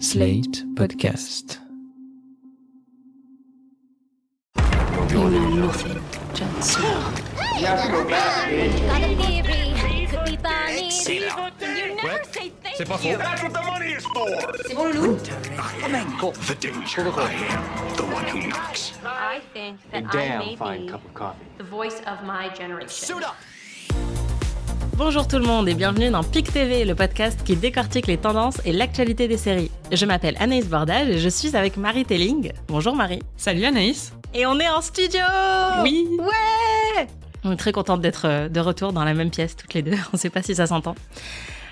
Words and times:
Slate 0.00 0.64
Podcast. 0.74 1.58
You 5.10 5.30
know 5.30 5.50
nothing, 5.66 6.02
Jon 6.34 6.62
Snow. 6.62 7.12
Got 7.60 7.84
a 7.84 9.14
theory. 9.16 10.06
Could 10.06 10.24
be 10.24 10.36
Barney. 10.38 10.90
Say 10.90 11.18
that. 11.18 11.52
You 11.60 11.96
never 11.96 12.24
say 12.24 12.50
thank 12.62 12.76
C'est 12.76 12.88
pas 12.88 12.96
faux. 12.96 13.04
you. 13.04 13.18
That's 13.18 13.42
what 13.42 13.52
the 13.52 13.62
money 13.62 13.92
is 13.92 14.04
for. 14.06 14.26
C'est 14.66 14.74
bon, 14.74 14.90
Loulou? 14.90 15.18
The 16.46 16.54
danger. 16.54 17.02
I 17.02 17.32
am 17.50 17.96
the 17.96 18.04
one 18.04 18.24
who 18.28 18.48
knocks. 18.48 18.92
I 19.04 19.40
think 19.52 19.78
that 19.90 20.14
I 20.14 20.38
may 20.38 20.56
be 20.56 20.90
the 21.58 21.64
voice 21.64 22.00
of 22.06 22.24
my 22.24 22.48
generation. 22.48 23.22
Bonjour 25.02 25.26
tout 25.26 25.38
le 25.38 25.46
monde 25.46 25.66
et 25.66 25.72
bienvenue 25.72 26.10
dans 26.10 26.22
PIC 26.22 26.52
TV, 26.52 26.84
le 26.84 26.94
podcast 26.94 27.42
qui 27.42 27.56
décortique 27.56 28.06
les 28.06 28.18
tendances 28.18 28.60
et 28.66 28.72
l'actualité 28.72 29.28
des 29.28 29.38
séries. 29.38 29.70
Je 29.90 30.04
m'appelle 30.04 30.36
Anaïs 30.38 30.68
Bordage 30.68 31.08
et 31.08 31.18
je 31.18 31.28
suis 31.30 31.56
avec 31.56 31.78
Marie 31.78 32.04
Telling. 32.04 32.52
Bonjour 32.68 32.94
Marie. 32.94 33.22
Salut 33.38 33.64
Anaïs. 33.64 34.12
Et 34.34 34.44
on 34.44 34.60
est 34.60 34.68
en 34.68 34.82
studio 34.82 35.22
Oui. 35.82 36.06
Ouais 36.18 37.06
On 37.44 37.52
est 37.52 37.56
très 37.56 37.72
contente 37.72 38.02
d'être 38.02 38.26
euh, 38.26 38.48
de 38.50 38.60
retour 38.60 38.92
dans 38.92 39.02
la 39.02 39.14
même 39.14 39.30
pièce 39.30 39.56
toutes 39.56 39.72
les 39.72 39.80
deux. 39.80 39.96
On 40.12 40.18
sait 40.18 40.28
pas 40.28 40.42
si 40.42 40.54
ça 40.54 40.66
s'entend. 40.66 40.94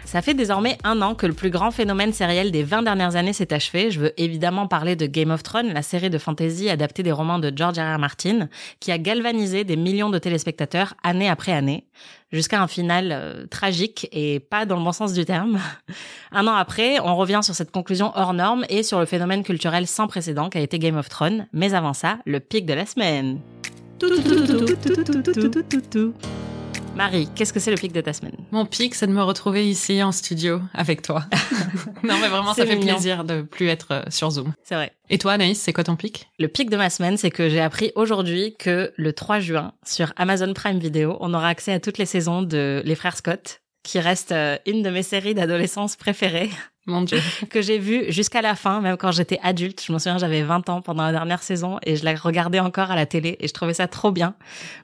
Ça 0.07 0.23
fait 0.23 0.33
désormais 0.33 0.79
un 0.85 1.03
an 1.03 1.15
que 1.15 1.27
le 1.27 1.35
plus 1.35 1.51
grand 1.51 1.71
phénomène 1.71 2.15
sériel 2.15 2.51
des 2.51 2.63
20 2.63 2.85
dernières 2.85 3.17
années 3.17 3.35
s'est 3.35 3.53
achevé. 3.53 3.91
Je 3.91 4.01
veux 4.01 4.15
évidemment 4.17 4.67
parler 4.67 4.97
de 4.97 5.05
Game 5.05 5.31
of 5.31 5.43
Thrones, 5.43 5.75
la 5.75 5.83
série 5.83 6.09
de 6.09 6.17
fantasy 6.17 6.71
adaptée 6.71 7.03
des 7.03 7.13
romans 7.13 7.39
de 7.39 7.53
George 7.55 7.77
R. 7.79 7.95
R. 7.95 7.99
Martin, 7.99 8.49
qui 8.81 8.91
a 8.91 8.97
galvanisé 8.97 9.65
des 9.65 9.77
millions 9.77 10.09
de 10.09 10.19
téléspectateurs 10.19 10.95
année 11.03 11.29
après 11.29 11.53
année, 11.53 11.85
jusqu'à 12.33 12.63
un 12.63 12.67
final 12.67 13.11
euh, 13.13 13.47
tragique 13.47 14.09
et 14.13 14.41
pas 14.41 14.67
dans 14.67 14.77
le 14.77 14.85
bon 14.85 14.93
sens 14.93 15.13
du 15.13 15.25
terme. 15.25 15.59
Un 16.33 16.47
an 16.47 16.55
après, 16.55 17.01
on 17.01 17.17
revient 17.17 17.41
sur 17.43 17.55
cette 17.55 17.71
conclusion 17.71 18.13
hors 18.15 18.35
norme 18.35 18.65
et 18.69 18.83
sur 18.83 18.99
le 18.99 19.07
phénomène 19.07 19.43
culturel 19.43 19.87
sans 19.87 20.07
précédent 20.07 20.49
qu'a 20.49 20.61
été 20.61 20.79
Game 20.79 20.97
of 20.97 21.09
Thrones. 21.09 21.47
Mais 21.53 21.75
avant 21.75 21.95
ça, 21.95 22.19
le 22.27 22.41
pic 22.41 22.67
de 22.67 22.75
la 22.75 22.87
semaine. 22.87 23.41
Marie, 26.97 27.29
qu'est-ce 27.35 27.53
que 27.53 27.61
c'est 27.61 27.71
le 27.71 27.77
pic 27.77 27.93
de 27.93 28.01
ta 28.01 28.13
semaine? 28.13 28.37
Mon 28.51 28.67
pic, 28.67 28.95
c'est 28.95 29.07
de 29.07 29.13
me 29.13 29.23
retrouver 29.23 29.69
ici 29.69 30.03
en 30.03 30.13
studio 30.13 30.61
avec 30.75 31.03
toi. 31.03 31.25
non, 32.03 32.15
mais 32.21 32.29
vraiment, 32.29 32.55
ça 32.55 32.67
fait 32.67 32.77
plaisir 32.77 33.25
de 33.25 33.43
plus 33.43 33.69
être 33.69 33.93
euh, 33.93 34.03
sur 34.09 34.31
Zoom. 34.31 34.53
C'est 34.65 34.75
vrai. 34.75 34.93
Et 35.11 35.19
toi, 35.19 35.33
Anaïs, 35.33 35.61
c'est 35.61 35.73
quoi 35.73 35.85
ton 35.85 35.97
pic? 35.97 36.29
Le 36.39 36.49
pic 36.49 36.71
de 36.71 36.77
ma 36.77 36.91
semaine, 36.91 37.17
c'est 37.17 37.31
que 37.31 37.49
j'ai 37.49 37.61
appris 37.61 37.93
aujourd'hui 37.95 38.57
que 38.59 38.93
le 38.97 39.13
3 39.13 39.41
juin, 39.41 39.73
sur 39.85 40.13
Amazon 40.17 40.53
Prime 40.55 40.79
Video, 40.79 41.17
on 41.21 41.35
aura 41.35 41.49
accès 41.49 41.73
à 41.73 41.81
toutes 41.81 41.99
les 41.99 42.07
saisons 42.07 42.43
de 42.43 42.83
Les 42.85 42.95
Frères 42.95 43.17
Scott, 43.17 43.61
qui 43.83 44.01
reste 44.01 44.33
euh, 44.33 44.57
une 44.67 44.83
de 44.83 44.91
mes 44.91 45.03
séries 45.03 45.35
d'adolescence 45.35 45.97
préférées, 45.97 46.51
Mon 46.87 47.03
Dieu. 47.03 47.21
que 47.51 47.63
j'ai 47.63 47.79
vue 47.79 48.11
jusqu'à 48.11 48.43
la 48.43 48.55
fin, 48.55 48.81
même 48.81 48.97
quand 48.97 49.13
j'étais 49.13 49.39
adulte. 49.43 49.83
Je 49.87 49.93
me 49.93 49.99
souviens, 49.99 50.19
j'avais 50.19 50.43
20 50.43 50.69
ans 50.69 50.83
pendant 50.83 51.05
la 51.05 51.13
dernière 51.13 51.43
saison 51.43 51.79
et 51.85 51.97
je 51.97 52.05
la 52.05 52.15
regardais 52.15 52.61
encore 52.61 52.91
à 52.91 52.97
la 52.97 53.07
télé 53.07 53.37
et 53.41 53.49
je 53.49 53.53
trouvais 53.53 53.75
ça 53.75 53.89
trop 53.89 54.11
bien. 54.11 54.35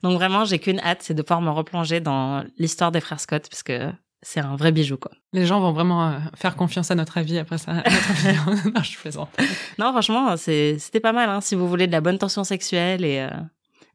Donc 0.02 0.14
vraiment, 0.14 0.44
j'ai 0.44 0.58
qu'une 0.58 0.80
hâte, 0.80 1.02
c'est 1.02 1.14
de 1.14 1.22
pouvoir 1.22 1.40
me 1.40 1.50
replonger 1.50 2.00
dans 2.00 2.44
l'histoire 2.58 2.92
des 2.92 3.00
Frères 3.00 3.20
Scott, 3.20 3.46
parce 3.50 3.62
que 3.62 3.90
c'est 4.24 4.40
un 4.40 4.56
vrai 4.56 4.72
bijou, 4.72 4.96
quoi. 4.96 5.12
Les 5.34 5.44
gens 5.44 5.60
vont 5.60 5.72
vraiment 5.72 6.08
euh, 6.08 6.18
faire 6.34 6.56
confiance 6.56 6.90
à 6.90 6.94
notre 6.94 7.18
avis 7.18 7.38
après 7.38 7.58
ça. 7.58 7.72
à 7.72 7.90
notre 7.90 8.10
opinion. 8.10 8.72
non, 8.74 8.82
je 8.82 8.98
plaisante. 8.98 9.28
Non, 9.78 9.92
franchement, 9.92 10.36
c'était 10.36 11.00
pas 11.00 11.12
mal, 11.12 11.28
hein, 11.28 11.40
si 11.40 11.54
vous 11.54 11.68
voulez 11.68 11.86
de 11.86 11.92
la 11.92 12.00
bonne 12.00 12.16
tension 12.16 12.42
sexuelle 12.42 13.04
et 13.04 13.20
euh, 13.20 13.28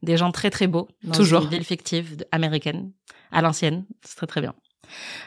des 0.02 0.16
gens 0.16 0.30
très 0.30 0.50
très 0.50 0.66
beaux. 0.66 0.88
Dans 1.02 1.14
Toujours. 1.14 1.42
Une 1.42 1.48
ville 1.48 1.64
fictive 1.64 2.24
américaine, 2.30 2.92
à 3.32 3.42
l'ancienne. 3.42 3.84
C'est 4.04 4.16
très 4.16 4.26
très 4.26 4.40
bien. 4.40 4.54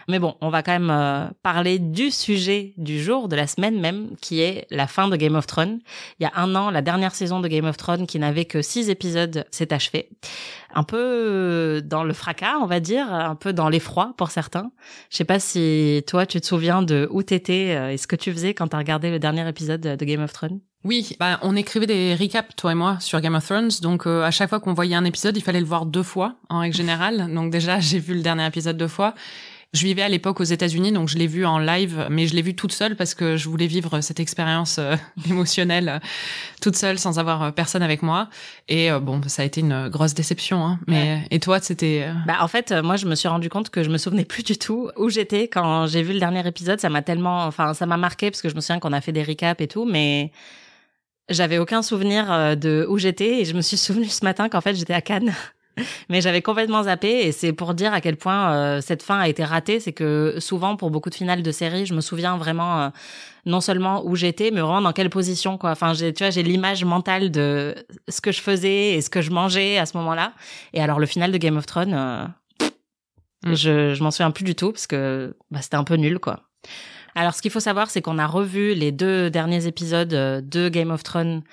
Mais 0.07 0.19
bon, 0.19 0.35
on 0.41 0.49
va 0.49 0.63
quand 0.63 0.71
même 0.71 0.89
euh, 0.89 1.27
parler 1.41 1.79
du 1.79 2.11
sujet 2.11 2.73
du 2.77 3.01
jour, 3.01 3.27
de 3.27 3.35
la 3.35 3.47
semaine 3.47 3.79
même, 3.79 4.09
qui 4.21 4.41
est 4.41 4.67
la 4.69 4.87
fin 4.87 5.07
de 5.07 5.15
Game 5.15 5.35
of 5.35 5.47
Thrones. 5.47 5.79
Il 6.19 6.23
y 6.23 6.25
a 6.25 6.31
un 6.35 6.55
an, 6.55 6.69
la 6.69 6.81
dernière 6.81 7.15
saison 7.15 7.39
de 7.39 7.47
Game 7.47 7.65
of 7.65 7.77
Thrones, 7.77 8.07
qui 8.07 8.19
n'avait 8.19 8.45
que 8.45 8.61
six 8.61 8.89
épisodes, 8.89 9.45
s'est 9.51 9.73
achevée. 9.73 10.09
Un 10.73 10.83
peu 10.83 10.97
euh, 10.99 11.81
dans 11.81 12.03
le 12.03 12.13
fracas, 12.13 12.57
on 12.61 12.65
va 12.65 12.79
dire, 12.79 13.11
un 13.13 13.35
peu 13.35 13.53
dans 13.53 13.69
l'effroi 13.69 14.13
pour 14.17 14.31
certains. 14.31 14.71
Je 15.09 15.17
sais 15.17 15.25
pas 15.25 15.39
si 15.39 16.03
toi, 16.07 16.25
tu 16.25 16.41
te 16.41 16.45
souviens 16.45 16.81
de 16.81 17.07
où 17.11 17.21
t'étais 17.23 17.75
euh, 17.75 17.91
et 17.91 17.97
ce 17.97 18.07
que 18.07 18.15
tu 18.15 18.31
faisais 18.31 18.53
quand 18.53 18.69
t'as 18.69 18.77
regardé 18.77 19.11
le 19.11 19.19
dernier 19.19 19.47
épisode 19.47 19.81
de 19.81 20.05
Game 20.05 20.21
of 20.21 20.33
Thrones. 20.33 20.59
Oui, 20.83 21.15
bah, 21.17 21.39
on 21.43 21.55
écrivait 21.55 21.87
des 21.87 22.13
recaps, 22.13 22.55
toi 22.57 22.73
et 22.73 22.75
moi, 22.75 22.97
sur 22.99 23.21
Game 23.21 23.35
of 23.35 23.45
Thrones. 23.45 23.69
Donc, 23.81 24.05
euh, 24.05 24.23
à 24.23 24.31
chaque 24.31 24.49
fois 24.49 24.59
qu'on 24.59 24.73
voyait 24.73 24.95
un 24.95 25.05
épisode, 25.05 25.37
il 25.37 25.41
fallait 25.41 25.61
le 25.61 25.65
voir 25.65 25.85
deux 25.85 26.03
fois, 26.03 26.35
en 26.49 26.59
règle 26.59 26.75
générale. 26.75 27.33
Donc, 27.33 27.51
déjà, 27.51 27.79
j'ai 27.79 27.99
vu 27.99 28.15
le 28.15 28.21
dernier 28.21 28.45
épisode 28.45 28.75
deux 28.75 28.89
fois. 28.89 29.13
Je 29.73 29.85
vivais 29.85 30.03
à 30.03 30.09
l'époque 30.09 30.39
aux 30.39 30.43
États-Unis, 30.43 30.91
donc 30.91 31.09
je 31.09 31.17
l'ai 31.17 31.25
vu 31.25 31.47
en 31.47 31.57
live, 31.57 32.05
mais 32.11 32.27
je 32.27 32.35
l'ai 32.35 32.43
vu 32.43 32.55
toute 32.55 32.71
seule 32.71 32.95
parce 32.95 33.15
que 33.15 33.37
je 33.37 33.49
voulais 33.49 33.65
vivre 33.65 34.01
cette 34.01 34.19
expérience 34.19 34.77
euh, 34.77 34.95
émotionnelle 35.29 35.89
euh, 35.89 35.99
toute 36.61 36.75
seule, 36.75 36.99
sans 36.99 37.17
avoir 37.17 37.41
euh, 37.41 37.51
personne 37.51 37.81
avec 37.81 38.03
moi. 38.03 38.29
Et 38.69 38.91
euh, 38.91 38.99
bon, 38.99 39.21
ça 39.25 39.41
a 39.41 39.45
été 39.45 39.61
une 39.61 39.89
grosse 39.89 40.13
déception. 40.13 40.63
Hein. 40.63 40.79
Mais 40.85 41.25
et 41.31 41.39
toi, 41.39 41.59
c'était 41.59 42.07
Bah 42.27 42.37
en 42.41 42.47
fait, 42.47 42.71
moi 42.71 42.97
je 42.97 43.07
me 43.07 43.15
suis 43.15 43.27
rendu 43.27 43.49
compte 43.49 43.71
que 43.71 43.81
je 43.81 43.89
me 43.89 43.97
souvenais 43.97 44.25
plus 44.25 44.43
du 44.43 44.59
tout 44.59 44.91
où 44.95 45.09
j'étais 45.09 45.47
quand 45.47 45.87
j'ai 45.87 46.03
vu 46.03 46.13
le 46.13 46.19
dernier 46.19 46.47
épisode. 46.47 46.79
Ça 46.79 46.89
m'a 46.89 47.01
tellement, 47.01 47.45
enfin 47.45 47.73
ça 47.73 47.87
m'a 47.87 47.97
marqué 47.97 48.29
parce 48.29 48.43
que 48.43 48.49
je 48.49 48.55
me 48.55 48.61
souviens 48.61 48.79
qu'on 48.79 48.93
a 48.93 49.01
fait 49.01 49.11
des 49.11 49.23
recaps 49.23 49.59
et 49.59 49.67
tout, 49.67 49.85
mais 49.85 50.31
j'avais 51.29 51.57
aucun 51.57 51.81
souvenir 51.81 52.55
de 52.57 52.85
où 52.87 52.99
j'étais 52.99 53.39
et 53.39 53.45
je 53.45 53.55
me 53.55 53.61
suis 53.61 53.77
souvenu 53.85 54.05
ce 54.05 54.23
matin 54.23 54.49
qu'en 54.49 54.61
fait 54.61 54.75
j'étais 54.75 54.93
à 54.93 55.01
Cannes. 55.01 55.33
Mais 56.09 56.21
j'avais 56.21 56.41
complètement 56.41 56.83
zappé 56.83 57.09
et 57.27 57.31
c'est 57.31 57.53
pour 57.53 57.73
dire 57.73 57.93
à 57.93 58.01
quel 58.01 58.15
point 58.15 58.53
euh, 58.53 58.81
cette 58.81 59.03
fin 59.03 59.19
a 59.19 59.27
été 59.27 59.43
ratée. 59.43 59.79
C'est 59.79 59.93
que 59.93 60.35
souvent 60.39 60.75
pour 60.75 60.91
beaucoup 60.91 61.09
de 61.09 61.15
finales 61.15 61.43
de 61.43 61.51
séries, 61.51 61.85
je 61.85 61.93
me 61.93 62.01
souviens 62.01 62.37
vraiment 62.37 62.81
euh, 62.81 62.89
non 63.45 63.61
seulement 63.61 64.05
où 64.05 64.15
j'étais, 64.15 64.51
mais 64.51 64.61
vraiment 64.61 64.81
dans 64.81 64.93
quelle 64.93 65.09
position 65.09 65.57
quoi. 65.57 65.71
Enfin, 65.71 65.93
j'ai, 65.93 66.13
tu 66.13 66.23
vois, 66.23 66.29
j'ai 66.31 66.43
l'image 66.43 66.85
mentale 66.85 67.31
de 67.31 67.75
ce 68.07 68.21
que 68.21 68.31
je 68.31 68.41
faisais 68.41 68.91
et 68.91 69.01
ce 69.01 69.09
que 69.09 69.21
je 69.21 69.31
mangeais 69.31 69.77
à 69.77 69.85
ce 69.85 69.97
moment-là. 69.97 70.33
Et 70.73 70.81
alors 70.81 70.99
le 70.99 71.05
final 71.05 71.31
de 71.31 71.37
Game 71.37 71.57
of 71.57 71.65
Thrones, 71.65 71.93
euh, 71.93 72.25
Mm. 73.43 73.55
je, 73.55 73.93
je 73.93 74.03
m'en 74.03 74.11
souviens 74.11 74.31
plus 74.31 74.43
du 74.43 74.55
tout 74.55 74.71
parce 74.71 74.87
que 74.87 75.35
bah, 75.51 75.61
c'était 75.61 75.75
un 75.75 75.83
peu 75.83 75.95
nul 75.95 76.19
quoi. 76.19 76.41
Alors 77.15 77.33
ce 77.33 77.41
qu'il 77.41 77.51
faut 77.51 77.59
savoir, 77.59 77.89
c'est 77.89 78.01
qu'on 78.01 78.17
a 78.17 78.25
revu 78.25 78.73
les 78.73 78.91
deux 78.91 79.29
derniers 79.29 79.67
épisodes 79.67 80.13
euh, 80.13 80.41
de 80.41 80.69
Game 80.69 80.91
of 80.91 81.03
Thrones 81.03 81.43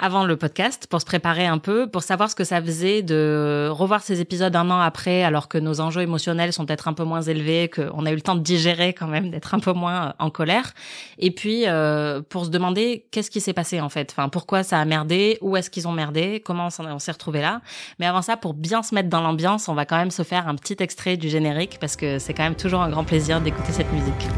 avant 0.00 0.24
le 0.24 0.36
podcast 0.36 0.86
pour 0.88 1.00
se 1.00 1.06
préparer 1.06 1.46
un 1.46 1.58
peu, 1.58 1.88
pour 1.88 2.02
savoir 2.02 2.28
ce 2.28 2.34
que 2.34 2.42
ça 2.42 2.60
faisait 2.60 3.02
de 3.02 3.68
revoir 3.70 4.02
ces 4.02 4.20
épisodes 4.20 4.54
un 4.56 4.70
an 4.70 4.80
après, 4.80 5.22
alors 5.22 5.48
que 5.48 5.56
nos 5.56 5.80
enjeux 5.80 6.02
émotionnels 6.02 6.52
sont 6.52 6.66
peut-être 6.66 6.88
un 6.88 6.94
peu 6.94 7.04
moins 7.04 7.22
élevés, 7.22 7.68
qu'on 7.68 8.04
a 8.04 8.10
eu 8.10 8.16
le 8.16 8.20
temps 8.20 8.34
de 8.34 8.40
digérer 8.40 8.92
quand 8.92 9.06
même, 9.06 9.30
d'être 9.30 9.54
un 9.54 9.60
peu 9.60 9.72
moins 9.72 10.08
euh, 10.08 10.12
en 10.18 10.30
colère. 10.30 10.74
Et 11.18 11.30
puis 11.30 11.64
euh, 11.66 12.20
pour 12.28 12.46
se 12.46 12.50
demander 12.50 13.06
qu'est-ce 13.12 13.30
qui 13.30 13.40
s'est 13.40 13.52
passé 13.52 13.80
en 13.80 13.88
fait, 13.88 14.12
enfin 14.16 14.28
pourquoi 14.28 14.64
ça 14.64 14.80
a 14.80 14.84
merdé, 14.84 15.38
où 15.40 15.56
est-ce 15.56 15.70
qu'ils 15.70 15.86
ont 15.86 15.92
merdé, 15.92 16.42
comment 16.44 16.68
on 16.78 16.98
s'est 16.98 17.12
retrouvé 17.12 17.40
là. 17.40 17.60
Mais 18.00 18.06
avant 18.06 18.22
ça, 18.22 18.36
pour 18.36 18.54
bien 18.54 18.82
se 18.82 18.94
mettre 18.94 19.08
dans 19.08 19.20
l'ambiance, 19.20 19.68
on 19.68 19.74
va 19.74 19.84
quand 19.84 19.96
même 19.96 20.10
se 20.10 20.22
faire 20.22 20.48
un 20.48 20.56
petit 20.56 20.76
extrait 20.80 21.16
du 21.16 21.28
générique 21.28 21.78
parce 21.80 21.94
que 21.94 22.18
c'est 22.18 22.34
quand 22.34 22.44
même 22.44 22.56
toujours 22.56 22.82
un 22.82 22.90
grand 22.90 23.04
plaisir 23.04 23.40
d'écouter 23.40 23.72
cette 23.72 23.92
musique. 23.92 24.28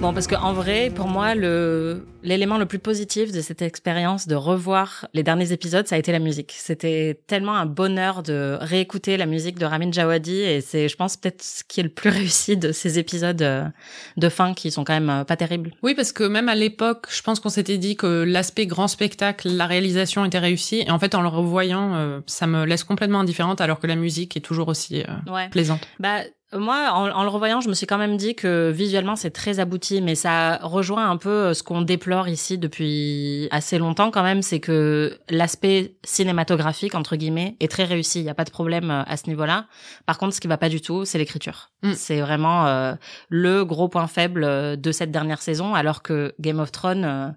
Bon, 0.00 0.12
parce 0.14 0.28
que 0.28 0.36
en 0.36 0.52
vrai, 0.52 0.90
pour 0.94 1.08
moi, 1.08 1.34
le 1.34 2.06
l'élément 2.22 2.58
le 2.58 2.66
plus 2.66 2.78
positif 2.78 3.32
de 3.32 3.40
cette 3.40 3.62
expérience 3.62 4.26
de 4.28 4.34
revoir 4.34 5.06
les 5.14 5.22
derniers 5.22 5.52
épisodes, 5.52 5.86
ça 5.86 5.94
a 5.94 5.98
été 5.98 6.12
la 6.12 6.18
musique. 6.18 6.52
C'était 6.56 7.20
tellement 7.26 7.56
un 7.56 7.66
bonheur 7.66 8.22
de 8.22 8.58
réécouter 8.60 9.16
la 9.16 9.26
musique 9.26 9.58
de 9.58 9.64
Ramin 9.64 9.90
Djawadi 9.90 10.36
et 10.40 10.60
c'est, 10.60 10.88
je 10.88 10.96
pense, 10.96 11.16
peut-être 11.16 11.42
ce 11.42 11.62
qui 11.64 11.80
est 11.80 11.84
le 11.84 11.88
plus 11.88 12.10
réussi 12.18 12.56
de 12.56 12.70
ces 12.72 12.98
épisodes 12.98 13.40
euh, 13.42 13.64
de 14.16 14.28
fin 14.28 14.52
qui 14.54 14.70
sont 14.70 14.84
quand 14.84 14.92
même 14.94 15.10
euh, 15.10 15.24
pas 15.24 15.36
terribles. 15.36 15.72
Oui, 15.82 15.94
parce 15.94 16.12
que 16.12 16.24
même 16.24 16.48
à 16.48 16.54
l'époque, 16.54 17.06
je 17.10 17.22
pense 17.22 17.40
qu'on 17.40 17.48
s'était 17.50 17.78
dit 17.78 17.96
que 17.96 18.24
l'aspect 18.24 18.66
grand 18.66 18.88
spectacle, 18.88 19.48
la 19.48 19.66
réalisation 19.66 20.24
était 20.24 20.38
réussie. 20.38 20.84
Et 20.86 20.90
en 20.90 20.98
fait, 20.98 21.14
en 21.14 21.22
le 21.22 21.28
revoyant, 21.28 21.94
euh, 21.94 22.20
ça 22.26 22.46
me 22.46 22.64
laisse 22.66 22.84
complètement 22.84 23.20
indifférente, 23.20 23.60
alors 23.60 23.78
que 23.80 23.86
la 23.88 23.96
musique 23.96 24.36
est 24.36 24.40
toujours 24.40 24.68
aussi 24.68 25.02
euh, 25.02 25.32
Ouais. 25.32 25.48
plaisante. 25.50 25.80
Bah 26.00 26.20
moi, 26.54 26.92
en, 26.92 27.10
en 27.10 27.22
le 27.24 27.28
revoyant, 27.28 27.60
je 27.60 27.68
me 27.68 27.74
suis 27.74 27.86
quand 27.86 27.98
même 27.98 28.16
dit 28.16 28.34
que 28.34 28.70
visuellement 28.70 29.16
c'est 29.16 29.30
très 29.30 29.60
abouti, 29.60 30.00
mais 30.00 30.14
ça 30.14 30.58
rejoint 30.62 31.10
un 31.10 31.18
peu 31.18 31.28
euh, 31.28 31.54
ce 31.54 31.62
qu'on 31.62 31.82
déplore 31.82 32.26
ici 32.28 32.56
depuis 32.56 33.48
assez 33.50 33.76
longtemps 33.76 34.10
quand 34.10 34.22
même, 34.22 34.40
c'est 34.40 34.58
que 34.58 35.18
l'aspect 35.28 35.96
cinématographique 36.04 36.94
entre 36.94 37.16
guillemets 37.16 37.56
est 37.60 37.70
très 37.70 37.84
réussi. 37.84 38.20
Il 38.20 38.24
y 38.24 38.30
a 38.30 38.34
pas 38.34 38.44
de 38.44 38.50
problème 38.50 38.90
euh, 38.90 39.02
à 39.06 39.18
ce 39.18 39.28
niveau-là. 39.28 39.66
Par 40.06 40.16
contre, 40.16 40.34
ce 40.34 40.40
qui 40.40 40.48
va 40.48 40.56
pas 40.56 40.70
du 40.70 40.80
tout, 40.80 41.04
c'est 41.04 41.18
l'écriture. 41.18 41.70
Mm. 41.82 41.92
C'est 41.92 42.20
vraiment 42.22 42.66
euh, 42.66 42.94
le 43.28 43.64
gros 43.66 43.88
point 43.88 44.06
faible 44.06 44.80
de 44.80 44.92
cette 44.92 45.10
dernière 45.10 45.42
saison, 45.42 45.74
alors 45.74 46.02
que 46.02 46.34
Game 46.40 46.60
of 46.60 46.72
Thrones. 46.72 47.04
euh, 47.04 47.28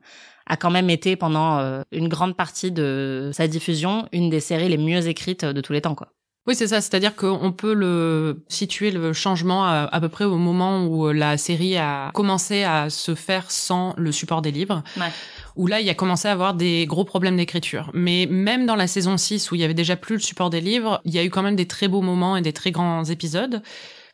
a 0.47 0.57
quand 0.57 0.71
même 0.71 0.89
été 0.89 1.15
pendant 1.15 1.83
une 1.91 2.09
grande 2.09 2.35
partie 2.35 2.71
de 2.71 3.29
sa 3.31 3.47
diffusion 3.47 4.09
une 4.11 4.29
des 4.29 4.41
séries 4.41 4.67
les 4.67 4.77
mieux 4.77 5.07
écrites 5.07 5.45
de 5.45 5.61
tous 5.61 5.71
les 5.71 5.81
temps 5.81 5.95
quoi. 5.95 6.09
Oui, 6.47 6.55
c'est 6.55 6.67
ça. 6.67 6.81
C'est-à-dire 6.81 7.15
qu'on 7.15 7.51
peut 7.51 7.73
le 7.73 8.43
situer 8.47 8.89
le 8.89 9.13
changement 9.13 9.63
à, 9.63 9.99
peu 10.01 10.09
près 10.09 10.25
au 10.25 10.37
moment 10.37 10.85
où 10.85 11.11
la 11.11 11.37
série 11.37 11.77
a 11.77 12.09
commencé 12.13 12.63
à 12.63 12.89
se 12.89 13.13
faire 13.13 13.51
sans 13.51 13.93
le 13.95 14.11
support 14.11 14.41
des 14.41 14.51
livres. 14.51 14.83
Ouais. 14.97 15.11
Où 15.55 15.67
là, 15.67 15.81
il 15.81 15.89
a 15.89 15.93
commencé 15.93 16.27
à 16.27 16.31
avoir 16.31 16.55
des 16.55 16.87
gros 16.87 17.05
problèmes 17.05 17.37
d'écriture. 17.37 17.91
Mais 17.93 18.25
même 18.27 18.65
dans 18.65 18.75
la 18.75 18.87
saison 18.87 19.17
6, 19.17 19.51
où 19.51 19.55
il 19.55 19.61
y 19.61 19.63
avait 19.63 19.75
déjà 19.75 19.95
plus 19.95 20.15
le 20.15 20.21
support 20.21 20.49
des 20.49 20.61
livres, 20.61 20.99
il 21.05 21.13
y 21.13 21.19
a 21.19 21.23
eu 21.23 21.29
quand 21.29 21.43
même 21.43 21.55
des 21.55 21.67
très 21.67 21.87
beaux 21.87 22.01
moments 22.01 22.35
et 22.35 22.41
des 22.41 22.53
très 22.53 22.71
grands 22.71 23.03
épisodes. 23.03 23.61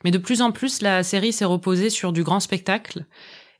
Mais 0.03 0.11
de 0.11 0.17
plus 0.17 0.41
en 0.41 0.51
plus, 0.51 0.81
la 0.81 1.03
série 1.03 1.31
s'est 1.31 1.45
reposée 1.45 1.89
sur 1.89 2.11
du 2.11 2.23
grand 2.23 2.41
spectacle 2.41 3.05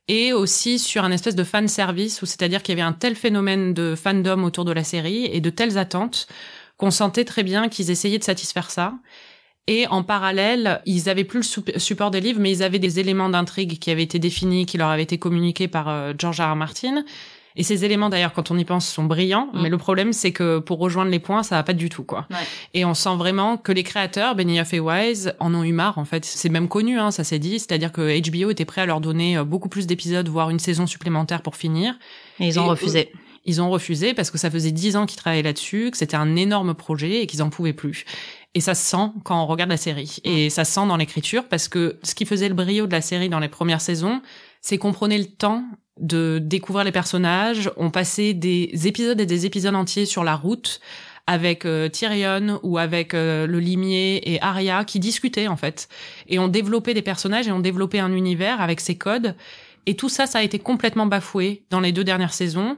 et 0.08 0.34
aussi 0.34 0.80
sur 0.80 1.04
un 1.04 1.12
espèce 1.12 1.36
de 1.36 1.44
fan 1.44 1.68
service 1.68 2.22
où 2.22 2.26
c'est-à-dire 2.26 2.64
qu'il 2.64 2.78
y 2.78 2.82
avait 2.82 2.88
un 2.88 2.94
tel 2.94 3.16
phénomène 3.16 3.74
de 3.74 3.96
fandom 3.96 4.44
autour 4.44 4.66
de 4.66 4.72
la 4.72 4.84
série 4.84 5.26
et 5.26 5.42
de 5.42 5.50
telles 5.50 5.78
attentes 5.78 6.28
qu'on 6.78 6.92
sentait 6.92 7.26
très 7.26 7.44
bien 7.44 7.70
qu'ils 7.70 7.92
essayaient 7.92 8.20
de 8.20 8.24
satisfaire 8.24 8.72
ça. 8.72 8.94
Et 9.68 9.86
en 9.88 10.02
parallèle, 10.02 10.82
ils 10.86 11.10
avaient 11.10 11.26
plus 11.26 11.60
le 11.74 11.80
support 11.80 12.10
des 12.10 12.22
livres, 12.22 12.40
mais 12.40 12.52
ils 12.52 12.64
avaient 12.64 12.80
des 12.80 13.00
éléments 13.00 13.30
d'intrigue 13.30 13.80
qui 13.80 13.92
avaient 13.92 14.04
été 14.04 14.18
définis, 14.18 14.66
qui 14.66 14.78
leur 14.78 14.90
avaient 14.90 15.04
été 15.04 15.18
communiqués 15.18 15.68
par 15.68 15.90
euh, 15.90 16.14
George 16.18 16.40
R. 16.40 16.54
R. 16.54 16.56
Martin. 16.56 17.04
Et 17.58 17.64
ces 17.64 17.84
éléments, 17.84 18.10
d'ailleurs, 18.10 18.34
quand 18.34 18.52
on 18.52 18.58
y 18.58 18.64
pense, 18.64 18.88
sont 18.88 19.04
brillants. 19.04 19.50
Mm. 19.52 19.62
Mais 19.64 19.70
le 19.70 19.78
problème, 19.78 20.14
c'est 20.14 20.32
que 20.32 20.60
pour 20.60 20.78
rejoindre 20.78 21.12
les 21.12 21.20
points, 21.20 21.44
ça 21.44 21.56
va 21.56 21.64
pas 21.64 21.74
du 21.74 21.90
tout, 21.90 22.04
quoi. 22.04 22.28
Et 22.74 22.86
on 22.86 22.94
sent 22.94 23.16
vraiment 23.18 23.58
que 23.58 23.72
les 23.72 23.84
créateurs, 23.84 24.36
Benioff 24.36 24.74
et 24.74 24.80
Wise, 24.80 25.34
en 25.40 25.54
ont 25.54 25.64
eu 25.64 25.74
marre, 25.74 25.98
en 25.98 26.06
fait. 26.06 26.24
C'est 26.24 26.50
même 26.50 26.70
connu, 26.70 27.00
hein, 27.00 27.12
ça 27.12 27.24
s'est 27.24 27.40
dit. 27.40 27.60
C'est-à-dire 27.60 27.92
que 27.92 28.22
HBO 28.22 28.52
était 28.52 28.64
prêt 28.64 28.82
à 28.82 28.86
leur 28.86 29.02
donner 29.02 29.38
euh, 29.38 29.44
beaucoup 29.44 29.70
plus 29.70 29.88
d'épisodes, 29.88 30.30
voire 30.30 30.50
une 30.50 30.60
saison 30.60 30.86
supplémentaire 30.86 31.42
pour 31.42 31.58
finir. 31.58 31.96
Et 32.40 32.46
ils 32.46 32.60
ont 32.60 32.68
refusé. 32.68 33.12
Ils 33.48 33.62
ont 33.62 33.70
refusé 33.70 34.14
parce 34.14 34.30
que 34.30 34.38
ça 34.38 34.52
faisait 34.52 34.72
dix 34.72 34.98
ans 34.98 35.06
qu'ils 35.06 35.18
travaillaient 35.18 35.42
là-dessus, 35.42 35.90
que 35.90 35.98
c'était 35.98 36.18
un 36.18 36.36
énorme 36.36 36.76
projet 36.76 37.22
et 37.22 37.28
qu'ils 37.28 37.42
en 37.42 37.50
pouvaient 37.50 37.74
plus. 37.74 38.04
Et 38.54 38.60
ça 38.60 38.76
se 38.76 38.86
sent 38.86 39.12
quand 39.24 39.42
on 39.42 39.48
regarde 39.48 39.70
la 39.70 39.78
série. 39.78 40.18
Et 40.26 40.50
ça 40.50 40.66
se 40.66 40.74
sent 40.74 40.86
dans 40.86 40.98
l'écriture 40.98 41.48
parce 41.48 41.70
que 41.70 41.98
ce 42.04 42.14
qui 42.14 42.26
faisait 42.26 42.50
le 42.50 42.56
brio 42.56 42.88
de 42.88 42.92
la 42.92 43.02
série 43.02 43.30
dans 43.30 43.40
les 43.40 43.48
premières 43.48 43.80
saisons, 43.80 44.22
c'est 44.62 44.78
qu'on 44.78 44.92
prenait 44.92 45.18
le 45.18 45.26
temps 45.26 45.64
de 45.98 46.40
découvrir 46.44 46.84
les 46.84 46.92
personnages. 46.92 47.72
On 47.78 47.90
passait 47.90 48.34
des 48.34 48.70
épisodes 48.86 49.20
et 49.22 49.26
des 49.26 49.46
épisodes 49.46 49.76
entiers 49.76 50.06
sur 50.06 50.26
la 50.26 50.36
route 50.36 50.82
avec 51.26 51.66
euh, 51.66 51.88
Tyrion 51.88 52.60
ou 52.64 52.78
avec 52.78 53.14
euh, 53.14 53.48
le 53.48 53.60
limier 53.60 54.34
et 54.34 54.42
Arya 54.42 54.84
qui 54.84 55.00
discutaient 55.00 55.48
en 55.48 55.56
fait. 55.56 55.88
Et 56.28 56.38
on 56.38 56.50
développait 56.50 56.94
des 56.94 57.02
personnages 57.02 57.48
et 57.48 57.52
on 57.54 57.60
développait 57.60 58.00
un 58.00 58.12
univers 58.12 58.60
avec 58.60 58.82
ses 58.82 58.98
codes. 58.98 59.36
Et 59.86 59.96
tout 59.96 60.10
ça, 60.10 60.26
ça 60.26 60.40
a 60.40 60.44
été 60.44 60.60
complètement 60.60 61.06
bafoué 61.06 61.64
dans 61.70 61.80
les 61.80 61.94
deux 61.94 62.04
dernières 62.04 62.34
saisons 62.34 62.78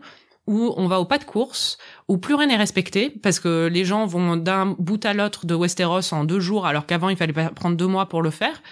où 0.50 0.74
on 0.78 0.88
va 0.88 1.00
au 1.00 1.06
pas 1.06 1.20
de 1.20 1.24
course, 1.26 1.78
où 2.08 2.18
plus 2.18 2.34
rien 2.34 2.48
n'est 2.48 2.58
respecté, 2.58 3.12
parce 3.12 3.40
que 3.40 3.70
les 3.72 3.86
gens 3.86 4.08
vont 4.08 4.36
d'un 4.36 4.76
bout 4.80 5.06
à 5.06 5.14
l'autre 5.14 5.46
de 5.46 5.54
Westeros 5.54 6.12
en 6.12 6.24
deux 6.24 6.40
jours, 6.40 6.66
alors 6.66 6.88
qu'avant 6.88 7.10
il 7.10 7.16
fallait 7.16 7.34
prendre 7.56 7.78
deux 7.78 7.88
mois 7.88 8.10
pour 8.10 8.24
le 8.24 8.32
faire. 8.32 8.64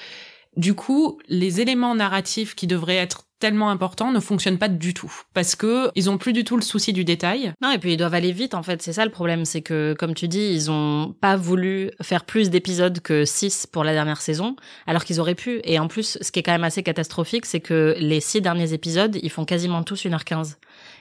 Du 0.57 0.73
coup, 0.73 1.19
les 1.27 1.61
éléments 1.61 1.93
narratifs 1.93 2.55
qui 2.55 2.65
devraient 2.65 2.95
être 2.95 3.27
tellement 3.39 3.69
importants 3.69 4.11
ne 4.11 4.19
fonctionnent 4.19 4.57
pas 4.57 4.69
du 4.69 4.95
tout 4.95 5.13
parce 5.35 5.55
que 5.55 5.91
ils 5.93 6.09
ont 6.09 6.17
plus 6.17 6.33
du 6.33 6.43
tout 6.43 6.55
le 6.55 6.63
souci 6.63 6.91
du 6.93 7.03
détail. 7.03 7.53
Non 7.61 7.69
et 7.71 7.77
puis 7.77 7.93
ils 7.93 7.97
doivent 7.97 8.15
aller 8.15 8.31
vite 8.31 8.55
en 8.55 8.63
fait, 8.63 8.81
c'est 8.81 8.93
ça 8.93 9.05
le 9.05 9.11
problème, 9.11 9.45
c'est 9.45 9.61
que 9.61 9.95
comme 9.99 10.15
tu 10.15 10.27
dis, 10.27 10.49
ils 10.51 10.71
ont 10.71 11.15
pas 11.21 11.35
voulu 11.35 11.91
faire 12.01 12.25
plus 12.25 12.49
d'épisodes 12.49 12.99
que 12.99 13.25
6 13.25 13.67
pour 13.67 13.83
la 13.83 13.93
dernière 13.93 14.21
saison 14.21 14.55
alors 14.87 15.05
qu'ils 15.05 15.19
auraient 15.19 15.35
pu 15.35 15.61
et 15.63 15.77
en 15.77 15.87
plus 15.87 16.17
ce 16.19 16.31
qui 16.31 16.39
est 16.39 16.43
quand 16.43 16.51
même 16.51 16.63
assez 16.63 16.81
catastrophique, 16.81 17.45
c'est 17.45 17.59
que 17.59 17.95
les 17.99 18.21
six 18.21 18.41
derniers 18.41 18.73
épisodes, 18.73 19.19
ils 19.21 19.29
font 19.29 19.45
quasiment 19.45 19.83
tous 19.83 20.05
1h15. 20.05 20.55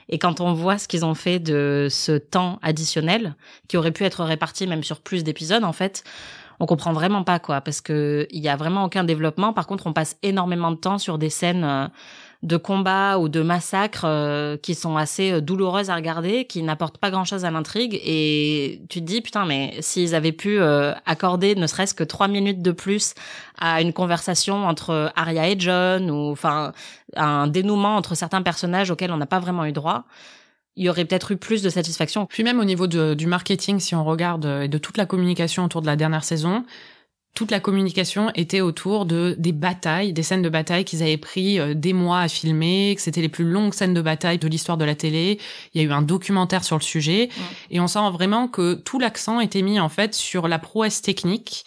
Et 0.09 0.19
quand 0.19 0.39
on 0.41 0.53
voit 0.53 0.77
ce 0.77 0.87
qu'ils 0.87 1.05
ont 1.05 1.15
fait 1.15 1.39
de 1.39 1.87
ce 1.89 2.13
temps 2.13 2.59
additionnel, 2.61 3.35
qui 3.67 3.77
aurait 3.77 3.91
pu 3.91 4.03
être 4.03 4.23
réparti 4.23 4.67
même 4.67 4.83
sur 4.83 5.01
plus 5.01 5.23
d'épisodes, 5.23 5.63
en 5.63 5.73
fait, 5.73 6.03
on 6.59 6.65
comprend 6.65 6.93
vraiment 6.93 7.23
pas 7.23 7.39
quoi, 7.39 7.61
parce 7.61 7.81
que 7.81 8.27
il 8.31 8.41
y 8.41 8.49
a 8.49 8.55
vraiment 8.55 8.85
aucun 8.85 9.03
développement. 9.03 9.53
Par 9.53 9.67
contre, 9.67 9.87
on 9.87 9.93
passe 9.93 10.17
énormément 10.23 10.71
de 10.71 10.77
temps 10.77 10.97
sur 10.97 11.17
des 11.17 11.29
scènes 11.29 11.63
euh, 11.63 11.87
de 12.43 12.57
combat 12.57 13.17
ou 13.17 13.29
de 13.29 13.41
massacre 13.41 14.01
euh, 14.05 14.57
qui 14.57 14.75
sont 14.75 14.95
assez 14.95 15.31
euh, 15.31 15.41
douloureuses 15.41 15.89
à 15.89 15.95
regarder, 15.95 16.45
qui 16.45 16.61
n'apportent 16.61 16.99
pas 16.99 17.09
grand-chose 17.09 17.45
à 17.45 17.51
l'intrigue. 17.51 17.99
Et 18.03 18.81
tu 18.89 18.99
te 18.99 19.05
dis, 19.05 19.21
putain, 19.21 19.45
mais 19.45 19.75
s'ils 19.79 20.13
avaient 20.13 20.31
pu 20.31 20.59
euh, 20.59 20.93
accorder 21.05 21.55
ne 21.55 21.65
serait-ce 21.65 21.95
que 21.95 22.03
trois 22.03 22.27
minutes 22.27 22.61
de 22.61 22.71
plus 22.71 23.15
à 23.57 23.81
une 23.81 23.91
conversation 23.91 24.67
entre 24.67 25.11
Arya 25.15 25.49
et 25.49 25.59
John, 25.59 26.11
ou 26.11 26.31
enfin 26.31 26.73
un 27.15 27.47
dénouement 27.47 27.95
entre 27.95 28.13
certains 28.13 28.43
personnages 28.43 28.91
auxquels 28.91 29.11
on 29.11 29.17
n'a 29.17 29.25
pas 29.25 29.39
vraiment 29.39 29.65
eu 29.65 29.71
droit, 29.71 30.03
il 30.75 30.85
y 30.85 30.89
aurait 30.89 31.05
peut-être 31.05 31.31
eu 31.31 31.37
plus 31.37 31.63
de 31.63 31.69
satisfaction. 31.69 32.27
Puis 32.27 32.43
même 32.43 32.59
au 32.59 32.65
niveau 32.65 32.85
du 32.85 33.25
marketing, 33.25 33.79
si 33.79 33.95
on 33.95 34.03
regarde, 34.03 34.45
et 34.45 34.67
de 34.67 34.77
toute 34.77 34.97
la 34.97 35.07
communication 35.07 35.65
autour 35.65 35.81
de 35.81 35.87
la 35.87 35.95
dernière 35.95 36.23
saison, 36.23 36.63
toute 37.37 37.51
la 37.51 37.59
communication 37.59 38.31
était 38.33 38.61
autour 38.61 39.05
de 39.05 39.35
des 39.37 39.51
batailles, 39.51 40.11
des 40.11 40.23
scènes 40.23 40.41
de 40.41 40.49
bataille 40.49 40.85
qu'ils 40.85 41.03
avaient 41.03 41.17
pris 41.17 41.59
euh, 41.59 41.75
des 41.75 41.93
mois 41.93 42.21
à 42.21 42.27
filmer, 42.27 42.95
que 42.95 43.01
c'était 43.03 43.21
les 43.21 43.29
plus 43.29 43.43
longues 43.43 43.75
scènes 43.75 43.93
de 43.93 44.01
bataille 44.01 44.39
de 44.39 44.47
l'histoire 44.47 44.75
de 44.75 44.83
la 44.83 44.95
télé. 44.95 45.37
Il 45.75 45.81
y 45.81 45.85
a 45.85 45.87
eu 45.87 45.91
un 45.91 46.01
documentaire 46.01 46.63
sur 46.63 46.77
le 46.77 46.81
sujet. 46.81 47.29
Et 47.69 47.79
on 47.79 47.85
sent 47.85 48.09
vraiment 48.11 48.47
que 48.47 48.73
tout 48.73 48.97
l'accent 48.97 49.39
était 49.39 49.61
mis 49.61 49.79
en 49.79 49.87
fait 49.87 50.15
sur 50.15 50.47
la 50.47 50.57
prouesse 50.57 51.03
technique 51.03 51.63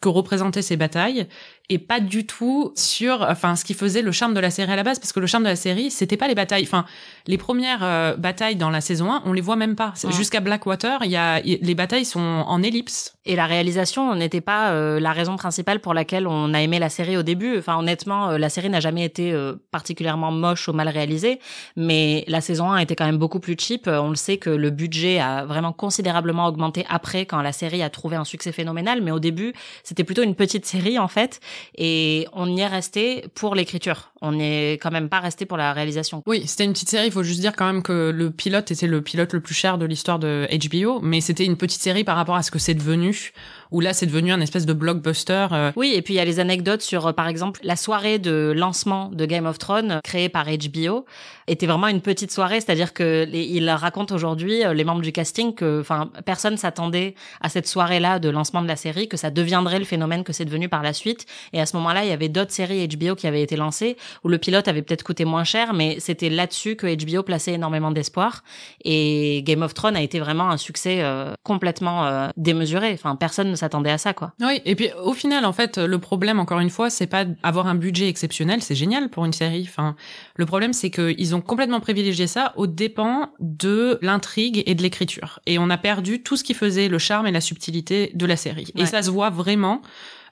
que 0.00 0.08
représentaient 0.08 0.60
ces 0.60 0.76
batailles 0.76 1.28
et 1.68 1.78
pas 1.78 2.00
du 2.00 2.26
tout 2.26 2.72
sur 2.74 3.22
enfin 3.22 3.54
ce 3.54 3.64
qui 3.64 3.74
faisait 3.74 4.02
le 4.02 4.10
charme 4.10 4.34
de 4.34 4.40
la 4.40 4.50
série 4.50 4.72
à 4.72 4.76
la 4.76 4.82
base 4.82 4.98
parce 4.98 5.12
que 5.12 5.20
le 5.20 5.28
charme 5.28 5.44
de 5.44 5.48
la 5.48 5.56
série 5.56 5.92
c'était 5.92 6.16
pas 6.16 6.26
les 6.26 6.34
batailles. 6.34 6.64
Enfin 6.64 6.84
les 7.26 7.38
premières 7.38 7.82
euh, 7.82 8.16
batailles 8.16 8.56
dans 8.56 8.70
la 8.70 8.80
saison 8.80 9.12
1 9.12 9.22
on 9.26 9.32
les 9.32 9.40
voit 9.40 9.56
même 9.56 9.76
pas 9.76 9.94
jusqu'à 10.10 10.40
Blackwater 10.40 11.00
il 11.04 11.10
y 11.10 11.16
a 11.16 11.40
les 11.40 11.74
batailles 11.74 12.04
sont 12.04 12.20
en 12.20 12.62
ellipse 12.62 13.14
et 13.24 13.36
la 13.36 13.46
réalisation 13.46 14.14
n'était 14.14 14.40
pas 14.40 14.70
euh, 14.70 15.00
la 15.00 15.12
raison 15.12 15.36
principale 15.36 15.80
pour 15.80 15.94
laquelle 15.94 16.26
on 16.26 16.54
a 16.54 16.60
aimé 16.60 16.78
la 16.78 16.88
série 16.88 17.16
au 17.16 17.22
début 17.22 17.58
enfin 17.58 17.78
honnêtement 17.78 18.30
euh, 18.30 18.38
la 18.38 18.48
série 18.48 18.70
n'a 18.70 18.80
jamais 18.80 19.04
été 19.04 19.34
particulièrement 19.70 20.30
moche 20.30 20.68
ou 20.68 20.72
mal 20.72 20.88
réalisée 20.88 21.38
mais 21.76 22.24
la 22.28 22.40
saison 22.40 22.70
1 22.70 22.78
était 22.78 22.96
quand 22.96 23.06
même 23.06 23.18
beaucoup 23.18 23.40
plus 23.40 23.56
cheap 23.58 23.86
on 23.86 24.10
le 24.10 24.16
sait 24.16 24.36
que 24.36 24.50
le 24.50 24.70
budget 24.70 25.20
a 25.20 25.44
vraiment 25.44 25.72
considérablement 25.72 26.46
augmenté 26.46 26.84
après 26.88 27.26
quand 27.26 27.40
la 27.42 27.52
série 27.52 27.82
a 27.82 27.90
trouvé 27.90 28.16
un 28.16 28.24
succès 28.24 28.52
phénoménal 28.52 29.00
mais 29.02 29.10
au 29.10 29.20
début 29.20 29.52
c'était 29.84 30.04
plutôt 30.04 30.22
une 30.22 30.34
petite 30.34 30.66
série 30.66 30.98
en 30.98 31.08
fait 31.08 31.40
et 31.76 32.26
on 32.32 32.46
y 32.48 32.60
est 32.60 32.66
resté 32.66 33.24
pour 33.34 33.54
l'écriture. 33.54 34.12
On 34.20 34.32
n'est 34.32 34.74
quand 34.74 34.90
même 34.90 35.08
pas 35.08 35.20
resté 35.20 35.46
pour 35.46 35.56
la 35.56 35.72
réalisation. 35.72 36.22
Oui, 36.26 36.46
c'était 36.46 36.64
une 36.64 36.72
petite 36.72 36.88
série. 36.90 37.10
Il 37.12 37.16
faut 37.16 37.22
juste 37.22 37.40
dire 37.40 37.54
quand 37.54 37.66
même 37.66 37.82
que 37.82 38.10
le 38.10 38.30
pilote 38.30 38.70
était 38.70 38.86
le 38.86 39.02
pilote 39.02 39.34
le 39.34 39.40
plus 39.40 39.54
cher 39.54 39.76
de 39.76 39.84
l'histoire 39.84 40.18
de 40.18 40.48
HBO, 40.50 41.02
mais 41.02 41.20
c'était 41.20 41.44
une 41.44 41.58
petite 41.58 41.82
série 41.82 42.04
par 42.04 42.16
rapport 42.16 42.36
à 42.36 42.42
ce 42.42 42.50
que 42.50 42.58
c'est 42.58 42.72
devenu 42.72 43.32
où 43.72 43.80
là 43.80 43.92
c'est 43.94 44.06
devenu 44.06 44.32
un 44.32 44.40
espèce 44.40 44.66
de 44.66 44.72
blockbuster. 44.72 45.48
Euh. 45.50 45.72
Oui, 45.76 45.92
et 45.96 46.02
puis 46.02 46.14
il 46.14 46.18
y 46.18 46.20
a 46.20 46.24
les 46.24 46.38
anecdotes 46.38 46.82
sur, 46.82 47.06
euh, 47.06 47.12
par 47.12 47.26
exemple, 47.26 47.60
la 47.64 47.76
soirée 47.76 48.18
de 48.18 48.52
lancement 48.54 49.08
de 49.08 49.24
Game 49.24 49.46
of 49.46 49.58
Thrones 49.58 50.00
créée 50.04 50.28
par 50.28 50.46
HBO 50.46 51.06
était 51.48 51.66
vraiment 51.66 51.88
une 51.88 52.02
petite 52.02 52.30
soirée, 52.30 52.60
c'est-à-dire 52.60 52.92
que 52.92 53.26
il 53.32 53.68
raconte 53.70 54.12
aujourd'hui 54.12 54.64
euh, 54.64 54.74
les 54.74 54.84
membres 54.84 55.00
du 55.00 55.10
casting 55.10 55.54
que, 55.54 55.80
enfin, 55.80 56.10
personne 56.24 56.56
s'attendait 56.56 57.14
à 57.40 57.48
cette 57.48 57.66
soirée-là 57.66 58.18
de 58.18 58.28
lancement 58.28 58.62
de 58.62 58.68
la 58.68 58.76
série, 58.76 59.08
que 59.08 59.16
ça 59.16 59.30
deviendrait 59.30 59.78
le 59.78 59.84
phénomène 59.84 60.22
que 60.22 60.32
c'est 60.32 60.44
devenu 60.44 60.68
par 60.68 60.82
la 60.82 60.92
suite. 60.92 61.26
Et 61.52 61.60
à 61.60 61.66
ce 61.66 61.76
moment-là, 61.76 62.04
il 62.04 62.10
y 62.10 62.12
avait 62.12 62.28
d'autres 62.28 62.52
séries 62.52 62.86
HBO 62.86 63.16
qui 63.16 63.26
avaient 63.26 63.42
été 63.42 63.56
lancées 63.56 63.96
où 64.22 64.28
le 64.28 64.38
pilote 64.38 64.68
avait 64.68 64.82
peut-être 64.82 65.02
coûté 65.02 65.24
moins 65.24 65.44
cher, 65.44 65.72
mais 65.72 65.96
c'était 65.98 66.28
là-dessus 66.28 66.76
que 66.76 66.86
HBO 66.86 67.22
plaçait 67.22 67.54
énormément 67.54 67.90
d'espoir. 67.90 68.44
Et 68.84 69.42
Game 69.44 69.62
of 69.62 69.72
Thrones 69.72 69.96
a 69.96 70.02
été 70.02 70.20
vraiment 70.20 70.50
un 70.50 70.58
succès 70.58 71.02
complètement 71.42 72.30
démesuré. 72.36 72.92
Enfin, 72.92 73.16
personne 73.16 73.50
ne 73.50 73.56
s'attendait 73.62 73.90
à 73.90 73.98
ça, 73.98 74.12
quoi. 74.12 74.32
Oui, 74.40 74.60
et 74.64 74.74
puis 74.74 74.90
au 75.02 75.12
final, 75.12 75.44
en 75.44 75.52
fait, 75.52 75.78
le 75.78 75.98
problème, 75.98 76.40
encore 76.40 76.58
une 76.58 76.70
fois, 76.70 76.90
c'est 76.90 77.06
pas 77.06 77.24
avoir 77.42 77.68
un 77.68 77.76
budget 77.76 78.08
exceptionnel, 78.08 78.60
c'est 78.62 78.74
génial 78.74 79.08
pour 79.08 79.24
une 79.24 79.32
série. 79.32 79.66
Enfin, 79.68 79.94
le 80.36 80.46
problème, 80.46 80.72
c'est 80.72 80.90
qu'ils 80.90 81.34
ont 81.34 81.40
complètement 81.40 81.80
privilégié 81.80 82.26
ça 82.26 82.52
au 82.56 82.66
dépens 82.66 83.30
de 83.38 83.98
l'intrigue 84.02 84.62
et 84.66 84.74
de 84.74 84.82
l'écriture. 84.82 85.38
Et 85.46 85.58
on 85.58 85.70
a 85.70 85.78
perdu 85.78 86.22
tout 86.22 86.36
ce 86.36 86.44
qui 86.44 86.54
faisait 86.54 86.88
le 86.88 86.98
charme 86.98 87.26
et 87.26 87.32
la 87.32 87.40
subtilité 87.40 88.10
de 88.14 88.26
la 88.26 88.36
série. 88.36 88.72
Et 88.76 88.86
ça 88.86 89.02
se 89.02 89.10
voit 89.10 89.30
vraiment 89.30 89.80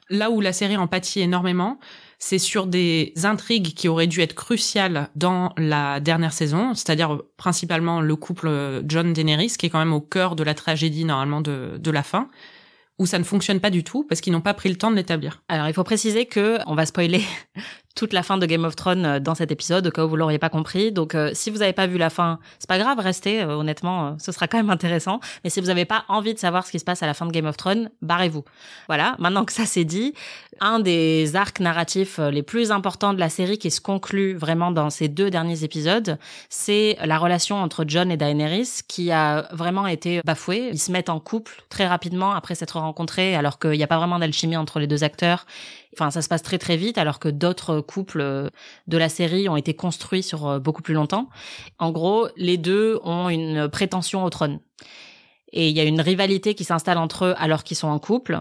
là 0.09 0.29
où 0.29 0.41
la 0.41 0.51
série 0.51 0.75
en 0.75 0.87
pâtit 0.87 1.21
énormément, 1.21 1.79
c'est 2.19 2.37
sur 2.37 2.67
des 2.67 3.13
intrigues 3.23 3.73
qui 3.73 3.87
auraient 3.87 4.07
dû 4.07 4.19
être 4.19 4.35
cruciales 4.35 5.09
dans 5.15 5.53
la 5.57 6.01
dernière 6.01 6.33
saison, 6.33 6.73
c'est-à-dire 6.73 7.21
principalement 7.37 8.01
le 8.01 8.15
couple 8.17 8.83
John 8.85 9.13
Daenerys, 9.13 9.53
qui 9.57 9.67
est 9.67 9.69
quand 9.69 9.79
même 9.79 9.93
au 9.93 10.01
cœur 10.01 10.35
de 10.35 10.43
la 10.43 10.53
tragédie 10.53 11.05
normalement 11.05 11.39
de, 11.39 11.77
de 11.79 11.91
la 11.91 12.03
fin 12.03 12.27
où 13.01 13.07
ça 13.07 13.17
ne 13.17 13.23
fonctionne 13.23 13.59
pas 13.59 13.71
du 13.71 13.83
tout 13.83 14.05
parce 14.07 14.21
qu'ils 14.21 14.31
n'ont 14.31 14.41
pas 14.41 14.53
pris 14.53 14.69
le 14.69 14.75
temps 14.75 14.91
de 14.91 14.95
l'établir. 14.95 15.41
Alors 15.49 15.67
il 15.67 15.73
faut 15.73 15.83
préciser 15.83 16.27
que 16.27 16.59
on 16.67 16.75
va 16.75 16.85
spoiler 16.85 17.23
toute 17.95 18.13
la 18.13 18.23
fin 18.23 18.37
de 18.37 18.45
Game 18.45 18.65
of 18.65 18.75
Thrones 18.75 19.05
euh, 19.05 19.19
dans 19.19 19.35
cet 19.35 19.51
épisode, 19.51 19.87
au 19.87 19.91
cas 19.91 20.05
où 20.05 20.09
vous 20.09 20.15
l'auriez 20.15 20.39
pas 20.39 20.49
compris. 20.49 20.91
Donc, 20.91 21.15
euh, 21.15 21.31
si 21.33 21.49
vous 21.49 21.59
n'avez 21.59 21.73
pas 21.73 21.87
vu 21.87 21.97
la 21.97 22.09
fin, 22.09 22.39
c'est 22.59 22.69
pas 22.69 22.77
grave, 22.77 22.99
restez. 22.99 23.41
Euh, 23.41 23.55
honnêtement, 23.55 24.17
ce 24.19 24.31
sera 24.31 24.47
quand 24.47 24.57
même 24.57 24.69
intéressant. 24.69 25.19
Mais 25.43 25.49
si 25.49 25.59
vous 25.59 25.67
n'avez 25.67 25.85
pas 25.85 26.05
envie 26.07 26.33
de 26.33 26.39
savoir 26.39 26.65
ce 26.65 26.71
qui 26.71 26.79
se 26.79 26.85
passe 26.85 27.03
à 27.03 27.07
la 27.07 27.13
fin 27.13 27.25
de 27.25 27.31
Game 27.31 27.45
of 27.45 27.57
Thrones, 27.57 27.89
barrez-vous. 28.01 28.43
Voilà. 28.87 29.15
Maintenant 29.19 29.45
que 29.45 29.53
ça 29.53 29.65
c'est 29.65 29.83
dit, 29.83 30.13
un 30.59 30.79
des 30.79 31.35
arcs 31.35 31.59
narratifs 31.59 32.19
les 32.19 32.43
plus 32.43 32.71
importants 32.71 33.13
de 33.13 33.19
la 33.19 33.29
série 33.29 33.57
qui 33.57 33.71
se 33.71 33.81
conclut 33.81 34.35
vraiment 34.35 34.71
dans 34.71 34.89
ces 34.89 35.07
deux 35.07 35.29
derniers 35.29 35.63
épisodes, 35.63 36.17
c'est 36.49 36.97
la 37.03 37.17
relation 37.17 37.57
entre 37.57 37.85
John 37.87 38.11
et 38.11 38.17
Daenerys 38.17 38.81
qui 38.87 39.11
a 39.11 39.47
vraiment 39.51 39.87
été 39.87 40.21
bafouée. 40.25 40.69
Ils 40.71 40.79
se 40.79 40.91
mettent 40.91 41.09
en 41.09 41.19
couple 41.19 41.63
très 41.69 41.87
rapidement 41.87 42.33
après 42.33 42.55
s'être 42.55 42.79
rencontrés, 42.79 43.35
alors 43.35 43.59
qu'il 43.59 43.71
n'y 43.71 43.83
a 43.83 43.87
pas 43.87 43.97
vraiment 43.97 44.19
d'alchimie 44.19 44.57
entre 44.57 44.79
les 44.79 44.87
deux 44.87 45.03
acteurs 45.03 45.45
Enfin, 45.93 46.09
ça 46.09 46.21
se 46.21 46.29
passe 46.29 46.41
très 46.41 46.57
très 46.57 46.77
vite, 46.77 46.97
alors 46.97 47.19
que 47.19 47.27
d'autres 47.29 47.81
couples 47.81 48.21
euh, 48.21 48.49
de 48.87 48.97
la 48.97 49.09
série 49.09 49.49
ont 49.49 49.57
été 49.57 49.73
construits 49.73 50.23
sur 50.23 50.47
euh, 50.47 50.59
beaucoup 50.59 50.81
plus 50.81 50.93
longtemps. 50.93 51.29
En 51.79 51.91
gros, 51.91 52.27
les 52.37 52.57
deux 52.57 52.99
ont 53.03 53.29
une 53.29 53.67
prétention 53.67 54.23
au 54.23 54.29
trône. 54.29 54.59
Et 55.53 55.69
il 55.69 55.75
y 55.75 55.79
a 55.79 55.83
une 55.83 55.99
rivalité 55.99 56.53
qui 56.55 56.63
s'installe 56.63 56.97
entre 56.97 57.25
eux 57.25 57.35
alors 57.37 57.63
qu'ils 57.63 57.77
sont 57.77 57.89
en 57.89 57.99
couple 57.99 58.39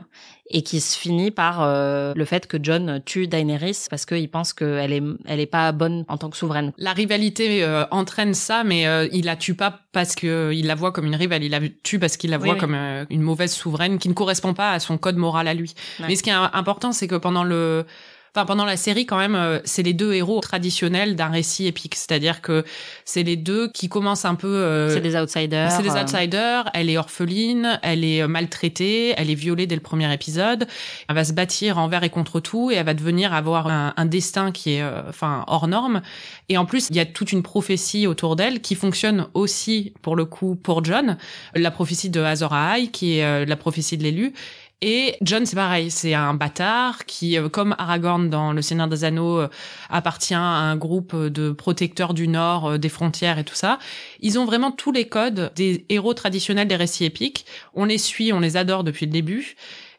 et 0.49 0.63
qui 0.63 0.81
se 0.81 0.97
finit 0.99 1.31
par 1.31 1.63
euh, 1.63 2.13
le 2.15 2.25
fait 2.25 2.47
que 2.47 2.57
John 2.61 3.01
tue 3.05 3.27
Daenerys 3.27 3.87
parce 3.89 4.05
qu'il 4.05 4.29
pense 4.31 4.53
qu'elle 4.53 4.93
est 4.93 5.03
elle 5.27 5.41
est 5.41 5.47
pas 5.47 5.73
bonne 5.73 6.05
en 6.09 6.19
tant 6.19 6.31
que 6.31 6.37
souveraine. 6.37 6.73
La 6.77 6.93
rivalité 6.93 7.65
euh, 7.65 7.85
entraîne 7.91 8.35
ça, 8.35 8.65
mais 8.65 8.87
euh, 8.87 9.09
il 9.13 9.25
la 9.25 9.37
tue 9.37 9.55
pas 9.55 9.81
parce 9.93 10.15
que 10.15 10.53
il 10.53 10.67
la 10.67 10.75
voit 10.75 10.93
comme 10.93 11.07
une 11.07 11.17
rivale, 11.17 11.43
il 11.43 11.51
la 11.51 11.61
tue 11.83 11.99
parce 11.99 12.17
qu'il 12.17 12.31
la 12.31 12.39
voit 12.39 12.57
comme 12.57 12.77
une 13.11 13.23
mauvaise 13.23 13.53
souveraine 13.53 13.99
qui 13.99 14.09
ne 14.09 14.15
correspond 14.15 14.55
pas 14.55 14.73
à 14.73 14.81
son 14.81 14.99
code 14.99 15.17
moral 15.17 15.49
à 15.49 15.55
lui. 15.55 15.75
Mais 16.07 16.15
ce 16.17 16.23
qui 16.23 16.31
est 16.31 16.35
important, 16.35 16.93
c'est 16.93 17.09
que 17.09 17.17
pendant 17.17 17.45
le 17.45 17.87
Enfin, 18.33 18.47
pendant 18.47 18.65
la 18.65 18.77
série, 18.77 19.07
quand 19.07 19.19
même, 19.19 19.35
euh, 19.35 19.59
c'est 19.65 19.83
les 19.83 19.93
deux 19.93 20.13
héros 20.13 20.41
traditionnels 20.41 21.17
d'un 21.17 21.31
récit 21.31 21.67
épique. 21.67 21.97
C'est-à-dire 21.97 22.41
que 22.43 22.65
c'est 23.05 23.25
les 23.25 23.37
deux 23.37 23.69
qui 23.69 23.89
commencent 23.89 24.25
un 24.25 24.37
peu. 24.37 24.47
Euh, 24.47 24.89
c'est 24.89 25.01
des 25.01 25.17
outsiders. 25.17 25.73
C'est 25.73 25.83
des 25.83 25.97
euh. 25.97 26.03
outsiders. 26.03 26.71
Elle 26.73 26.91
est 26.91 26.97
orpheline, 26.97 27.81
elle 27.83 28.05
est 28.05 28.25
maltraitée, 28.29 29.15
elle 29.17 29.31
est 29.31 29.35
violée 29.35 29.67
dès 29.67 29.75
le 29.75 29.81
premier 29.81 30.13
épisode. 30.15 30.69
Elle 31.09 31.17
va 31.17 31.25
se 31.25 31.33
bâtir 31.33 31.79
envers 31.79 32.05
et 32.05 32.11
contre 32.11 32.39
tout 32.39 32.71
et 32.71 32.77
elle 32.77 32.87
va 32.87 32.95
devenir 32.95 33.35
avoir 33.35 33.67
un, 33.67 33.95
un 33.97 34.07
destin 34.07 34.53
qui 34.53 34.75
est, 34.75 34.85
enfin, 35.09 35.45
hors 35.49 35.67
norme. 35.67 36.01
Et 36.49 36.57
en 36.57 36.67
plus, 36.67 36.87
il 36.91 36.97
y 36.97 37.01
a 37.01 37.07
toute 37.07 37.33
une 37.33 37.43
prophétie 37.43 38.07
autour 38.07 38.37
d'elle 38.37 38.61
qui 38.61 38.77
fonctionne 38.77 39.27
aussi 39.35 39.93
pour 40.03 40.15
le 40.15 40.25
coup 40.25 40.55
pour 40.55 40.85
John. 40.85 41.17
La 41.57 41.73
prophétie 41.73 42.11
de 42.11 42.21
Azor 42.21 42.53
Ahai, 42.53 42.89
qui 42.89 43.19
est 43.19 43.45
la 43.45 43.57
prophétie 43.57 43.99
de 43.99 44.05
l'élu 44.05 44.35
et 44.83 45.17
John, 45.21 45.45
c'est 45.45 45.57
pareil, 45.57 45.91
c'est 45.91 46.15
un 46.15 46.33
bâtard 46.33 47.05
qui, 47.05 47.37
euh, 47.37 47.51
comme 47.51 47.75
Aragorn 47.77 48.31
dans 48.31 48.53
Le 48.53 48.63
Seigneur 48.63 48.89
des 48.89 49.05
Anneaux, 49.05 49.39
euh, 49.39 49.49
appartient 49.91 50.33
à 50.33 50.41
un 50.41 50.77
groupe 50.77 51.15
de 51.15 51.53
protecteurs 51.53 52.15
du 52.15 52.29
Nord, 52.29 52.67
euh, 52.67 52.79
des 52.79 52.89
frontières 52.89 53.39
et 53.39 53.45
tout 53.45 53.55
ça. 53.55 53.79
Ils 54.21 54.39
ont 54.39 54.47
vraiment 54.47 54.71
tous 54.71 54.91
les 54.91 55.07
codes 55.07 55.53
des 55.55 55.85
héros 55.91 56.15
traditionnels 56.15 56.67
des 56.67 56.77
récits 56.77 57.05
épiques. 57.05 57.45
On 57.75 57.85
les 57.85 57.99
suit, 57.99 58.33
on 58.33 58.41
les 58.41 58.57
adore 58.57 58.83
depuis 58.83 59.05
le 59.05 59.13
début. 59.13 59.55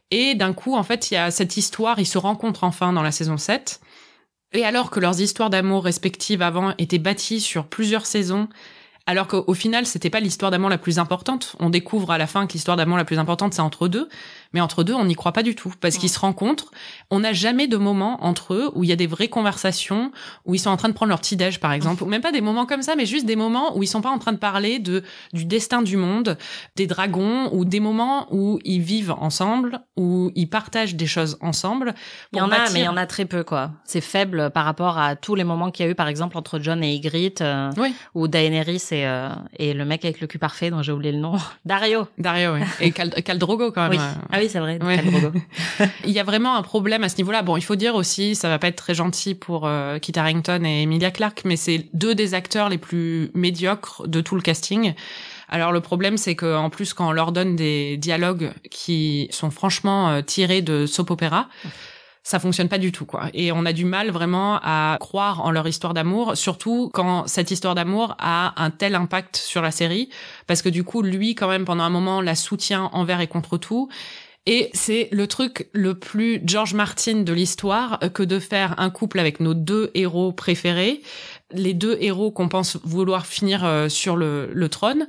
Et 0.09 0.33
d'un 0.33 0.53
coup, 0.53 0.75
en 0.75 0.83
fait, 0.83 1.11
il 1.11 1.13
y 1.13 1.17
a 1.17 1.29
cette 1.29 1.57
histoire, 1.57 1.99
ils 1.99 2.07
se 2.07 2.17
rencontrent 2.17 2.63
enfin 2.63 2.91
dans 2.91 3.03
la 3.03 3.11
saison 3.11 3.37
7. 3.37 3.81
Et 4.53 4.65
alors 4.65 4.89
que 4.89 4.99
leurs 4.99 5.21
histoires 5.21 5.51
d'amour 5.51 5.83
respectives 5.83 6.41
avant 6.41 6.73
étaient 6.79 6.97
bâties 6.97 7.39
sur 7.39 7.67
plusieurs 7.67 8.07
saisons, 8.07 8.49
alors 9.07 9.27
qu'au 9.27 9.53
final, 9.53 9.85
c'était 9.85 10.09
pas 10.09 10.19
l'histoire 10.19 10.51
d'amour 10.51 10.69
la 10.69 10.77
plus 10.77 10.99
importante. 10.99 11.55
On 11.59 11.69
découvre 11.69 12.11
à 12.11 12.17
la 12.17 12.27
fin 12.27 12.45
que 12.45 12.53
l'histoire 12.53 12.77
d'amour 12.77 12.97
la 12.97 13.05
plus 13.05 13.19
importante, 13.19 13.53
c'est 13.53 13.61
entre 13.61 13.87
deux. 13.87 14.07
Mais 14.53 14.61
entre 14.61 14.83
deux, 14.83 14.93
on 14.93 15.05
n'y 15.05 15.15
croit 15.15 15.31
pas 15.31 15.43
du 15.43 15.55
tout 15.55 15.73
parce 15.79 15.97
qu'ils 15.97 16.09
se 16.09 16.19
rencontrent. 16.19 16.71
On 17.09 17.19
n'a 17.19 17.33
jamais 17.33 17.67
de 17.67 17.77
moment 17.77 18.23
entre 18.23 18.53
eux 18.53 18.71
où 18.75 18.83
il 18.83 18.89
y 18.89 18.93
a 18.93 18.95
des 18.95 19.07
vraies 19.07 19.29
conversations, 19.29 20.11
où 20.45 20.55
ils 20.55 20.59
sont 20.59 20.69
en 20.69 20.77
train 20.77 20.89
de 20.89 20.93
prendre 20.93 21.09
leur 21.09 21.19
petit 21.19 21.35
déj, 21.35 21.59
par 21.59 21.71
exemple, 21.71 22.03
ou 22.03 22.05
même 22.05 22.21
pas 22.21 22.31
des 22.31 22.41
moments 22.41 22.65
comme 22.65 22.81
ça, 22.81 22.95
mais 22.95 23.05
juste 23.05 23.25
des 23.25 23.35
moments 23.35 23.77
où 23.77 23.83
ils 23.83 23.87
sont 23.87 24.01
pas 24.01 24.09
en 24.09 24.19
train 24.19 24.33
de 24.33 24.37
parler 24.37 24.79
de 24.79 25.03
du 25.33 25.45
destin 25.45 25.81
du 25.81 25.97
monde, 25.97 26.37
des 26.75 26.87
dragons, 26.87 27.49
ou 27.53 27.65
des 27.65 27.79
moments 27.79 28.27
où 28.31 28.59
ils 28.63 28.81
vivent 28.81 29.15
ensemble, 29.19 29.81
où 29.97 30.31
ils 30.35 30.49
partagent 30.49 30.95
des 30.95 31.07
choses 31.07 31.37
ensemble. 31.41 31.93
Il 32.33 32.39
y 32.39 32.41
en 32.41 32.51
a, 32.51 32.69
mais 32.71 32.81
il 32.81 32.85
y 32.85 32.89
en 32.89 32.97
a 32.97 33.05
très 33.05 33.25
peu, 33.25 33.43
quoi. 33.43 33.71
C'est 33.85 34.01
faible 34.01 34.49
par 34.51 34.65
rapport 34.65 34.97
à 34.97 35.15
tous 35.15 35.35
les 35.35 35.43
moments 35.43 35.71
qu'il 35.71 35.85
y 35.85 35.89
a 35.89 35.91
eu, 35.91 35.95
par 35.95 36.07
exemple, 36.07 36.37
entre 36.37 36.59
John 36.59 36.83
et 36.83 36.93
Ygritte, 36.93 37.41
euh, 37.41 37.71
ou 38.13 38.27
Daenerys 38.27 38.81
et, 38.91 39.07
euh, 39.07 39.29
et 39.57 39.73
le 39.73 39.85
mec 39.85 40.03
avec 40.03 40.19
le 40.19 40.27
cul 40.27 40.39
parfait, 40.39 40.69
dont 40.69 40.81
j'ai 40.81 40.91
oublié 40.91 41.11
le 41.11 41.19
nom, 41.19 41.35
Dario. 41.65 42.07
Dario, 42.17 42.55
oui. 42.55 42.61
Et 42.79 42.91
Cal, 42.91 43.37
Drogo, 43.37 43.71
quand 43.71 43.89
même. 43.89 43.99
Ah 44.31 44.40
oui, 44.41 44.49
c'est 44.49 44.59
vrai. 44.59 44.79
il 46.05 46.11
y 46.11 46.19
a 46.19 46.23
vraiment 46.23 46.55
un 46.55 46.63
problème 46.63 47.03
à 47.03 47.09
ce 47.09 47.17
niveau-là. 47.17 47.41
Bon, 47.43 47.57
il 47.57 47.61
faut 47.61 47.75
dire 47.75 47.95
aussi, 47.95 48.35
ça 48.35 48.49
va 48.49 48.59
pas 48.59 48.67
être 48.67 48.75
très 48.75 48.93
gentil 48.93 49.35
pour 49.35 49.67
euh, 49.67 49.99
Kit 49.99 50.17
Harington 50.17 50.63
et 50.65 50.83
Emilia 50.83 51.11
Clarke, 51.11 51.41
mais 51.45 51.55
c'est 51.55 51.87
deux 51.93 52.15
des 52.15 52.33
acteurs 52.33 52.69
les 52.69 52.77
plus 52.77 53.31
médiocres 53.33 54.07
de 54.07 54.21
tout 54.21 54.35
le 54.35 54.41
casting. 54.41 54.93
Alors 55.49 55.71
le 55.71 55.81
problème, 55.81 56.17
c'est 56.17 56.35
que 56.35 56.55
en 56.55 56.69
plus, 56.69 56.93
quand 56.93 57.09
on 57.09 57.11
leur 57.11 57.31
donne 57.31 57.55
des 57.55 57.97
dialogues 57.97 58.51
qui 58.71 59.27
sont 59.31 59.51
franchement 59.51 60.09
euh, 60.09 60.21
tirés 60.21 60.61
de 60.61 60.85
soap 60.85 61.11
opéra, 61.11 61.49
ça 62.23 62.39
fonctionne 62.39 62.69
pas 62.69 62.77
du 62.77 62.91
tout 62.91 63.05
quoi. 63.05 63.29
Et 63.33 63.51
on 63.51 63.65
a 63.65 63.73
du 63.73 63.85
mal 63.85 64.11
vraiment 64.11 64.59
à 64.61 64.97
croire 64.99 65.43
en 65.43 65.51
leur 65.51 65.67
histoire 65.67 65.93
d'amour, 65.93 66.37
surtout 66.37 66.89
quand 66.93 67.27
cette 67.27 67.51
histoire 67.51 67.73
d'amour 67.73 68.15
a 68.19 68.53
un 68.61 68.69
tel 68.69 68.95
impact 68.95 69.37
sur 69.37 69.61
la 69.61 69.71
série, 69.71 70.09
parce 70.45 70.61
que 70.61 70.69
du 70.69 70.83
coup 70.83 71.01
lui 71.01 71.33
quand 71.33 71.47
même 71.47 71.65
pendant 71.65 71.83
un 71.83 71.89
moment 71.89 72.21
la 72.21 72.35
soutient 72.35 72.89
envers 72.93 73.21
et 73.21 73.27
contre 73.27 73.57
tout. 73.57 73.89
Et 74.47 74.71
c'est 74.73 75.07
le 75.11 75.27
truc 75.27 75.69
le 75.71 75.99
plus 75.99 76.41
George 76.45 76.73
Martin 76.73 77.21
de 77.21 77.33
l'histoire 77.33 77.99
que 78.13 78.23
de 78.23 78.39
faire 78.39 78.73
un 78.79 78.89
couple 78.89 79.19
avec 79.19 79.39
nos 79.39 79.53
deux 79.53 79.91
héros 79.93 80.31
préférés, 80.31 81.01
les 81.51 81.75
deux 81.75 81.97
héros 82.01 82.31
qu'on 82.31 82.49
pense 82.49 82.77
vouloir 82.83 83.27
finir 83.27 83.63
euh, 83.63 83.87
sur 83.87 84.15
le, 84.15 84.49
le 84.51 84.69
trône. 84.69 85.07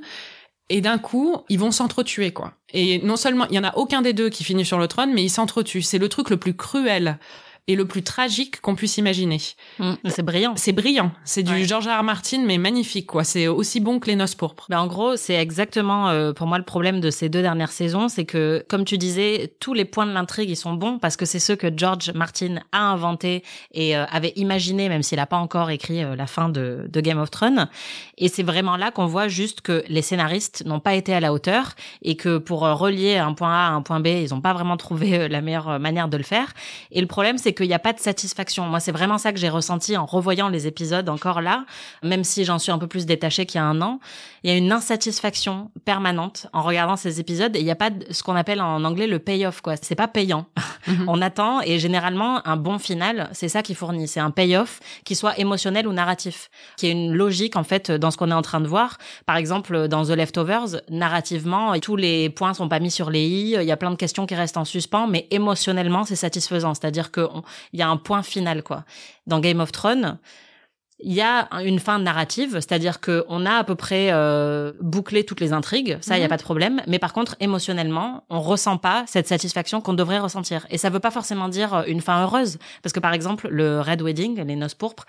Et 0.69 0.81
d'un 0.81 0.97
coup, 0.97 1.37
ils 1.49 1.59
vont 1.59 1.71
s'entretuer, 1.71 2.31
quoi. 2.31 2.53
Et 2.73 2.99
non 2.99 3.15
seulement, 3.17 3.47
il 3.49 3.55
y 3.55 3.59
en 3.59 3.63
a 3.63 3.75
aucun 3.75 4.01
des 4.01 4.13
deux 4.13 4.29
qui 4.29 4.43
finit 4.43 4.65
sur 4.65 4.79
le 4.79 4.87
trône, 4.87 5.13
mais 5.13 5.23
ils 5.23 5.29
s'entretuent. 5.29 5.81
C'est 5.81 5.97
le 5.97 6.09
truc 6.09 6.29
le 6.29 6.37
plus 6.37 6.55
cruel 6.55 7.19
et 7.67 7.75
le 7.75 7.85
plus 7.85 8.03
tragique 8.03 8.59
qu'on 8.59 8.75
puisse 8.75 8.97
imaginer. 8.97 9.39
Mm. 9.79 9.93
c'est 10.07 10.21
brillant. 10.21 10.53
C'est 10.57 10.73
brillant. 10.73 11.11
C'est 11.23 11.43
du 11.43 11.65
George 11.65 11.87
R. 11.87 11.99
R. 11.99 12.03
Martin, 12.03 12.43
mais 12.45 12.57
magnifique, 12.57 13.07
quoi. 13.07 13.23
C'est 13.23 13.47
aussi 13.47 13.79
bon 13.79 13.99
que 13.99 14.07
les 14.07 14.17
noces 14.17 14.35
pourpres. 14.35 14.65
Ben, 14.69 14.79
en 14.79 14.87
gros, 14.87 15.15
c'est 15.15 15.35
exactement, 15.35 16.09
euh, 16.09 16.33
pour 16.33 16.45
moi, 16.45 16.57
le 16.57 16.65
problème 16.65 16.99
de 16.99 17.09
ces 17.09 17.29
deux 17.29 17.41
dernières 17.41 17.71
saisons, 17.71 18.09
c'est 18.09 18.25
que, 18.25 18.65
comme 18.67 18.83
tu 18.83 18.97
disais, 18.97 19.53
tous 19.61 19.73
les 19.73 19.85
points 19.85 20.05
de 20.05 20.11
l'intrigue, 20.11 20.49
ils 20.49 20.57
sont 20.57 20.73
bons 20.73 20.99
parce 20.99 21.15
que 21.15 21.25
c'est 21.25 21.39
ceux 21.39 21.55
que 21.55 21.67
George 21.75 22.11
Martin 22.13 22.57
a 22.73 22.91
inventé 22.91 23.43
et 23.71 23.95
euh, 23.95 24.05
avait 24.11 24.33
imaginé, 24.35 24.89
même 24.89 25.01
s'il 25.01 25.17
n'a 25.17 25.25
pas 25.25 25.37
encore 25.37 25.69
écrit 25.69 26.03
euh, 26.03 26.17
la 26.17 26.27
fin 26.27 26.49
de, 26.49 26.85
de 26.89 27.01
Game 27.01 27.19
of 27.19 27.31
Thrones. 27.31 27.69
Et 28.17 28.27
c'est 28.27 28.43
vraiment 28.43 28.75
là 28.75 28.91
qu'on 28.91 29.05
voit 29.05 29.29
juste 29.29 29.61
que 29.61 29.85
les 29.87 30.01
scénaristes 30.01 30.65
n'ont 30.65 30.81
pas 30.81 30.95
été 30.95 31.13
à 31.13 31.21
la 31.21 31.31
hauteur 31.31 31.75
et 32.01 32.17
que 32.17 32.37
pour 32.39 32.61
relier 32.61 33.17
un 33.17 33.33
point 33.33 33.53
A 33.53 33.67
à 33.67 33.71
un 33.71 33.81
point 33.81 34.01
B, 34.01 34.07
ils 34.07 34.31
n'ont 34.31 34.41
pas 34.41 34.53
vraiment 34.53 34.75
trouvé 34.75 35.29
la 35.29 35.41
meilleure 35.41 35.79
manière 35.79 36.09
de 36.09 36.17
le 36.17 36.23
faire. 36.23 36.53
Et 36.91 36.99
le 36.99 37.07
problème, 37.07 37.37
c'est 37.37 37.52
qu'il 37.53 37.67
n'y 37.67 37.73
a 37.73 37.79
pas 37.79 37.93
de 37.93 37.99
satisfaction. 37.99 38.65
Moi, 38.65 38.79
c'est 38.79 38.91
vraiment 38.91 39.17
ça 39.17 39.31
que 39.31 39.39
j'ai 39.39 39.49
ressenti 39.49 39.97
en 39.97 40.05
revoyant 40.05 40.49
les 40.49 40.67
épisodes 40.67 41.07
encore 41.09 41.41
là, 41.41 41.65
même 42.03 42.23
si 42.23 42.45
j'en 42.45 42.59
suis 42.59 42.71
un 42.71 42.77
peu 42.77 42.87
plus 42.87 43.05
détachée 43.05 43.45
qu'il 43.45 43.59
y 43.59 43.61
a 43.61 43.65
un 43.65 43.81
an. 43.81 43.99
Il 44.43 44.51
y 44.51 44.53
a 44.53 44.57
une 44.57 44.71
insatisfaction 44.71 45.71
permanente 45.85 46.47
en 46.53 46.61
regardant 46.61 46.95
ces 46.95 47.19
épisodes 47.19 47.55
et 47.55 47.59
il 47.59 47.65
n'y 47.65 47.71
a 47.71 47.75
pas 47.75 47.89
de, 47.89 48.05
ce 48.11 48.23
qu'on 48.23 48.35
appelle 48.35 48.61
en 48.61 48.83
anglais 48.83 49.07
le 49.07 49.19
payoff, 49.19 49.61
quoi. 49.61 49.75
C'est 49.81 49.95
pas 49.95 50.07
payant. 50.07 50.45
Mhm. 50.87 51.05
On 51.07 51.21
attend 51.21 51.61
et 51.61 51.79
généralement, 51.79 52.45
un 52.45 52.57
bon 52.57 52.77
final, 52.77 53.29
c'est 53.31 53.47
ça 53.47 53.61
qui 53.61 53.73
fournit. 53.73 54.07
C'est 54.07 54.19
un 54.19 54.31
payoff 54.31 54.79
qui 55.05 55.15
soit 55.15 55.39
émotionnel 55.39 55.87
ou 55.87 55.93
narratif, 55.93 56.49
qui 56.77 56.87
est 56.87 56.91
une 56.91 57.13
logique, 57.13 57.55
en 57.55 57.63
fait, 57.63 57.89
dans 57.91 58.11
ce 58.11 58.17
qu'on 58.17 58.31
est 58.31 58.33
en 58.33 58.41
train 58.41 58.59
de 58.59 58.67
voir. 58.67 58.97
Par 59.25 59.37
exemple, 59.37 59.87
dans 59.87 60.03
The 60.05 60.09
Leftovers, 60.09 60.81
narrativement, 60.89 61.79
tous 61.79 61.95
les 61.95 62.29
points 62.29 62.53
sont 62.53 62.67
pas 62.67 62.79
mis 62.79 62.91
sur 62.91 63.09
les 63.09 63.25
i, 63.25 63.53
il 63.53 63.63
y 63.63 63.71
a 63.71 63.77
plein 63.77 63.91
de 63.91 63.95
questions 63.95 64.25
qui 64.25 64.35
restent 64.35 64.57
en 64.57 64.65
suspens, 64.65 65.07
mais 65.07 65.27
émotionnellement, 65.31 66.03
c'est 66.03 66.15
satisfaisant. 66.15 66.73
C'est-à-dire 66.73 67.11
il 67.71 67.79
y 67.79 67.83
a 67.83 67.89
un 67.89 67.97
point 67.97 68.23
final 68.23 68.63
quoi. 68.63 68.85
Dans 69.27 69.39
Game 69.39 69.59
of 69.59 69.71
Thrones, 69.71 70.19
il 70.99 71.13
y 71.13 71.21
a 71.21 71.49
une 71.63 71.79
fin 71.79 71.99
narrative, 71.99 72.53
c'est-à-dire 72.53 72.99
que 72.99 73.25
on 73.27 73.45
a 73.45 73.55
à 73.55 73.63
peu 73.63 73.75
près 73.75 74.09
euh, 74.11 74.71
bouclé 74.79 75.25
toutes 75.25 75.41
les 75.41 75.51
intrigues, 75.51 75.97
ça 76.01 76.17
il 76.17 76.21
y 76.21 76.23
a 76.23 76.25
mhm. 76.25 76.29
pas 76.29 76.37
de 76.37 76.43
problème. 76.43 76.81
Mais 76.87 76.97
par 76.97 77.13
contre, 77.13 77.35
émotionnellement, 77.39 78.23
on 78.29 78.39
ressent 78.39 78.77
pas 78.77 79.03
cette 79.07 79.27
satisfaction 79.27 79.81
qu'on 79.81 79.93
devrait 79.93 80.19
ressentir. 80.19 80.65
Et 80.69 80.77
ça 80.77 80.89
veut 80.89 80.99
pas 80.99 81.11
forcément 81.11 81.49
dire 81.49 81.73
euh, 81.73 81.83
une 81.87 82.01
fin 82.01 82.23
heureuse, 82.23 82.57
parce 82.81 82.93
que 82.93 82.99
par 82.99 83.13
exemple, 83.13 83.47
le 83.49 83.81
Red 83.81 84.01
Wedding, 84.01 84.41
les 84.45 84.55
noces 84.55 84.75
pourpres, 84.75 85.05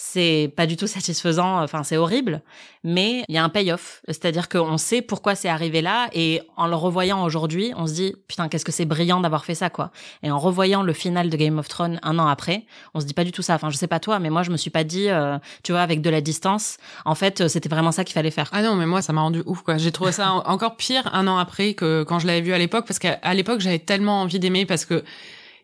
c'est 0.00 0.52
pas 0.56 0.66
du 0.66 0.76
tout 0.76 0.86
satisfaisant, 0.86 1.60
enfin 1.60 1.82
c'est 1.82 1.96
horrible, 1.96 2.40
mais 2.84 3.24
il 3.28 3.34
y 3.34 3.38
a 3.38 3.42
un 3.42 3.48
payoff, 3.48 4.00
c'est-à-dire 4.06 4.48
qu'on 4.48 4.78
sait 4.78 5.02
pourquoi 5.02 5.34
c'est 5.34 5.48
arrivé 5.48 5.82
là 5.82 6.08
et 6.12 6.40
en 6.56 6.68
le 6.68 6.76
revoyant 6.76 7.24
aujourd'hui, 7.24 7.72
on 7.76 7.86
se 7.88 7.94
dit 7.94 8.14
putain 8.28 8.48
qu'est-ce 8.48 8.64
que 8.64 8.70
c'est 8.70 8.84
brillant 8.84 9.20
d'avoir 9.20 9.44
fait 9.44 9.56
ça 9.56 9.70
quoi. 9.70 9.90
Et 10.22 10.30
en 10.30 10.38
revoyant 10.38 10.82
le 10.82 10.92
final 10.92 11.28
de 11.28 11.36
Game 11.36 11.58
of 11.58 11.68
Thrones 11.68 11.98
un 12.04 12.18
an 12.20 12.28
après, 12.28 12.64
on 12.94 13.00
se 13.00 13.06
dit 13.06 13.12
pas 13.12 13.24
du 13.24 13.32
tout 13.32 13.42
ça. 13.42 13.56
Enfin 13.56 13.70
je 13.70 13.76
sais 13.76 13.88
pas 13.88 13.98
toi, 13.98 14.20
mais 14.20 14.30
moi 14.30 14.44
je 14.44 14.52
me 14.52 14.56
suis 14.56 14.70
pas 14.70 14.84
dit, 14.84 15.08
euh, 15.08 15.36
tu 15.64 15.72
vois, 15.72 15.80
avec 15.80 16.00
de 16.00 16.10
la 16.10 16.20
distance, 16.20 16.78
en 17.04 17.16
fait 17.16 17.48
c'était 17.48 17.68
vraiment 17.68 17.90
ça 17.90 18.04
qu'il 18.04 18.14
fallait 18.14 18.30
faire. 18.30 18.48
Ah 18.52 18.62
non 18.62 18.76
mais 18.76 18.86
moi 18.86 19.02
ça 19.02 19.12
m'a 19.12 19.22
rendu 19.22 19.42
ouf 19.46 19.62
quoi. 19.62 19.78
J'ai 19.78 19.90
trouvé 19.90 20.12
ça 20.12 20.30
encore 20.46 20.76
pire 20.76 21.10
un 21.12 21.26
an 21.26 21.38
après 21.38 21.74
que 21.74 22.04
quand 22.04 22.20
je 22.20 22.28
l'avais 22.28 22.40
vu 22.40 22.52
à 22.52 22.58
l'époque 22.58 22.86
parce 22.86 23.00
qu'à 23.00 23.34
l'époque 23.34 23.58
j'avais 23.58 23.80
tellement 23.80 24.22
envie 24.22 24.38
d'aimer 24.38 24.64
parce 24.64 24.84
que 24.84 25.02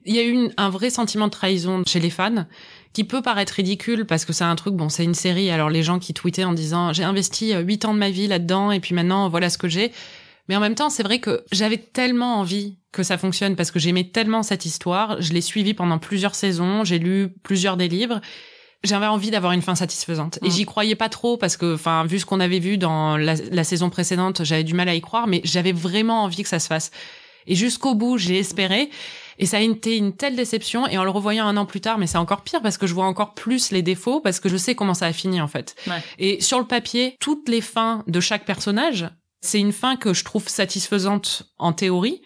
Il 0.06 0.14
y 0.14 0.18
a 0.18 0.24
eu 0.24 0.50
un 0.56 0.68
vrai 0.70 0.90
sentiment 0.90 1.26
de 1.26 1.32
trahison 1.32 1.82
chez 1.86 2.00
les 2.00 2.10
fans 2.10 2.46
qui 2.92 3.04
peut 3.04 3.22
paraître 3.22 3.54
ridicule 3.54 4.04
parce 4.06 4.24
que 4.24 4.32
c'est 4.32 4.44
un 4.44 4.54
truc, 4.54 4.74
bon, 4.74 4.88
c'est 4.88 5.04
une 5.04 5.14
série, 5.14 5.50
alors 5.50 5.70
les 5.70 5.82
gens 5.82 5.98
qui 5.98 6.14
tweetaient 6.14 6.44
en 6.44 6.52
disant 6.52 6.92
j'ai 6.92 7.04
investi 7.04 7.54
euh, 7.54 7.60
huit 7.60 7.84
ans 7.84 7.94
de 7.94 7.98
ma 7.98 8.10
vie 8.10 8.26
là-dedans 8.26 8.70
et 8.70 8.80
puis 8.80 8.94
maintenant 8.94 9.28
voilà 9.28 9.50
ce 9.50 9.58
que 9.58 9.68
j'ai. 9.68 9.92
Mais 10.48 10.56
en 10.56 10.60
même 10.60 10.74
temps, 10.74 10.90
c'est 10.90 11.02
vrai 11.02 11.20
que 11.20 11.42
j'avais 11.52 11.78
tellement 11.78 12.38
envie 12.38 12.76
que 12.92 13.02
ça 13.02 13.16
fonctionne 13.18 13.56
parce 13.56 13.70
que 13.70 13.78
j'aimais 13.78 14.04
tellement 14.04 14.42
cette 14.42 14.66
histoire. 14.66 15.20
Je 15.20 15.32
l'ai 15.32 15.40
suivie 15.40 15.74
pendant 15.74 15.98
plusieurs 15.98 16.34
saisons, 16.34 16.84
j'ai 16.84 16.98
lu 16.98 17.30
plusieurs 17.42 17.76
des 17.76 17.88
livres. 17.88 18.20
J'avais 18.82 19.06
envie 19.06 19.30
d'avoir 19.30 19.52
une 19.52 19.62
fin 19.62 19.74
satisfaisante. 19.74 20.38
Et 20.42 20.48
mm. 20.48 20.50
j'y 20.50 20.66
croyais 20.66 20.94
pas 20.94 21.08
trop 21.08 21.38
parce 21.38 21.56
que, 21.56 21.74
enfin, 21.74 22.04
vu 22.04 22.18
ce 22.18 22.26
qu'on 22.26 22.40
avait 22.40 22.58
vu 22.58 22.76
dans 22.76 23.16
la, 23.16 23.34
la 23.50 23.64
saison 23.64 23.88
précédente, 23.88 24.44
j'avais 24.44 24.64
du 24.64 24.74
mal 24.74 24.90
à 24.90 24.94
y 24.94 25.00
croire, 25.00 25.26
mais 25.26 25.40
j'avais 25.44 25.72
vraiment 25.72 26.24
envie 26.24 26.42
que 26.42 26.48
ça 26.50 26.58
se 26.58 26.66
fasse. 26.66 26.90
Et 27.46 27.54
jusqu'au 27.54 27.94
bout, 27.94 28.18
j'ai 28.18 28.38
espéré. 28.38 28.90
Et 29.38 29.46
ça 29.46 29.58
a 29.58 29.60
été 29.60 29.96
une 29.96 30.14
telle 30.14 30.36
déception. 30.36 30.86
Et 30.86 30.98
en 30.98 31.04
le 31.04 31.10
revoyant 31.10 31.46
un 31.46 31.56
an 31.56 31.66
plus 31.66 31.80
tard, 31.80 31.98
mais 31.98 32.06
c'est 32.06 32.18
encore 32.18 32.42
pire 32.42 32.62
parce 32.62 32.78
que 32.78 32.86
je 32.86 32.94
vois 32.94 33.06
encore 33.06 33.34
plus 33.34 33.70
les 33.70 33.82
défauts 33.82 34.20
parce 34.20 34.40
que 34.40 34.48
je 34.48 34.56
sais 34.56 34.74
comment 34.74 34.94
ça 34.94 35.06
a 35.06 35.12
fini 35.12 35.40
en 35.40 35.48
fait. 35.48 35.74
Et 36.18 36.40
sur 36.40 36.58
le 36.58 36.66
papier, 36.66 37.16
toutes 37.20 37.48
les 37.48 37.60
fins 37.60 38.04
de 38.06 38.20
chaque 38.20 38.44
personnage, 38.44 39.08
c'est 39.40 39.60
une 39.60 39.72
fin 39.72 39.96
que 39.96 40.14
je 40.14 40.24
trouve 40.24 40.48
satisfaisante 40.48 41.52
en 41.58 41.72
théorie. 41.72 42.22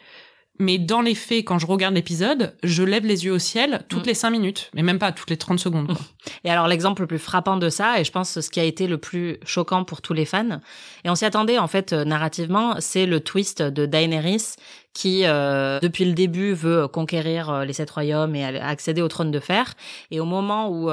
Mais 0.59 0.79
dans 0.79 1.01
les 1.01 1.15
faits, 1.15 1.45
quand 1.45 1.59
je 1.59 1.67
regarde 1.67 1.95
l'épisode, 1.95 2.55
je 2.63 2.83
lève 2.83 3.07
les 3.07 3.25
yeux 3.25 3.33
au 3.33 3.39
ciel 3.39 3.85
toutes 3.89 4.05
mm. 4.05 4.09
les 4.09 4.15
cinq 4.15 4.31
minutes, 4.31 4.71
mais 4.75 4.83
même 4.83 4.99
pas 4.99 5.13
toutes 5.13 5.31
les 5.31 5.37
30 5.37 5.59
secondes. 5.59 5.87
Quoi. 5.87 5.97
Et 6.45 6.51
alors 6.51 6.69
l'exemple 6.69 7.03
le 7.03 7.07
plus 7.07 7.19
frappant 7.19 7.57
de 7.57 7.69
ça, 7.69 8.01
et 8.01 8.05
je 8.05 8.13
pense 8.13 8.41
ce 8.41 8.51
qui 8.51 8.61
a 8.61 8.65
été 8.65 8.87
le 8.87 8.99
plus 8.99 9.39
choquant 9.45 9.85
pour 9.85 10.03
tous 10.03 10.13
les 10.13 10.25
fans, 10.25 10.61
et 11.05 11.11
on 11.11 11.15
s'y 11.15 11.25
attendait 11.25 11.59
en 11.59 11.69
fait 11.69 11.93
euh, 11.93 12.05
narrativement, 12.05 12.77
c'est 12.81 13.07
le 13.07 13.21
twist 13.21 13.63
de 13.63 13.87
Daenerys 13.87 14.57
qui, 14.95 15.23
euh, 15.25 15.79
depuis 15.81 16.05
le 16.05 16.13
début, 16.13 16.53
veut 16.53 16.89
conquérir 16.89 17.51
euh, 17.51 17.65
les 17.65 17.73
sept 17.73 17.89
royaumes 17.91 18.35
et 18.35 18.45
accéder 18.45 19.01
au 19.01 19.09
trône 19.09 19.31
de 19.31 19.39
fer. 19.39 19.75
Et 20.11 20.19
au 20.19 20.25
moment 20.25 20.69
où 20.71 20.91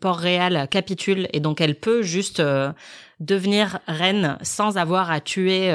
Port-Réal 0.00 0.68
capitule, 0.68 1.26
et 1.32 1.40
donc 1.40 1.60
elle 1.60 1.74
peut 1.74 2.02
juste 2.02 2.42
devenir 3.20 3.78
reine 3.86 4.38
sans 4.42 4.78
avoir 4.78 5.10
à 5.10 5.20
tuer 5.20 5.72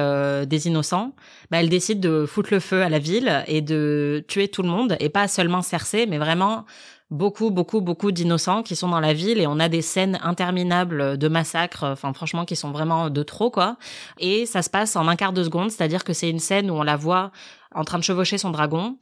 des 0.47 0.67
innocents, 0.67 1.13
bah, 1.51 1.59
elle 1.59 1.69
décide 1.69 1.99
de 1.99 2.25
foutre 2.25 2.49
le 2.51 2.59
feu 2.59 2.81
à 2.81 2.89
la 2.89 2.99
ville 2.99 3.43
et 3.47 3.61
de 3.61 4.25
tuer 4.27 4.47
tout 4.47 4.63
le 4.63 4.69
monde, 4.69 4.97
et 4.99 5.09
pas 5.09 5.27
seulement 5.27 5.61
Cersei, 5.61 6.07
mais 6.07 6.17
vraiment 6.17 6.65
beaucoup, 7.11 7.51
beaucoup, 7.51 7.81
beaucoup 7.81 8.11
d'innocents 8.11 8.63
qui 8.63 8.75
sont 8.75 8.89
dans 8.89 8.99
la 8.99 9.13
ville. 9.13 9.39
Et 9.39 9.45
on 9.45 9.59
a 9.59 9.69
des 9.69 9.83
scènes 9.83 10.19
interminables 10.23 11.17
de 11.19 11.27
massacres, 11.27 11.83
enfin 11.83 12.13
franchement 12.13 12.45
qui 12.45 12.55
sont 12.55 12.71
vraiment 12.71 13.11
de 13.11 13.23
trop 13.23 13.51
quoi. 13.51 13.77
Et 14.19 14.47
ça 14.47 14.63
se 14.63 14.69
passe 14.71 14.95
en 14.95 15.07
un 15.07 15.15
quart 15.15 15.31
de 15.33 15.43
seconde, 15.43 15.69
c'est-à-dire 15.69 16.03
que 16.03 16.13
c'est 16.13 16.29
une 16.29 16.39
scène 16.39 16.71
où 16.71 16.73
on 16.73 16.83
la 16.83 16.95
voit 16.97 17.31
en 17.73 17.83
train 17.83 17.99
de 17.99 18.03
chevaucher 18.03 18.39
son 18.39 18.49
dragon 18.49 18.97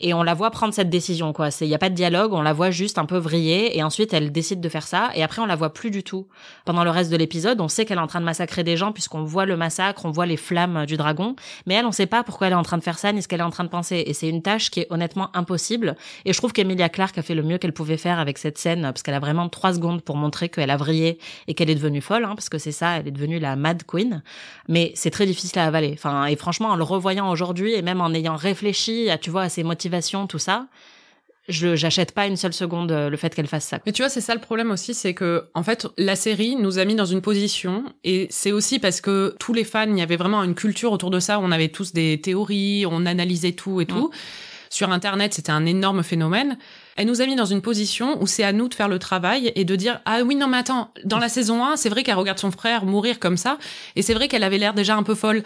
et 0.00 0.14
on 0.14 0.22
la 0.22 0.34
voit 0.34 0.50
prendre 0.50 0.74
cette 0.74 0.90
décision 0.90 1.32
quoi. 1.32 1.50
C'est 1.50 1.66
il 1.66 1.70
y 1.70 1.74
a 1.74 1.78
pas 1.78 1.90
de 1.90 1.94
dialogue 1.94 2.32
on 2.32 2.42
la 2.42 2.52
voit 2.52 2.70
juste 2.70 2.98
un 2.98 3.04
peu 3.04 3.18
vriller 3.18 3.76
et 3.76 3.82
ensuite 3.82 4.12
elle 4.12 4.32
décide 4.32 4.60
de 4.60 4.68
faire 4.68 4.86
ça 4.86 5.10
et 5.14 5.22
après 5.22 5.40
on 5.42 5.46
la 5.46 5.56
voit 5.56 5.72
plus 5.72 5.90
du 5.90 6.02
tout. 6.02 6.26
Pendant 6.64 6.84
le 6.84 6.90
reste 6.90 7.10
de 7.10 7.16
l'épisode 7.16 7.60
on 7.60 7.68
sait 7.68 7.84
qu'elle 7.84 7.98
est 7.98 8.02
en 8.02 8.06
train 8.06 8.20
de 8.20 8.24
massacrer 8.24 8.64
des 8.64 8.76
gens 8.76 8.92
puisqu'on 8.92 9.22
voit 9.22 9.46
le 9.46 9.56
massacre 9.56 10.04
on 10.04 10.10
voit 10.10 10.26
les 10.26 10.36
flammes 10.36 10.86
du 10.86 10.96
dragon 10.96 11.36
mais 11.66 11.74
elle 11.74 11.86
on 11.86 11.92
sait 11.92 12.06
pas 12.06 12.24
pourquoi 12.24 12.48
elle 12.48 12.54
est 12.54 12.56
en 12.56 12.62
train 12.62 12.78
de 12.78 12.82
faire 12.82 12.98
ça 12.98 13.12
ni 13.12 13.22
ce 13.22 13.28
qu'elle 13.28 13.40
est 13.40 13.44
en 13.44 13.50
train 13.50 13.64
de 13.64 13.68
penser 13.68 14.02
et 14.06 14.14
c'est 14.14 14.28
une 14.28 14.42
tâche 14.42 14.70
qui 14.70 14.80
est 14.80 14.86
honnêtement 14.90 15.34
impossible 15.36 15.96
et 16.24 16.32
je 16.32 16.38
trouve 16.38 16.52
qu'Emilia 16.52 16.88
Clarke 16.88 17.18
a 17.18 17.22
fait 17.22 17.34
le 17.34 17.42
mieux 17.42 17.58
qu'elle 17.58 17.72
pouvait 17.72 17.96
faire 17.96 18.18
avec 18.18 18.38
cette 18.38 18.58
scène 18.58 18.82
parce 18.82 19.02
qu'elle 19.02 19.14
a 19.14 19.20
vraiment 19.20 19.48
trois 19.48 19.74
secondes 19.74 20.02
pour 20.02 20.16
montrer 20.16 20.48
qu'elle 20.48 20.70
a 20.70 20.76
vrillé 20.76 21.18
et 21.46 21.54
qu'elle 21.54 21.70
est 21.70 21.74
devenue 21.74 22.00
folle 22.00 22.24
hein, 22.24 22.34
parce 22.34 22.48
que 22.48 22.58
c'est 22.58 22.72
ça 22.72 22.98
elle 22.98 23.08
est 23.08 23.12
devenue 23.12 23.38
la 23.38 23.56
Mad 23.56 23.82
Queen. 23.86 24.22
Mais 24.68 24.92
c'est 24.94 25.10
très 25.10 25.26
difficile 25.26 25.58
à 25.58 25.66
avaler. 25.66 25.92
Enfin 25.94 26.26
et 26.26 26.36
franchement 26.36 26.68
en 26.68 26.76
le 26.76 26.84
revoyant 26.84 27.30
aujourd'hui 27.30 27.74
et 27.74 27.82
même 27.82 28.00
en 28.00 28.12
ayant 28.12 28.36
réfléchi 28.36 29.10
à 29.10 29.18
tu 29.18 29.30
vois 29.30 29.42
à 29.42 29.48
ses 29.48 29.62
motivations 29.62 29.91
tout 30.28 30.38
ça 30.38 30.68
je 31.48 31.74
j'achète 31.74 32.12
pas 32.12 32.26
une 32.26 32.36
seule 32.36 32.52
seconde 32.52 32.92
euh, 32.92 33.10
le 33.10 33.16
fait 33.16 33.34
qu'elle 33.34 33.46
fasse 33.46 33.64
ça. 33.64 33.78
Mais 33.84 33.92
tu 33.92 34.02
vois, 34.02 34.08
c'est 34.08 34.20
ça 34.20 34.34
le 34.34 34.40
problème 34.40 34.70
aussi, 34.70 34.94
c'est 34.94 35.14
que 35.14 35.48
en 35.54 35.62
fait, 35.62 35.86
la 35.98 36.16
série 36.16 36.56
nous 36.56 36.78
a 36.78 36.84
mis 36.84 36.94
dans 36.94 37.04
une 37.04 37.20
position 37.20 37.84
et 38.04 38.28
c'est 38.30 38.52
aussi 38.52 38.78
parce 38.78 39.00
que 39.00 39.34
tous 39.38 39.52
les 39.52 39.64
fans, 39.64 39.88
il 39.88 39.98
y 39.98 40.02
avait 40.02 40.16
vraiment 40.16 40.42
une 40.42 40.54
culture 40.54 40.92
autour 40.92 41.10
de 41.10 41.20
ça, 41.20 41.40
on 41.40 41.50
avait 41.50 41.68
tous 41.68 41.92
des 41.92 42.20
théories, 42.20 42.86
on 42.88 43.06
analysait 43.06 43.52
tout 43.52 43.80
et 43.80 43.86
tout. 43.86 44.08
Mm. 44.08 44.16
Sur 44.70 44.90
internet, 44.90 45.34
c'était 45.34 45.52
un 45.52 45.66
énorme 45.66 46.02
phénomène. 46.02 46.56
Elle 46.96 47.06
nous 47.06 47.20
a 47.20 47.26
mis 47.26 47.36
dans 47.36 47.44
une 47.44 47.60
position 47.60 48.22
où 48.22 48.26
c'est 48.26 48.44
à 48.44 48.54
nous 48.54 48.68
de 48.68 48.74
faire 48.74 48.88
le 48.88 48.98
travail 48.98 49.52
et 49.54 49.64
de 49.66 49.76
dire 49.76 50.00
ah 50.06 50.22
oui 50.22 50.36
non 50.36 50.46
mais 50.46 50.58
attends, 50.58 50.92
dans 51.04 51.18
la 51.18 51.28
saison 51.28 51.64
1, 51.64 51.76
c'est 51.76 51.88
vrai 51.88 52.04
qu'elle 52.04 52.14
regarde 52.14 52.38
son 52.38 52.50
frère 52.50 52.86
mourir 52.86 53.18
comme 53.18 53.36
ça 53.36 53.58
et 53.96 54.02
c'est 54.02 54.14
vrai 54.14 54.28
qu'elle 54.28 54.44
avait 54.44 54.58
l'air 54.58 54.72
déjà 54.72 54.96
un 54.96 55.02
peu 55.02 55.14
folle 55.14 55.42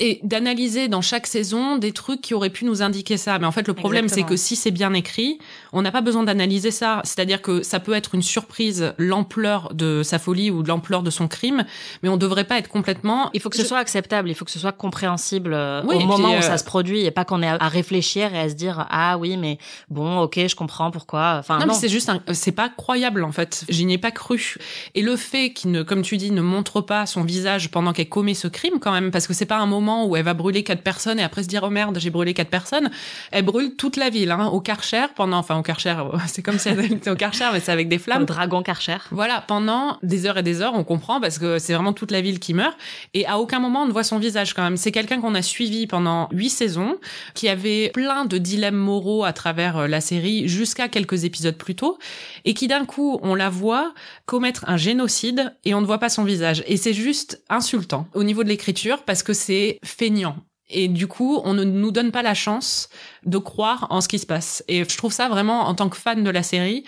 et 0.00 0.20
d'analyser 0.22 0.88
dans 0.88 1.02
chaque 1.02 1.26
saison 1.26 1.76
des 1.76 1.92
trucs 1.92 2.20
qui 2.20 2.34
auraient 2.34 2.50
pu 2.50 2.64
nous 2.64 2.82
indiquer 2.82 3.16
ça. 3.16 3.38
Mais 3.38 3.46
en 3.46 3.52
fait, 3.52 3.68
le 3.68 3.74
problème, 3.74 4.08
c'est 4.08 4.24
que 4.24 4.36
si 4.36 4.56
c'est 4.56 4.70
bien 4.70 4.92
écrit, 4.94 5.38
on 5.72 5.82
n'a 5.82 5.92
pas 5.92 6.00
besoin 6.00 6.24
d'analyser 6.24 6.70
ça. 6.70 7.00
C'est-à-dire 7.04 7.42
que 7.42 7.62
ça 7.62 7.80
peut 7.80 7.92
être 7.92 8.14
une 8.14 8.22
surprise, 8.22 8.92
l'ampleur 8.98 9.72
de 9.74 10.02
sa 10.02 10.18
folie 10.18 10.50
ou 10.50 10.62
l'ampleur 10.62 11.02
de 11.02 11.10
son 11.10 11.28
crime, 11.28 11.64
mais 12.02 12.08
on 12.08 12.16
devrait 12.16 12.44
pas 12.44 12.58
être 12.58 12.68
complètement. 12.68 13.30
Il 13.34 13.40
faut 13.40 13.50
que 13.50 13.56
ce 13.56 13.64
soit 13.64 13.78
acceptable, 13.78 14.28
il 14.28 14.34
faut 14.34 14.44
que 14.44 14.50
ce 14.50 14.58
soit 14.58 14.72
compréhensible 14.72 15.52
euh, 15.54 15.82
au 15.82 16.00
moment 16.00 16.30
où 16.30 16.34
euh, 16.34 16.40
ça 16.40 16.58
se 16.58 16.64
produit 16.64 17.04
et 17.04 17.10
pas 17.10 17.24
qu'on 17.24 17.42
ait 17.42 17.48
à 17.48 17.68
réfléchir 17.68 18.34
et 18.34 18.40
à 18.40 18.48
se 18.48 18.54
dire 18.54 18.86
ah 18.90 19.18
oui 19.18 19.36
mais 19.36 19.58
bon 19.90 20.20
ok 20.20 20.40
je 20.46 20.56
comprends 20.56 20.90
pourquoi. 20.90 21.36
Enfin 21.38 21.58
non, 21.58 21.66
mais 21.66 21.74
c'est 21.74 21.88
juste 21.88 22.10
c'est 22.32 22.52
pas 22.52 22.68
croyable 22.68 23.24
en 23.24 23.32
fait. 23.32 23.64
J'y 23.68 23.90
ai 23.92 23.98
pas 23.98 24.10
cru. 24.10 24.56
Et 24.94 25.02
le 25.02 25.16
fait 25.16 25.52
qu'il 25.52 25.70
ne 25.70 25.82
comme 25.82 26.02
tu 26.02 26.16
dis 26.16 26.30
ne 26.30 26.42
montre 26.42 26.80
pas 26.80 27.06
son 27.06 27.22
visage 27.22 27.70
pendant 27.70 27.92
qu'elle 27.92 28.08
commet 28.08 28.34
ce 28.34 28.48
crime 28.48 28.78
quand 28.80 28.92
même 28.92 29.10
parce 29.10 29.26
que 29.26 29.34
c'est 29.34 29.46
pas 29.46 29.58
un 29.58 29.66
moment 29.66 29.83
où 30.06 30.16
elle 30.16 30.24
va 30.24 30.34
brûler 30.34 30.62
quatre 30.62 30.82
personnes 30.82 31.18
et 31.18 31.22
après 31.22 31.42
se 31.42 31.48
dire 31.48 31.62
oh 31.64 31.70
merde 31.70 31.98
j'ai 31.98 32.10
brûlé 32.10 32.34
quatre 32.34 32.50
personnes 32.50 32.90
elle 33.30 33.44
brûle 33.44 33.76
toute 33.76 33.96
la 33.96 34.10
ville 34.10 34.30
hein, 34.30 34.46
au 34.46 34.60
Karcher 34.60 35.06
pendant 35.14 35.38
enfin 35.38 35.58
au 35.58 35.62
Karcher 35.62 35.96
c'est 36.26 36.42
comme 36.42 36.58
si 36.58 36.68
elle 36.68 36.92
était 36.92 37.10
au 37.10 37.16
Karcher 37.16 37.48
mais 37.52 37.60
c'est 37.60 37.72
avec 37.72 37.88
des 37.88 37.98
flammes. 37.98 38.24
Dragon 38.24 38.62
Karcher. 38.62 38.98
Voilà 39.10 39.42
pendant 39.46 39.98
des 40.02 40.26
heures 40.26 40.38
et 40.38 40.42
des 40.42 40.62
heures 40.62 40.74
on 40.74 40.84
comprend 40.84 41.20
parce 41.20 41.38
que 41.38 41.58
c'est 41.58 41.74
vraiment 41.74 41.92
toute 41.92 42.10
la 42.10 42.20
ville 42.20 42.38
qui 42.38 42.54
meurt 42.54 42.76
et 43.12 43.26
à 43.26 43.38
aucun 43.38 43.60
moment 43.60 43.82
on 43.82 43.86
ne 43.86 43.92
voit 43.92 44.04
son 44.04 44.18
visage 44.18 44.54
quand 44.54 44.62
même. 44.62 44.76
C'est 44.76 44.92
quelqu'un 44.92 45.20
qu'on 45.20 45.34
a 45.34 45.42
suivi 45.42 45.86
pendant 45.86 46.28
huit 46.32 46.50
saisons 46.50 46.96
qui 47.34 47.48
avait 47.48 47.90
plein 47.90 48.24
de 48.24 48.38
dilemmes 48.38 48.76
moraux 48.76 49.24
à 49.24 49.32
travers 49.32 49.76
euh, 49.76 49.86
la 49.86 50.00
série 50.00 50.48
jusqu'à 50.48 50.88
quelques 50.88 51.24
épisodes 51.24 51.56
plus 51.56 51.74
tôt 51.74 51.98
et 52.44 52.54
qui 52.54 52.68
d'un 52.68 52.84
coup 52.84 53.18
on 53.22 53.34
la 53.34 53.50
voit 53.50 53.92
commettre 54.26 54.64
un 54.66 54.76
génocide 54.76 55.54
et 55.64 55.74
on 55.74 55.80
ne 55.80 55.86
voit 55.86 55.98
pas 55.98 56.08
son 56.08 56.24
visage. 56.24 56.62
Et 56.66 56.76
c'est 56.76 56.94
juste 56.94 57.42
insultant 57.48 58.08
au 58.14 58.22
niveau 58.24 58.44
de 58.44 58.48
l'écriture 58.48 59.02
parce 59.02 59.22
que 59.22 59.32
c'est 59.32 59.73
feignant. 59.82 60.36
Et 60.68 60.88
du 60.88 61.06
coup, 61.06 61.40
on 61.44 61.52
ne 61.54 61.64
nous 61.64 61.90
donne 61.90 62.10
pas 62.10 62.22
la 62.22 62.34
chance 62.34 62.88
de 63.24 63.38
croire 63.38 63.86
en 63.90 64.00
ce 64.00 64.08
qui 64.08 64.18
se 64.18 64.26
passe. 64.26 64.64
Et 64.66 64.84
je 64.84 64.96
trouve 64.96 65.12
ça 65.12 65.28
vraiment, 65.28 65.66
en 65.66 65.74
tant 65.74 65.88
que 65.88 65.96
fan 65.96 66.24
de 66.24 66.30
la 66.30 66.42
série, 66.42 66.84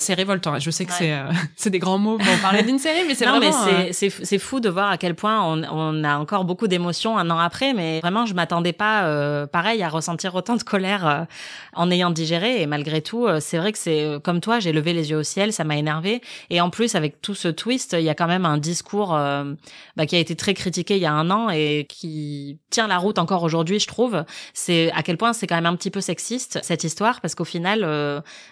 c'est 0.00 0.14
révoltant. 0.14 0.56
Je 0.60 0.70
sais 0.70 0.84
que 0.84 0.92
c'est 0.92 1.12
euh, 1.12 1.24
c'est 1.56 1.70
des 1.70 1.80
grands 1.80 1.98
mots 1.98 2.18
pour 2.18 2.38
parler 2.40 2.62
d'une 2.62 2.78
série, 2.78 3.02
mais 3.06 3.16
c'est 3.16 3.26
vraiment. 3.26 3.40
mais 3.40 3.92
c'est 3.92 4.06
euh, 4.06 4.20
c'est 4.22 4.38
fou 4.38 4.60
de 4.60 4.68
voir 4.68 4.90
à 4.90 4.96
quel 4.96 5.16
point 5.16 5.42
on, 5.44 5.64
on 5.64 6.04
a 6.04 6.16
encore 6.18 6.44
beaucoup 6.44 6.68
d'émotions 6.68 7.18
un 7.18 7.28
an 7.30 7.38
après. 7.38 7.74
Mais 7.74 7.98
vraiment, 7.98 8.24
je 8.24 8.32
m'attendais 8.32 8.72
pas, 8.72 9.06
euh, 9.06 9.48
pareil, 9.48 9.82
à 9.82 9.88
ressentir 9.88 10.36
autant 10.36 10.54
de 10.54 10.62
colère 10.62 11.26
en 11.74 11.90
ayant 11.90 12.10
digéré. 12.10 12.62
Et 12.62 12.66
malgré 12.66 13.02
tout, 13.02 13.26
c'est 13.40 13.58
vrai 13.58 13.72
que 13.72 13.78
c'est 13.78 14.18
comme 14.22 14.40
toi, 14.40 14.60
j'ai 14.60 14.72
levé 14.72 14.92
les 14.92 15.10
yeux 15.10 15.18
au 15.18 15.22
ciel, 15.24 15.52
ça 15.52 15.64
m'a 15.64 15.76
énervé. 15.76 16.22
Et 16.48 16.60
en 16.60 16.70
plus, 16.70 16.94
avec 16.94 17.20
tout 17.20 17.34
ce 17.34 17.48
twist, 17.48 17.96
il 17.98 18.04
y 18.04 18.08
a 18.08 18.14
quand 18.14 18.28
même 18.28 18.46
un 18.46 18.56
discours 18.56 19.08
bah, 19.08 20.06
qui 20.06 20.14
a 20.14 20.18
été 20.20 20.36
très 20.36 20.54
critiqué 20.54 20.96
il 20.96 21.02
y 21.02 21.06
a 21.06 21.12
un 21.12 21.28
an 21.30 21.50
et 21.50 21.86
qui 21.88 22.58
tient 22.70 22.86
la 22.86 22.98
route 22.98 23.18
encore 23.18 23.42
aujourd'hui, 23.42 23.80
je 23.80 23.88
trouve. 23.88 24.24
C'est 24.54 24.92
à 24.92 25.02
quel 25.02 25.16
point 25.16 25.32
c'est 25.32 25.48
quand 25.48 25.56
même 25.56 25.66
un 25.66 25.76
petit 25.76 25.90
peu 25.90 26.00
sexiste 26.00 26.60
cette 26.62 26.84
histoire, 26.84 27.20
parce 27.20 27.34
qu'au 27.34 27.44
final, 27.44 27.80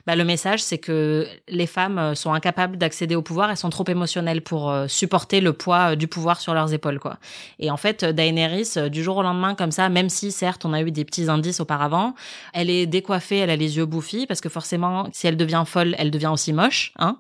bah, 0.07 0.17
le 0.17 0.25
message, 0.25 0.61
c'est 0.61 0.79
que 0.79 1.29
les 1.49 1.67
femmes 1.67 1.99
euh, 1.99 2.15
sont 2.15 2.33
incapables 2.33 2.77
d'accéder 2.77 3.15
au 3.15 3.23
pouvoir, 3.23 3.51
elles 3.51 3.57
sont 3.57 3.71
trop 3.71 3.85
émotionnelles 3.87 4.43
pour 4.43 4.71
euh, 4.71 4.87
supporter 4.89 5.41
le 5.41 5.53
poids 5.53 5.93
euh, 5.93 5.97
du 5.97 6.09
pouvoir 6.09 6.41
sur 6.41 6.55
leurs 6.55 6.73
épaules, 6.73 6.99
quoi. 6.99 7.19
Et 7.59 7.71
en 7.71 7.77
fait, 7.77 8.05
Daenerys, 8.05 8.91
du 8.91 9.03
jour 9.03 9.19
au 9.19 9.23
lendemain, 9.23 9.55
comme 9.55 9.71
ça, 9.71 9.89
même 9.89 10.09
si 10.09 10.33
certes 10.33 10.65
on 10.65 10.73
a 10.73 10.83
eu 10.83 10.91
des 10.91 11.05
petits 11.05 11.29
indices 11.29 11.61
auparavant, 11.61 12.15
elle 12.53 12.71
est 12.71 12.87
décoiffée, 12.87 13.39
elle 13.39 13.51
a 13.51 13.57
les 13.57 13.77
yeux 13.77 13.87
bouffis, 13.87 14.27
parce 14.27 14.41
que 14.41 14.49
forcément, 14.49 15.09
si 15.13 15.27
elle 15.27 15.37
devient 15.37 15.65
folle, 15.67 15.95
elle 15.99 16.11
devient 16.11 16.31
aussi 16.33 16.53
moche, 16.53 16.93
hein. 16.99 17.19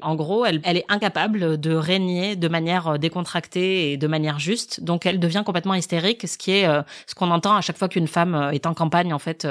En 0.00 0.14
gros, 0.14 0.44
elle, 0.44 0.60
est 0.64 0.84
incapable 0.88 1.58
de 1.58 1.74
régner 1.74 2.36
de 2.36 2.48
manière 2.48 2.98
décontractée 2.98 3.92
et 3.92 3.96
de 3.96 4.06
manière 4.06 4.38
juste, 4.38 4.82
donc 4.82 5.06
elle 5.06 5.18
devient 5.18 5.42
complètement 5.44 5.74
hystérique, 5.74 6.26
ce 6.28 6.38
qui 6.38 6.52
est 6.52 6.66
ce 7.06 7.14
qu'on 7.14 7.30
entend 7.30 7.56
à 7.56 7.60
chaque 7.60 7.76
fois 7.76 7.88
qu'une 7.88 8.06
femme 8.06 8.50
est 8.52 8.66
en 8.66 8.74
campagne, 8.74 9.12
en 9.12 9.18
fait, 9.18 9.46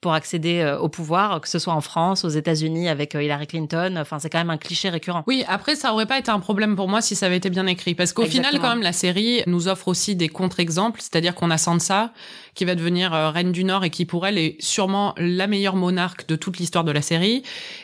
pour 0.00 0.14
accéder 0.14 0.76
au 0.80 0.88
pouvoir, 0.88 1.40
que 1.40 1.48
ce 1.48 1.58
soit 1.58 1.74
en 1.74 1.80
France, 1.80 2.24
aux 2.24 2.30
États-Unis 2.30 2.88
avec 2.88 3.14
Hillary 3.14 3.46
Clinton. 3.52 3.96
Enfin, 3.98 4.18
c'est 4.18 4.30
quand 4.30 4.38
même 4.38 4.50
un 4.50 4.56
cliché 4.56 4.88
récurrent. 4.88 5.24
Oui, 5.26 5.44
après, 5.46 5.76
ça 5.76 5.92
aurait 5.92 6.06
pas 6.06 6.18
été 6.18 6.30
un 6.30 6.40
problème 6.40 6.74
pour 6.74 6.88
moi 6.88 7.02
si 7.02 7.14
ça 7.14 7.26
avait 7.26 7.36
été 7.36 7.50
bien 7.50 7.66
écrit. 7.66 7.94
Parce 7.94 8.14
qu'au 8.14 8.24
final, 8.24 8.58
quand 8.58 8.70
même, 8.70 8.82
la 8.82 8.94
série 8.94 9.42
nous 9.46 9.68
offre 9.68 9.88
aussi 9.88 10.16
des 10.16 10.28
contre-exemples. 10.28 11.00
C'est-à-dire 11.00 11.34
qu'on 11.34 11.50
a 11.50 11.58
Sansa, 11.58 12.12
qui 12.54 12.64
va 12.64 12.74
devenir 12.74 13.12
euh, 13.12 13.30
reine 13.30 13.52
du 13.52 13.64
Nord 13.64 13.84
et 13.84 13.90
qui, 13.90 14.06
pour 14.06 14.26
elle, 14.26 14.38
est 14.38 14.56
sûrement 14.60 15.14
la 15.18 15.46
meilleure 15.46 15.76
monarque 15.76 16.26
de 16.26 16.36
toute 16.36 16.58
l'histoire 16.58 16.84
de 16.84 16.92
la 16.92 17.02
série. 17.02 17.42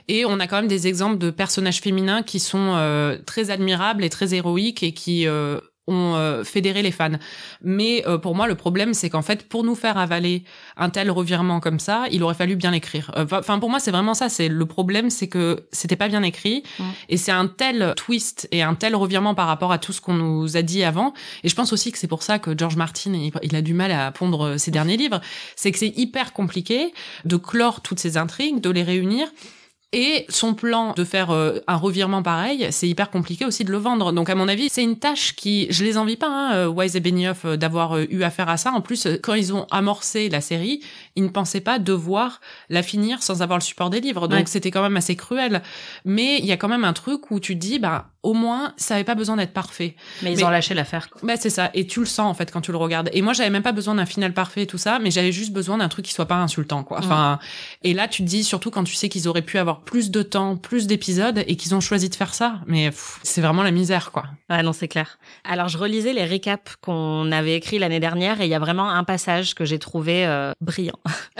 Et 0.08 0.24
on 0.24 0.40
a 0.40 0.46
quand 0.46 0.56
même 0.56 0.68
des 0.68 0.86
exemples 0.86 1.18
de 1.18 1.30
personnages 1.30 1.80
féminins 1.80 2.22
qui 2.22 2.40
sont 2.40 2.72
euh, 2.76 3.18
très 3.26 3.50
admirables 3.50 4.04
et 4.04 4.10
très 4.10 4.34
héroïques 4.34 4.82
et 4.82 4.92
qui... 4.92 5.26
Euh, 5.26 5.60
ont 5.88 6.14
euh, 6.14 6.44
fédéré 6.44 6.82
les 6.82 6.92
fans. 6.92 7.18
Mais 7.62 8.04
euh, 8.06 8.18
pour 8.18 8.34
moi, 8.34 8.46
le 8.46 8.54
problème, 8.54 8.94
c'est 8.94 9.10
qu'en 9.10 9.22
fait, 9.22 9.48
pour 9.48 9.64
nous 9.64 9.74
faire 9.74 9.98
avaler 9.98 10.44
un 10.76 10.90
tel 10.90 11.10
revirement 11.10 11.60
comme 11.60 11.80
ça, 11.80 12.04
il 12.10 12.22
aurait 12.22 12.34
fallu 12.34 12.56
bien 12.56 12.72
écrire. 12.72 13.10
Euh, 13.16 13.26
enfin, 13.32 13.58
pour 13.58 13.70
moi, 13.70 13.80
c'est 13.80 13.90
vraiment 13.90 14.14
ça. 14.14 14.28
C'est 14.28 14.48
le 14.48 14.66
problème, 14.66 15.10
c'est 15.10 15.28
que 15.28 15.64
c'était 15.72 15.96
pas 15.96 16.08
bien 16.08 16.22
écrit, 16.22 16.62
et 17.08 17.16
c'est 17.16 17.32
un 17.32 17.46
tel 17.46 17.94
twist 17.96 18.48
et 18.52 18.62
un 18.62 18.74
tel 18.74 18.94
revirement 18.94 19.34
par 19.34 19.46
rapport 19.46 19.72
à 19.72 19.78
tout 19.78 19.92
ce 19.92 20.00
qu'on 20.00 20.14
nous 20.14 20.56
a 20.56 20.62
dit 20.62 20.84
avant. 20.84 21.14
Et 21.42 21.48
je 21.48 21.54
pense 21.54 21.72
aussi 21.72 21.90
que 21.90 21.98
c'est 21.98 22.06
pour 22.06 22.22
ça 22.22 22.38
que 22.38 22.56
George 22.56 22.76
Martin, 22.76 23.12
il, 23.42 23.56
a 23.56 23.62
du 23.62 23.74
mal 23.74 23.90
à 23.90 24.10
pondre 24.12 24.58
ses 24.58 24.70
derniers 24.70 24.96
livres. 24.96 25.20
C'est 25.56 25.72
que 25.72 25.78
c'est 25.78 25.96
hyper 25.96 26.32
compliqué 26.32 26.92
de 27.24 27.36
clore 27.36 27.80
toutes 27.80 27.98
ces 27.98 28.16
intrigues, 28.16 28.60
de 28.60 28.70
les 28.70 28.82
réunir. 28.82 29.28
Et 29.94 30.26
son 30.28 30.52
plan 30.52 30.92
de 30.92 31.02
faire 31.02 31.30
euh, 31.30 31.60
un 31.66 31.76
revirement 31.76 32.22
pareil, 32.22 32.66
c'est 32.72 32.86
hyper 32.86 33.10
compliqué 33.10 33.46
aussi 33.46 33.64
de 33.64 33.70
le 33.70 33.78
vendre. 33.78 34.12
Donc 34.12 34.28
à 34.28 34.34
mon 34.34 34.46
avis, 34.46 34.68
c'est 34.68 34.82
une 34.82 34.98
tâche 34.98 35.34
qui, 35.34 35.66
je 35.70 35.82
les 35.82 35.96
envie 35.96 36.16
pas, 36.16 36.28
hein, 36.28 36.54
euh, 36.56 36.66
Wise 36.66 36.94
et 36.94 37.00
Benioff, 37.00 37.46
euh, 37.46 37.56
d'avoir 37.56 37.98
eu 37.98 38.22
affaire 38.22 38.50
à 38.50 38.58
ça. 38.58 38.72
En 38.72 38.82
plus, 38.82 39.08
quand 39.22 39.32
ils 39.32 39.54
ont 39.54 39.66
amorcé 39.70 40.28
la 40.28 40.42
série, 40.42 40.82
ils 41.16 41.22
ne 41.22 41.30
pensaient 41.30 41.62
pas 41.62 41.78
devoir 41.78 42.42
la 42.68 42.82
finir 42.82 43.22
sans 43.22 43.40
avoir 43.40 43.58
le 43.58 43.64
support 43.64 43.88
des 43.88 44.02
livres. 44.02 44.28
Donc 44.28 44.48
c'était 44.48 44.70
quand 44.70 44.82
même 44.82 44.98
assez 44.98 45.16
cruel. 45.16 45.62
Mais 46.04 46.36
il 46.38 46.44
y 46.44 46.52
a 46.52 46.58
quand 46.58 46.68
même 46.68 46.84
un 46.84 46.92
truc 46.92 47.30
où 47.30 47.40
tu 47.40 47.54
dis, 47.54 47.78
bah 47.78 48.10
au 48.22 48.34
moins, 48.34 48.74
ça 48.76 48.94
avait 48.94 49.04
pas 49.04 49.14
besoin 49.14 49.36
d'être 49.36 49.52
parfait. 49.52 49.94
Mais 50.22 50.32
ils 50.32 50.44
ont 50.44 50.50
lâché 50.50 50.74
l'affaire. 50.74 51.08
Bah 51.22 51.34
c'est 51.36 51.50
ça. 51.50 51.70
Et 51.74 51.86
tu 51.86 52.00
le 52.00 52.06
sens 52.06 52.28
en 52.28 52.34
fait 52.34 52.50
quand 52.50 52.60
tu 52.60 52.72
le 52.72 52.76
regardes. 52.78 53.10
Et 53.12 53.22
moi, 53.22 53.32
j'avais 53.32 53.50
même 53.50 53.62
pas 53.62 53.72
besoin 53.72 53.94
d'un 53.94 54.06
final 54.06 54.34
parfait 54.34 54.62
et 54.62 54.66
tout 54.66 54.78
ça, 54.78 54.98
mais 54.98 55.10
j'avais 55.10 55.32
juste 55.32 55.52
besoin 55.52 55.78
d'un 55.78 55.88
truc 55.88 56.04
qui 56.04 56.12
soit 56.12 56.26
pas 56.26 56.36
insultant, 56.36 56.82
quoi. 56.82 56.98
Enfin, 56.98 57.38
et 57.82 57.94
là, 57.94 58.08
tu 58.08 58.22
te 58.22 58.28
dis 58.28 58.42
surtout 58.42 58.70
quand 58.70 58.84
tu 58.84 58.94
sais 58.94 59.08
qu'ils 59.08 59.28
auraient 59.28 59.42
pu 59.42 59.58
avoir 59.58 59.80
plus 59.80 60.10
de 60.10 60.22
temps, 60.22 60.56
plus 60.56 60.86
d'épisodes 60.86 61.44
et 61.46 61.56
qu'ils 61.56 61.74
ont 61.74 61.80
choisi 61.80 62.08
de 62.08 62.14
faire 62.14 62.34
ça. 62.34 62.60
Mais 62.66 62.90
c'est 63.22 63.40
vraiment 63.40 63.62
la 63.62 63.70
misère, 63.70 64.10
quoi. 64.10 64.24
Ouais, 64.50 64.62
non, 64.62 64.72
c'est 64.72 64.88
clair. 64.88 65.18
Alors, 65.44 65.68
je 65.68 65.78
relisais 65.78 66.12
les 66.12 66.24
récaps 66.24 66.76
qu'on 66.80 67.30
avait 67.30 67.54
écrits 67.54 67.78
l'année 67.78 68.00
dernière 68.00 68.40
et 68.40 68.44
il 68.44 68.50
y 68.50 68.54
a 68.54 68.58
vraiment 68.58 68.90
un 68.90 69.04
passage 69.04 69.54
que 69.54 69.64
j'ai 69.64 69.78
trouvé 69.78 70.26
euh, 70.26 70.52
brillant. 70.60 70.98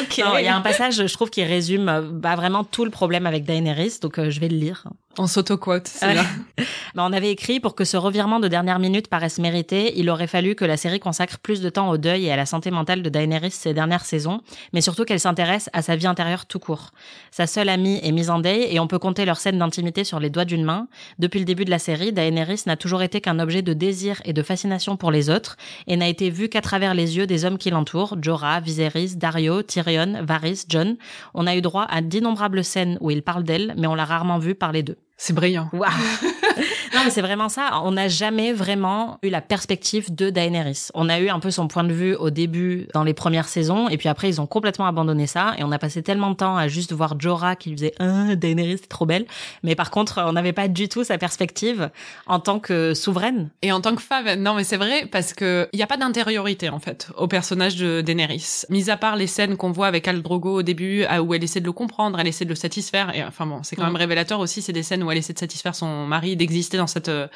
ok. 0.00 0.18
Il 0.18 0.44
y 0.44 0.48
a 0.48 0.56
un 0.56 0.60
passage, 0.60 1.06
je 1.06 1.12
trouve, 1.12 1.30
qui 1.30 1.44
résume 1.44 1.88
euh, 1.88 2.02
bah, 2.02 2.36
vraiment 2.36 2.64
tout 2.64 2.84
le 2.84 2.90
problème 2.90 3.26
avec 3.26 3.44
Daenerys, 3.44 3.98
donc 4.00 4.18
euh, 4.18 4.30
je 4.30 4.40
vais 4.40 4.48
le 4.48 4.56
lire. 4.56 4.84
On 5.18 5.26
s'auto-quote, 5.26 5.86
c'est 5.86 6.14
là. 6.14 6.24
bah, 6.94 7.04
on 7.06 7.12
avait 7.12 7.30
écrit 7.30 7.60
pour 7.60 7.74
que 7.74 7.84
ce 7.84 7.96
revirement 7.96 8.40
de 8.40 8.48
dernière 8.48 8.78
minute 8.78 9.08
paraisse 9.08 9.38
mérité, 9.38 9.92
il 9.96 10.10
aurait 10.10 10.26
fallu 10.26 10.54
que 10.54 10.64
la 10.64 10.76
série 10.76 10.98
consacre 10.98 11.38
plus 11.38 11.60
de 11.60 11.68
temps 11.68 11.88
au 11.90 11.98
deuil 11.98 12.26
et 12.26 12.32
à 12.32 12.36
la 12.36 12.46
santé 12.46 12.70
mentale 12.70 13.02
de 13.02 13.08
Daenerys 13.08 13.52
ces 13.52 13.74
dernières 13.74 14.04
saisons, 14.04 14.40
mais 14.72 14.80
surtout 14.80 15.04
qu'elle 15.04 15.20
s'intéresse 15.20 15.70
à 15.72 15.82
sa 15.82 15.94
vie 15.94 16.06
intérieure 16.06 16.46
tout 16.46 16.58
court. 16.58 16.90
Sa 17.30 17.46
seule 17.46 17.68
amie 17.68 18.00
est 18.02 18.12
mise 18.12 18.30
en 18.30 18.40
deuil 18.40 18.66
et 18.70 18.80
on 18.80 18.86
peut 18.86 18.98
compter 18.98 19.24
leurs 19.24 19.38
scènes 19.38 19.58
d'intimité 19.58 20.02
sur 20.02 20.18
les 20.18 20.30
doigts 20.30 20.44
d'une 20.44 20.64
main. 20.64 20.88
Depuis 21.18 21.38
le 21.38 21.44
début 21.44 21.64
de 21.64 21.70
la 21.70 21.78
série, 21.78 22.12
Daenerys 22.12 22.62
n'a 22.66 22.76
toujours 22.76 23.02
été 23.02 23.20
qu'un 23.20 23.38
objet 23.38 23.62
de 23.62 23.72
désir 23.72 24.20
et 24.24 24.32
de 24.32 24.42
fascination 24.42 24.96
pour 24.96 25.12
les 25.12 25.30
autres 25.30 25.56
et 25.86 25.96
n'a 25.96 26.08
été 26.08 26.30
vue 26.30 26.48
qu'à 26.48 26.60
travers 26.60 26.94
les 26.94 27.16
yeux 27.16 27.26
des 27.26 27.44
hommes 27.44 27.58
qui 27.58 27.70
l'entourent, 27.70 28.16
Jorah, 28.20 28.60
Viserys, 28.60 29.16
Dario, 29.16 29.62
Tyrion, 29.62 30.24
Varys, 30.24 30.64
John. 30.68 30.96
On 31.34 31.46
a 31.46 31.54
eu 31.54 31.60
droit 31.60 31.86
à 31.88 32.00
d'innombrables 32.00 32.64
scènes 32.64 32.98
où 33.00 33.10
il 33.10 33.22
parle 33.22 33.44
d'elle, 33.44 33.74
mais 33.76 33.86
on 33.86 33.94
l'a 33.94 34.04
rarement 34.04 34.38
vu 34.38 34.54
parler 34.54 34.82
d'eux. 34.82 34.98
C'est 35.16 35.32
brillant. 35.32 35.68
Waouh 35.72 35.90
Non, 36.94 37.00
mais 37.04 37.10
c'est 37.10 37.22
vraiment 37.22 37.48
ça. 37.48 37.80
On 37.82 37.92
n'a 37.92 38.08
jamais 38.08 38.52
vraiment 38.52 39.18
eu 39.22 39.28
la 39.28 39.40
perspective 39.40 40.14
de 40.14 40.30
Daenerys. 40.30 40.88
On 40.94 41.08
a 41.08 41.18
eu 41.18 41.28
un 41.28 41.40
peu 41.40 41.50
son 41.50 41.68
point 41.68 41.84
de 41.84 41.92
vue 41.92 42.14
au 42.14 42.30
début, 42.30 42.86
dans 42.94 43.04
les 43.04 43.14
premières 43.14 43.48
saisons, 43.48 43.88
et 43.88 43.96
puis 43.96 44.08
après, 44.08 44.28
ils 44.28 44.40
ont 44.40 44.46
complètement 44.46 44.86
abandonné 44.86 45.26
ça, 45.26 45.54
et 45.58 45.64
on 45.64 45.72
a 45.72 45.78
passé 45.78 46.02
tellement 46.02 46.30
de 46.30 46.36
temps 46.36 46.56
à 46.56 46.68
juste 46.68 46.92
voir 46.92 47.18
Jorah 47.18 47.56
qui 47.56 47.70
lui 47.70 47.76
faisait 47.76 47.94
ah, 47.98 48.36
Daenerys, 48.36 48.78
c'est 48.78 48.88
trop 48.88 49.06
belle. 49.06 49.26
Mais 49.62 49.74
par 49.74 49.90
contre, 49.90 50.22
on 50.24 50.32
n'avait 50.32 50.52
pas 50.52 50.68
du 50.68 50.88
tout 50.88 51.04
sa 51.04 51.18
perspective 51.18 51.90
en 52.26 52.40
tant 52.40 52.60
que 52.60 52.94
souveraine. 52.94 53.50
Et 53.62 53.72
en 53.72 53.80
tant 53.80 53.94
que 53.94 54.02
femme, 54.02 54.34
non, 54.34 54.54
mais 54.54 54.64
c'est 54.64 54.76
vrai, 54.76 55.06
parce 55.06 55.34
que 55.34 55.68
il 55.72 55.76
n'y 55.76 55.82
a 55.82 55.86
pas 55.86 55.96
d'intériorité, 55.96 56.68
en 56.68 56.78
fait, 56.78 57.08
au 57.16 57.26
personnage 57.26 57.76
de 57.76 58.00
Daenerys. 58.00 58.62
Mis 58.70 58.90
à 58.90 58.96
part 58.96 59.16
les 59.16 59.26
scènes 59.26 59.56
qu'on 59.56 59.72
voit 59.72 59.86
avec 59.86 60.06
Al 60.08 60.22
Drogo 60.22 60.58
au 60.58 60.62
début, 60.62 61.04
où 61.22 61.34
elle 61.34 61.44
essaie 61.44 61.60
de 61.60 61.66
le 61.66 61.72
comprendre, 61.72 62.18
elle 62.20 62.26
essaie 62.26 62.44
de 62.44 62.50
le 62.50 62.54
satisfaire, 62.54 63.14
et 63.14 63.24
enfin 63.24 63.46
bon, 63.46 63.60
c'est 63.62 63.76
quand 63.76 63.84
même 63.84 63.96
révélateur 63.96 64.40
aussi, 64.40 64.62
c'est 64.62 64.72
des 64.72 64.82
scènes 64.82 65.02
où 65.02 65.10
elle 65.10 65.18
essaie 65.18 65.32
de 65.32 65.38
satisfaire 65.38 65.74
son 65.74 66.06
mari, 66.06 66.36
d'exister 66.36 66.76
dans 66.76 66.83
euh, 67.08 67.28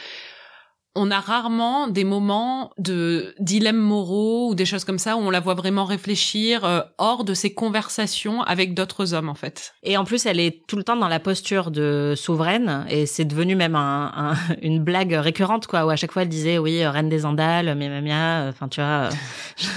on 0.94 1.10
a 1.12 1.20
rarement 1.20 1.86
des 1.86 2.02
moments 2.02 2.72
de 2.78 3.34
dilemmes 3.38 3.76
moraux 3.76 4.50
ou 4.50 4.54
des 4.54 4.64
choses 4.64 4.84
comme 4.84 4.98
ça 4.98 5.16
où 5.16 5.20
on 5.20 5.30
la 5.30 5.38
voit 5.38 5.54
vraiment 5.54 5.84
réfléchir 5.84 6.64
euh, 6.64 6.80
hors 6.98 7.22
de 7.24 7.34
ses 7.34 7.54
conversations 7.54 8.42
avec 8.42 8.74
d'autres 8.74 9.14
hommes 9.14 9.28
en 9.28 9.34
fait. 9.34 9.74
Et 9.84 9.96
en 9.96 10.04
plus, 10.04 10.26
elle 10.26 10.40
est 10.40 10.66
tout 10.66 10.76
le 10.76 10.82
temps 10.82 10.96
dans 10.96 11.08
la 11.08 11.20
posture 11.20 11.70
de 11.70 12.14
souveraine 12.16 12.84
et 12.90 13.06
c'est 13.06 13.24
devenu 13.24 13.54
même 13.54 13.76
un, 13.76 14.34
une 14.62 14.82
blague 14.82 15.12
récurrente 15.12 15.68
quoi 15.68 15.86
où 15.86 15.90
à 15.90 15.96
chaque 15.96 16.10
fois 16.10 16.22
elle 16.22 16.28
disait 16.28 16.58
oui 16.58 16.84
reine 16.84 17.08
des 17.08 17.24
Andales, 17.24 17.76
mia, 17.76 18.48
enfin 18.48 18.66
tu 18.68 18.80
vois, 18.80 19.10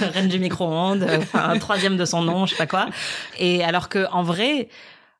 reine 0.00 0.28
du 0.28 0.40
micro-ondes, 0.40 1.06
un 1.34 1.58
troisième 1.58 1.96
de 1.96 2.04
son 2.04 2.22
nom, 2.22 2.46
je 2.46 2.52
sais 2.52 2.58
pas 2.58 2.66
quoi. 2.66 2.86
Et 3.38 3.62
alors 3.62 3.88
que 3.88 4.10
en 4.10 4.22
vrai, 4.22 4.68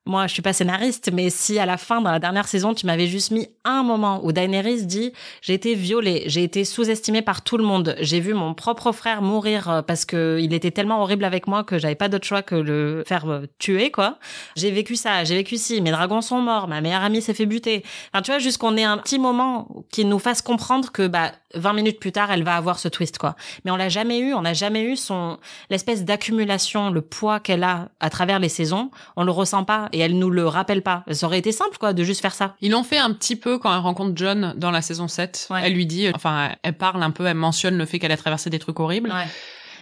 moi, 0.05 0.27
je 0.27 0.33
suis 0.33 0.41
pas 0.41 0.51
scénariste, 0.51 1.11
mais 1.13 1.29
si 1.29 1.59
à 1.59 1.65
la 1.65 1.77
fin, 1.77 2.01
dans 2.01 2.11
la 2.11 2.19
dernière 2.19 2.47
saison, 2.47 2.73
tu 2.73 2.85
m'avais 2.85 3.07
juste 3.07 3.31
mis 3.31 3.47
un 3.63 3.83
moment 3.83 4.19
où 4.25 4.33
Daenerys 4.33 4.85
dit 4.85 5.13
j'ai 5.41 5.53
été 5.53 5.75
violée, 5.75 6.23
j'ai 6.25 6.43
été 6.43 6.65
sous-estimée 6.65 7.21
par 7.21 7.41
tout 7.41 7.55
le 7.55 7.63
monde, 7.63 7.95
j'ai 8.01 8.19
vu 8.19 8.33
mon 8.33 8.53
propre 8.53 8.91
frère 8.91 9.21
mourir 9.21 9.69
euh, 9.69 9.81
parce 9.81 10.03
que 10.03 10.39
il 10.41 10.53
était 10.53 10.71
tellement 10.71 11.01
horrible 11.01 11.23
avec 11.23 11.47
moi 11.47 11.63
que 11.63 11.77
j'avais 11.77 11.95
pas 11.95 12.09
d'autre 12.09 12.25
choix 12.25 12.41
que 12.41 12.55
le 12.55 13.03
faire 13.07 13.29
euh, 13.29 13.45
tuer, 13.59 13.91
quoi. 13.91 14.19
J'ai 14.57 14.71
vécu 14.71 14.97
ça, 14.97 15.23
j'ai 15.23 15.35
vécu 15.35 15.55
ci, 15.55 15.79
mes 15.79 15.91
dragons 15.91 16.19
sont 16.19 16.41
morts, 16.41 16.67
ma 16.67 16.81
meilleure 16.81 17.03
amie 17.03 17.21
s'est 17.21 17.33
fait 17.33 17.45
buter. 17.45 17.83
Enfin, 18.13 18.21
tu 18.21 18.31
vois, 18.31 18.39
juste 18.39 18.57
qu'on 18.57 18.75
ait 18.75 18.83
un 18.83 18.97
petit 18.97 19.19
moment 19.19 19.85
qui 19.89 20.03
nous 20.03 20.19
fasse 20.19 20.41
comprendre 20.41 20.91
que, 20.91 21.07
bah, 21.07 21.31
20 21.55 21.73
minutes 21.73 21.99
plus 21.99 22.11
tard, 22.11 22.31
elle 22.31 22.43
va 22.43 22.55
avoir 22.55 22.79
ce 22.79 22.89
twist, 22.89 23.17
quoi. 23.17 23.35
Mais 23.63 23.71
on 23.71 23.75
l'a 23.77 23.89
jamais 23.89 24.19
eu, 24.19 24.33
on 24.33 24.41
n'a 24.41 24.53
jamais 24.53 24.83
eu 24.83 24.97
son, 24.97 25.37
l'espèce 25.69 26.03
d'accumulation, 26.03 26.89
le 26.89 27.01
poids 27.01 27.39
qu'elle 27.39 27.63
a 27.63 27.89
à 27.99 28.09
travers 28.09 28.39
les 28.39 28.49
saisons, 28.49 28.91
on 29.15 29.23
le 29.23 29.31
ressent 29.31 29.63
pas 29.63 29.89
et 29.93 29.99
elle 29.99 30.17
nous 30.17 30.29
le 30.29 30.45
rappelle 30.47 30.81
pas. 30.81 31.03
Ça 31.11 31.27
aurait 31.27 31.39
été 31.39 31.51
simple, 31.51 31.77
quoi, 31.79 31.93
de 31.93 32.03
juste 32.03 32.21
faire 32.21 32.33
ça. 32.33 32.55
Ils 32.61 32.71
l'ont 32.71 32.83
fait 32.83 32.97
un 32.97 33.13
petit 33.13 33.35
peu 33.35 33.57
quand 33.57 33.73
elle 33.73 33.79
rencontre 33.79 34.11
John 34.15 34.53
dans 34.57 34.71
la 34.71 34.81
saison 34.81 35.07
7. 35.07 35.47
Elle 35.63 35.73
lui 35.73 35.85
dit, 35.85 36.09
enfin, 36.13 36.49
elle 36.63 36.73
parle 36.73 37.01
un 37.01 37.11
peu, 37.11 37.25
elle 37.25 37.35
mentionne 37.35 37.77
le 37.77 37.85
fait 37.85 37.99
qu'elle 37.99 38.11
a 38.11 38.17
traversé 38.17 38.49
des 38.49 38.59
trucs 38.59 38.79
horribles. 38.79 39.11
Ouais. 39.11 39.27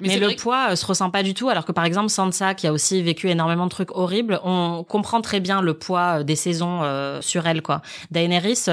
Mais, 0.02 0.18
le 0.18 0.36
poids 0.36 0.72
euh, 0.72 0.76
se 0.76 0.86
ressent 0.86 1.10
pas 1.10 1.24
du 1.24 1.34
tout, 1.34 1.50
alors 1.50 1.66
que 1.66 1.72
par 1.72 1.86
exemple 1.86 2.10
Sansa, 2.10 2.56
qui 2.56 2.68
a 2.68 2.74
aussi 2.74 3.02
vécu 3.02 3.30
énormément 3.30 3.66
de 3.66 3.70
trucs 3.70 3.96
horribles, 3.96 4.40
on 4.44 4.84
comprend 4.88 5.22
très 5.22 5.40
bien 5.40 5.62
le 5.62 5.74
poids 5.74 6.20
euh, 6.20 6.24
des 6.24 6.36
saisons 6.36 6.82
euh, 6.84 7.22
sur 7.22 7.48
elle, 7.48 7.62
quoi. 7.62 7.82
Daenerys, 8.10 8.66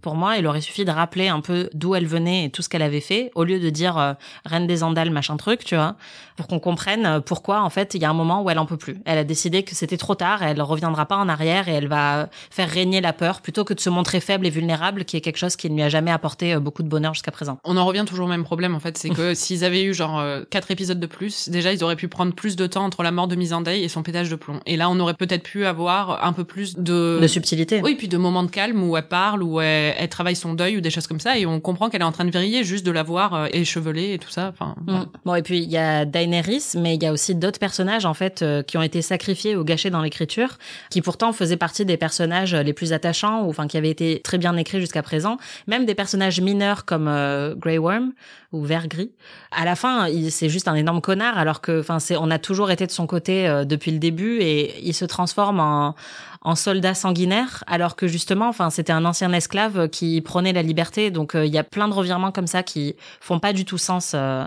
pour 0.00 0.14
moi, 0.14 0.36
il 0.36 0.46
aurait 0.46 0.60
suffi 0.60 0.84
de 0.84 0.90
rappeler 0.90 1.28
un 1.28 1.40
peu 1.40 1.68
d'où 1.74 1.94
elle 1.94 2.06
venait 2.06 2.46
et 2.46 2.50
tout 2.50 2.62
ce 2.62 2.68
qu'elle 2.68 2.82
avait 2.82 3.00
fait, 3.00 3.30
au 3.34 3.44
lieu 3.44 3.60
de 3.60 3.70
dire 3.70 4.16
reine 4.44 4.66
des 4.66 4.82
Andales, 4.82 5.10
machin 5.10 5.36
truc, 5.36 5.64
tu 5.64 5.74
vois, 5.74 5.96
pour 6.36 6.46
qu'on 6.46 6.58
comprenne 6.58 7.20
pourquoi 7.24 7.62
en 7.62 7.70
fait 7.70 7.94
il 7.94 8.02
y 8.02 8.04
a 8.04 8.10
un 8.10 8.14
moment 8.14 8.42
où 8.42 8.50
elle 8.50 8.58
en 8.58 8.66
peut 8.66 8.76
plus. 8.76 8.96
Elle 9.04 9.18
a 9.18 9.24
décidé 9.24 9.62
que 9.62 9.74
c'était 9.74 9.96
trop 9.96 10.14
tard, 10.14 10.42
elle 10.42 10.60
reviendra 10.62 11.06
pas 11.06 11.16
en 11.16 11.28
arrière 11.28 11.68
et 11.68 11.72
elle 11.72 11.88
va 11.88 12.28
faire 12.50 12.68
régner 12.68 13.00
la 13.00 13.12
peur 13.12 13.40
plutôt 13.40 13.64
que 13.64 13.74
de 13.74 13.80
se 13.80 13.90
montrer 13.90 14.20
faible 14.20 14.46
et 14.46 14.50
vulnérable, 14.50 15.04
qui 15.04 15.16
est 15.16 15.20
quelque 15.20 15.38
chose 15.38 15.56
qui 15.56 15.70
ne 15.70 15.76
lui 15.76 15.82
a 15.82 15.88
jamais 15.88 16.10
apporté 16.10 16.56
beaucoup 16.58 16.82
de 16.82 16.88
bonheur 16.88 17.14
jusqu'à 17.14 17.32
présent. 17.32 17.58
On 17.64 17.76
en 17.76 17.84
revient 17.84 18.04
toujours 18.06 18.26
au 18.26 18.30
même 18.30 18.44
problème 18.44 18.74
en 18.74 18.80
fait, 18.80 18.98
c'est 18.98 19.10
que 19.14 19.34
s'ils 19.34 19.64
avaient 19.64 19.84
eu 19.84 19.94
genre 19.94 20.22
quatre 20.62 20.70
épisodes 20.70 21.00
de 21.00 21.06
plus, 21.06 21.48
déjà 21.48 21.72
ils 21.72 21.82
auraient 21.82 21.96
pu 21.96 22.06
prendre 22.06 22.32
plus 22.32 22.54
de 22.54 22.68
temps 22.68 22.84
entre 22.84 23.02
la 23.02 23.10
mort 23.10 23.26
de 23.26 23.34
Missandei 23.34 23.82
et 23.82 23.88
son 23.88 24.04
pétage 24.04 24.30
de 24.30 24.36
plomb. 24.36 24.60
Et 24.64 24.76
là, 24.76 24.88
on 24.88 25.00
aurait 25.00 25.14
peut-être 25.14 25.42
pu 25.42 25.66
avoir 25.66 26.24
un 26.24 26.32
peu 26.32 26.44
plus 26.44 26.76
de 26.76 27.18
de 27.20 27.26
subtilité. 27.26 27.80
Oui, 27.82 27.96
puis 27.96 28.06
de 28.06 28.16
moments 28.16 28.44
de 28.44 28.50
calme 28.50 28.82
où 28.82 28.96
elle 28.96 29.08
parle, 29.08 29.42
où 29.42 29.60
elle, 29.60 30.08
travaille 30.08 30.36
son 30.36 30.54
deuil 30.54 30.76
ou 30.76 30.80
des 30.80 30.90
choses 30.90 31.08
comme 31.08 31.18
ça, 31.18 31.36
et 31.36 31.46
on 31.46 31.58
comprend 31.58 31.90
qu'elle 31.90 32.02
est 32.02 32.04
en 32.04 32.12
train 32.12 32.24
de 32.24 32.30
vriller 32.30 32.62
juste 32.62 32.86
de 32.86 32.92
la 32.92 33.02
voir 33.02 33.34
euh, 33.34 33.46
échevelée 33.52 34.14
et 34.14 34.18
tout 34.18 34.30
ça. 34.30 34.52
Enfin. 34.52 34.76
Mm. 34.86 35.06
Bon, 35.24 35.34
et 35.34 35.42
puis 35.42 35.58
il 35.58 35.70
y 35.70 35.78
a 35.78 36.04
Daenerys, 36.04 36.74
mais 36.76 36.94
il 36.94 37.02
y 37.02 37.06
a 37.06 37.12
aussi 37.12 37.34
d'autres 37.34 37.58
personnages 37.58 38.04
en 38.04 38.14
fait 38.14 38.42
euh, 38.42 38.62
qui 38.62 38.78
ont 38.78 38.82
été 38.82 39.02
sacrifiés 39.02 39.56
ou 39.56 39.64
gâchés 39.64 39.90
dans 39.90 40.02
l'écriture, 40.02 40.58
qui 40.90 41.02
pourtant 41.02 41.32
faisaient 41.32 41.56
partie 41.56 41.84
des 41.84 41.96
personnages 41.96 42.54
les 42.54 42.72
plus 42.72 42.92
attachants 42.92 43.42
ou 43.42 43.50
enfin 43.50 43.66
qui 43.66 43.76
avaient 43.76 43.90
été 43.90 44.20
très 44.22 44.38
bien 44.38 44.56
écrits 44.56 44.80
jusqu'à 44.80 45.02
présent. 45.02 45.38
Même 45.66 45.86
des 45.86 45.96
personnages 45.96 46.40
mineurs 46.40 46.84
comme 46.84 47.08
euh, 47.08 47.54
Grey 47.56 47.78
Worm 47.78 48.12
ou 48.52 48.64
Vert 48.64 48.88
Gris. 48.88 49.10
À 49.50 49.64
la 49.64 49.74
fin, 49.74 50.08
c'est 50.30 50.48
juste 50.48 50.68
un 50.68 50.74
énorme 50.74 51.00
connard, 51.00 51.38
alors 51.38 51.60
que, 51.60 51.80
enfin, 51.80 51.98
c'est, 51.98 52.16
on 52.16 52.30
a 52.30 52.38
toujours 52.38 52.70
été 52.70 52.86
de 52.86 52.92
son 52.92 53.06
côté 53.06 53.48
euh, 53.48 53.64
depuis 53.64 53.90
le 53.90 53.98
début, 53.98 54.38
et 54.40 54.80
il 54.86 54.94
se 54.94 55.04
transforme 55.04 55.60
en, 55.60 55.94
en 56.42 56.54
soldat 56.54 56.94
sanguinaire, 56.94 57.64
alors 57.66 57.96
que 57.96 58.06
justement, 58.06 58.48
enfin, 58.48 58.70
c'était 58.70 58.92
un 58.92 59.04
ancien 59.04 59.32
esclave 59.32 59.88
qui 59.88 60.20
prenait 60.20 60.52
la 60.52 60.62
liberté. 60.62 61.10
Donc, 61.10 61.34
euh, 61.34 61.46
il 61.46 61.52
y 61.52 61.58
a 61.58 61.64
plein 61.64 61.88
de 61.88 61.94
revirements 61.94 62.32
comme 62.32 62.46
ça 62.46 62.62
qui 62.62 62.96
font 63.20 63.38
pas 63.38 63.52
du 63.52 63.64
tout 63.64 63.78
sens. 63.78 64.12
Euh, 64.14 64.44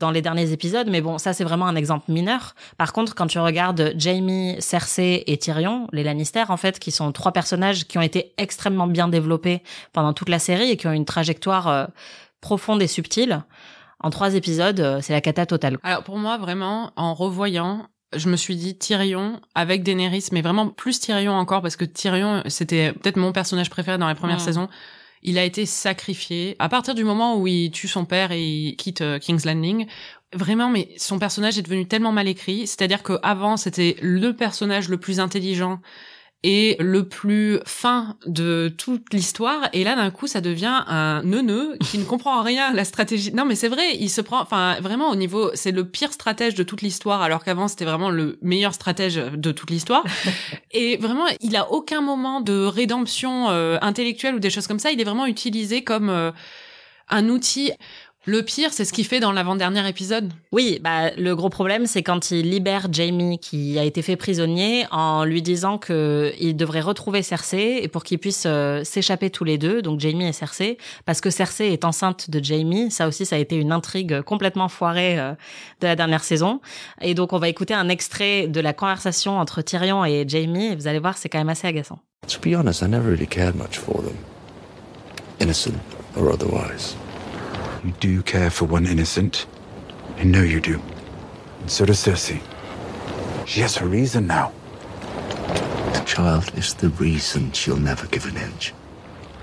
dans 0.00 0.10
les 0.10 0.22
derniers 0.22 0.50
épisodes, 0.50 0.88
mais 0.90 1.00
bon, 1.00 1.16
ça 1.18 1.32
c'est 1.32 1.44
vraiment 1.44 1.66
un 1.66 1.76
exemple 1.76 2.10
mineur. 2.10 2.56
Par 2.76 2.92
contre, 2.92 3.14
quand 3.14 3.28
tu 3.28 3.38
regardes 3.38 3.92
Jamie, 3.96 4.56
Cersei 4.58 5.22
et 5.28 5.36
Tyrion, 5.36 5.86
les 5.92 6.02
Lannister 6.02 6.42
en 6.48 6.56
fait, 6.56 6.80
qui 6.80 6.90
sont 6.90 7.12
trois 7.12 7.30
personnages 7.30 7.86
qui 7.86 7.98
ont 7.98 8.02
été 8.02 8.32
extrêmement 8.36 8.88
bien 8.88 9.06
développés 9.06 9.62
pendant 9.92 10.12
toute 10.12 10.28
la 10.28 10.40
série 10.40 10.70
et 10.72 10.76
qui 10.76 10.88
ont 10.88 10.92
une 10.92 11.04
trajectoire 11.04 11.88
profonde 12.42 12.82
et 12.82 12.86
subtile. 12.86 13.42
En 14.00 14.10
trois 14.10 14.34
épisodes, 14.34 14.80
euh, 14.80 14.98
c'est 15.00 15.14
la 15.14 15.22
cata 15.22 15.46
totale. 15.46 15.78
Alors 15.82 16.02
pour 16.02 16.18
moi, 16.18 16.36
vraiment, 16.36 16.92
en 16.96 17.14
revoyant, 17.14 17.88
je 18.14 18.28
me 18.28 18.36
suis 18.36 18.56
dit 18.56 18.76
Tyrion 18.76 19.40
avec 19.54 19.82
Daenerys, 19.82 20.28
mais 20.32 20.42
vraiment 20.42 20.68
plus 20.68 21.00
Tyrion 21.00 21.32
encore 21.32 21.62
parce 21.62 21.76
que 21.76 21.86
Tyrion, 21.86 22.42
c'était 22.48 22.92
peut-être 22.92 23.16
mon 23.16 23.32
personnage 23.32 23.70
préféré 23.70 23.96
dans 23.96 24.08
les 24.08 24.14
premières 24.14 24.40
saisons. 24.40 24.68
il 25.22 25.38
a 25.38 25.44
été 25.44 25.66
sacrifié 25.66 26.56
à 26.58 26.68
partir 26.68 26.94
du 26.94 27.04
moment 27.04 27.38
où 27.38 27.46
il 27.46 27.70
tue 27.70 27.88
son 27.88 28.04
père 28.04 28.32
et 28.32 28.42
il 28.42 28.76
quitte 28.76 29.00
euh, 29.00 29.18
King's 29.18 29.46
Landing. 29.46 29.86
Vraiment, 30.34 30.68
mais 30.68 30.88
son 30.96 31.18
personnage 31.18 31.58
est 31.58 31.62
devenu 31.62 31.86
tellement 31.86 32.12
mal 32.12 32.26
écrit. 32.26 32.66
C'est-à-dire 32.66 33.02
que 33.02 33.18
avant, 33.22 33.56
c'était 33.56 33.96
le 34.02 34.34
personnage 34.34 34.88
le 34.88 34.96
plus 34.96 35.20
intelligent 35.20 35.80
et 36.44 36.76
le 36.80 37.06
plus 37.06 37.60
fin 37.66 38.16
de 38.26 38.72
toute 38.76 39.14
l'histoire. 39.14 39.68
Et 39.72 39.84
là, 39.84 39.94
d'un 39.94 40.10
coup, 40.10 40.26
ça 40.26 40.40
devient 40.40 40.82
un 40.88 41.22
neuneu 41.22 41.76
qui 41.80 41.98
ne 41.98 42.04
comprend 42.04 42.42
rien 42.42 42.70
à 42.70 42.72
la 42.72 42.84
stratégie. 42.84 43.32
Non, 43.32 43.44
mais 43.44 43.54
c'est 43.54 43.68
vrai, 43.68 43.96
il 43.98 44.08
se 44.08 44.20
prend, 44.20 44.40
enfin, 44.40 44.76
vraiment 44.80 45.10
au 45.10 45.14
niveau, 45.14 45.50
c'est 45.54 45.70
le 45.70 45.84
pire 45.84 46.12
stratège 46.12 46.54
de 46.54 46.64
toute 46.64 46.82
l'histoire, 46.82 47.22
alors 47.22 47.44
qu'avant, 47.44 47.68
c'était 47.68 47.84
vraiment 47.84 48.10
le 48.10 48.38
meilleur 48.42 48.74
stratège 48.74 49.14
de 49.16 49.52
toute 49.52 49.70
l'histoire. 49.70 50.04
et 50.72 50.96
vraiment, 50.96 51.26
il 51.40 51.54
a 51.56 51.70
aucun 51.70 52.00
moment 52.00 52.40
de 52.40 52.64
rédemption 52.64 53.50
euh, 53.50 53.78
intellectuelle 53.80 54.34
ou 54.34 54.40
des 54.40 54.50
choses 54.50 54.66
comme 54.66 54.80
ça. 54.80 54.90
Il 54.90 55.00
est 55.00 55.04
vraiment 55.04 55.26
utilisé 55.26 55.84
comme 55.84 56.10
euh, 56.10 56.32
un 57.08 57.28
outil 57.28 57.70
le 58.24 58.42
pire, 58.42 58.72
c'est 58.72 58.84
ce 58.84 58.92
qu'il 58.92 59.04
fait 59.04 59.18
dans 59.18 59.32
l'avant-dernier 59.32 59.88
épisode. 59.88 60.32
Oui, 60.52 60.78
bah 60.80 61.10
le 61.16 61.34
gros 61.34 61.48
problème, 61.48 61.86
c'est 61.86 62.04
quand 62.04 62.30
il 62.30 62.50
libère 62.50 62.86
Jamie 62.92 63.40
qui 63.40 63.80
a 63.80 63.84
été 63.84 64.00
fait 64.00 64.14
prisonnier 64.14 64.86
en 64.92 65.24
lui 65.24 65.42
disant 65.42 65.76
que 65.76 66.32
il 66.38 66.56
devrait 66.56 66.82
retrouver 66.82 67.22
Cersei 67.22 67.80
et 67.82 67.88
pour 67.88 68.04
qu'ils 68.04 68.20
puissent 68.20 68.44
euh, 68.46 68.84
s'échapper 68.84 69.30
tous 69.30 69.42
les 69.42 69.58
deux, 69.58 69.82
donc 69.82 69.98
Jamie 69.98 70.28
et 70.28 70.32
Cersei, 70.32 70.78
parce 71.04 71.20
que 71.20 71.30
Cersei 71.30 71.72
est 71.72 71.84
enceinte 71.84 72.30
de 72.30 72.42
Jamie. 72.42 72.92
Ça 72.92 73.08
aussi, 73.08 73.26
ça 73.26 73.34
a 73.34 73.38
été 73.40 73.56
une 73.56 73.72
intrigue 73.72 74.22
complètement 74.22 74.68
foirée 74.68 75.18
euh, 75.18 75.32
de 75.80 75.88
la 75.88 75.96
dernière 75.96 76.22
saison. 76.22 76.60
Et 77.00 77.14
donc, 77.14 77.32
on 77.32 77.38
va 77.38 77.48
écouter 77.48 77.74
un 77.74 77.88
extrait 77.88 78.46
de 78.46 78.60
la 78.60 78.72
conversation 78.72 79.40
entre 79.40 79.62
Tyrion 79.62 80.04
et 80.04 80.24
Jamie. 80.28 80.66
Et 80.66 80.76
vous 80.76 80.86
allez 80.86 81.00
voir, 81.00 81.18
c'est 81.18 81.28
quand 81.28 81.38
même 81.38 81.48
assez 81.48 81.66
agaçant. 81.66 81.98
To 82.28 82.38
be 82.38 82.54
honest, 82.54 82.82
I 82.82 82.86
never 82.86 83.10
really 83.10 83.26
cared 83.26 83.56
much 83.56 83.78
for 83.78 84.00
them, 84.00 84.16
innocent 85.40 85.74
or 86.16 86.30
otherwise. 86.32 86.94
You 87.84 87.92
do 87.98 88.22
care 88.22 88.50
for 88.50 88.64
one 88.64 88.86
innocent. 88.86 89.46
I 90.16 90.24
know 90.24 90.42
you 90.42 90.60
do. 90.60 90.80
And 91.60 91.70
so 91.70 91.84
does 91.84 91.98
Cersei. 91.98 92.40
She 93.44 93.60
has 93.60 93.76
her 93.76 93.86
reason 93.86 94.26
now. 94.26 94.52
The 95.94 96.04
child 96.06 96.52
is 96.56 96.74
the 96.74 96.90
reason 96.90 97.50
she'll 97.52 97.76
never 97.76 98.06
give 98.06 98.26
an 98.26 98.36
inch. 98.36 98.72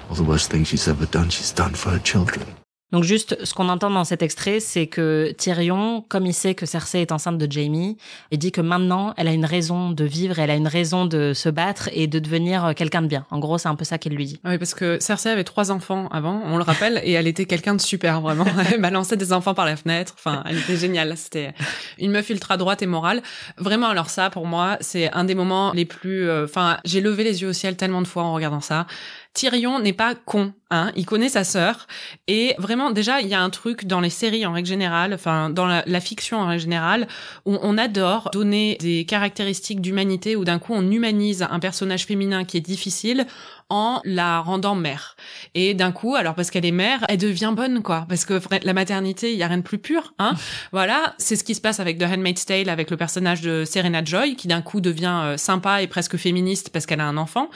All 0.10 0.16
the 0.16 0.24
worst 0.24 0.50
things 0.50 0.70
she's 0.70 0.88
ever 0.88 1.06
done, 1.06 1.30
she's 1.30 1.52
done 1.52 1.74
for 1.74 1.90
her 1.90 2.00
children. 2.00 2.59
Donc 2.92 3.04
juste, 3.04 3.38
ce 3.46 3.54
qu'on 3.54 3.70
entend 3.70 3.90
dans 3.92 4.04
cet 4.04 4.24
extrait, 4.24 4.60
c'est 4.60 4.88
que 4.88 5.32
Tyrion, 5.38 6.04
comme 6.10 6.26
il 6.26 6.34
sait 6.34 6.56
que 6.56 6.66
Cersei 6.66 7.02
est 7.02 7.12
enceinte 7.12 7.38
de 7.38 7.52
Jamie, 7.52 7.98
il 8.32 8.40
dit 8.40 8.52
que 8.52 8.62
maintenant, 8.62 9.14
elle 9.18 9.28
a 9.28 9.32
une 9.32 9.46
raison 9.46 9.92
de 9.92 10.04
vivre, 10.06 10.40
elle 10.40 10.50
a 10.50 10.56
une 10.56 10.68
raison 10.68 11.06
de 11.06 11.34
se 11.34 11.50
battre 11.50 11.90
et 11.94 12.08
de 12.08 12.18
devenir 12.18 12.66
euh, 12.66 12.74
quelqu'un 12.74 13.04
de 13.04 13.08
bien. 13.08 13.26
En 13.30 13.38
gros, 13.38 13.58
c'est 13.60 13.68
un 13.68 13.76
peu 13.76 13.86
ça 13.86 14.00
qu'il 14.00 14.14
lui 14.16 14.26
dit. 14.26 14.40
Oui, 14.44 14.58
parce 14.58 14.74
que 14.74 14.98
Cersei 15.00 15.30
avait 15.30 15.44
trois 15.44 15.72
enfants 15.72 16.08
avant, 16.12 16.42
on 16.46 16.58
le 16.58 16.64
rappelle, 16.64 17.00
et 17.04 17.12
elle 17.12 17.28
était 17.28 17.46
quelqu'un 17.46 17.76
de 17.76 17.82
super, 17.82 18.22
vraiment. 18.22 18.46
Elle 18.74 18.82
balançait 18.82 19.18
des 19.18 19.34
enfants 19.34 19.54
par 19.54 19.66
la 19.66 19.76
fenêtre. 19.76 20.16
Enfin, 20.18 20.44
elle 20.48 20.58
était 20.58 20.76
géniale. 20.78 21.16
C'était 21.16 21.54
une 22.00 22.12
meuf 22.12 22.30
ultra 22.30 22.58
droite 22.58 22.82
et 22.82 22.88
morale. 22.88 23.22
Vraiment, 23.58 23.88
alors 23.88 24.10
ça, 24.10 24.30
pour 24.30 24.46
moi, 24.48 24.78
c'est 24.82 25.12
un 25.14 25.24
des 25.26 25.36
moments 25.36 25.74
les 25.74 25.86
plus... 25.86 26.28
euh, 26.28 26.46
Enfin, 26.46 26.78
j'ai 26.86 27.02
levé 27.02 27.24
les 27.24 27.42
yeux 27.42 27.50
au 27.50 27.54
ciel 27.54 27.76
tellement 27.76 28.02
de 28.02 28.08
fois 28.08 28.24
en 28.24 28.34
regardant 28.34 28.62
ça. 28.62 28.88
Tyrion 29.34 29.80
n'est 29.80 29.94
pas 29.94 30.16
con, 30.16 30.54
hein. 30.72 30.92
Il 30.96 31.06
connaît 31.06 31.30
sa 31.30 31.44
sœur. 31.44 31.88
Et 32.28 32.56
vraiment, 32.58 32.92
déjà, 32.92 33.22
il 33.22 33.28
y 33.28 33.34
a 33.34 33.42
un 33.42 33.50
truc 33.50 33.86
dans 33.86 34.02
les 34.02 34.10
séries 34.10 34.46
en 34.46 34.54
règle 34.54 34.68
générale, 34.68 35.14
enfin, 35.14 35.50
dans 35.50 35.66
la, 35.66 35.84
la 35.86 36.00
fiction 36.00 36.40
en 36.40 36.48
règle 36.48 36.64
générale, 36.64 37.08
où 37.46 37.58
on 37.62 37.78
adore 37.78 38.30
donner 38.34 38.78
des 38.80 39.06
caractéristiques 39.06 39.82
d'humanité, 39.82 40.36
où 40.36 40.46
d'un 40.46 40.60
coup, 40.60 40.74
on 40.74 40.92
humanise 40.92 41.46
un 41.50 41.60
personnage 41.60 42.06
féminin 42.06 42.44
qui 42.44 42.58
est 42.58 42.62
difficile 42.62 43.28
en 43.70 44.02
la 44.04 44.40
rendant 44.40 44.76
mère. 44.76 45.16
Et 45.54 45.74
d'un 45.74 45.92
coup, 45.92 46.16
alors 46.16 46.34
parce 46.34 46.50
qu'elle 46.50 46.66
est 46.66 46.72
mère, 46.72 47.06
elle 47.08 47.20
devient 47.20 47.54
bonne, 47.56 47.84
quoi. 47.84 48.06
Parce 48.10 48.26
que 48.26 48.42
la 48.64 48.74
maternité, 48.74 49.32
il 49.32 49.38
y 49.38 49.44
a 49.44 49.48
rien 49.48 49.58
de 49.58 49.64
plus 49.64 49.78
pur, 49.78 50.14
hein. 50.18 50.34
voilà, 50.72 51.14
c'est 51.18 51.36
ce 51.36 51.44
qui 51.44 51.56
se 51.56 51.62
passe 51.62 51.80
avec 51.80 52.00
The 52.00 52.04
Handmaid's 52.04 52.46
Tale, 52.46 52.70
avec 52.70 52.90
le 52.90 52.98
personnage 52.98 53.42
de 53.42 53.64
Serena 53.64 54.04
Joy, 54.04 54.36
qui 54.36 54.48
d'un 54.48 54.62
coup 54.62 54.82
devient 54.82 55.22
euh, 55.24 55.38
sympa 55.38 55.82
et 55.82 55.88
presque 55.88 56.18
féministe 56.18 56.72
parce 56.72 56.86
qu'elle 56.86 57.02
a 57.02 57.06
un 57.06 57.18
enfant. 57.18 57.50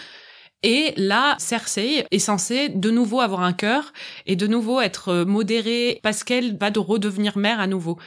Et 0.63 0.93
là, 0.95 1.35
Cersei 1.39 2.05
est 2.09 2.19
censée 2.19 2.69
de 2.69 2.89
nouveau 2.89 3.19
avoir 3.19 3.41
un 3.41 3.53
cœur 3.53 3.93
et 4.25 4.35
de 4.35 4.47
nouveau 4.47 4.79
être 4.81 5.09
euh, 5.09 5.25
modérée 5.25 5.99
parce 6.03 6.23
qu'elle 6.23 6.57
va 6.57 6.71
de 6.71 6.79
redevenir 6.79 7.37
mère 7.37 7.59
à 7.59 7.67
nouveau. 7.67 7.99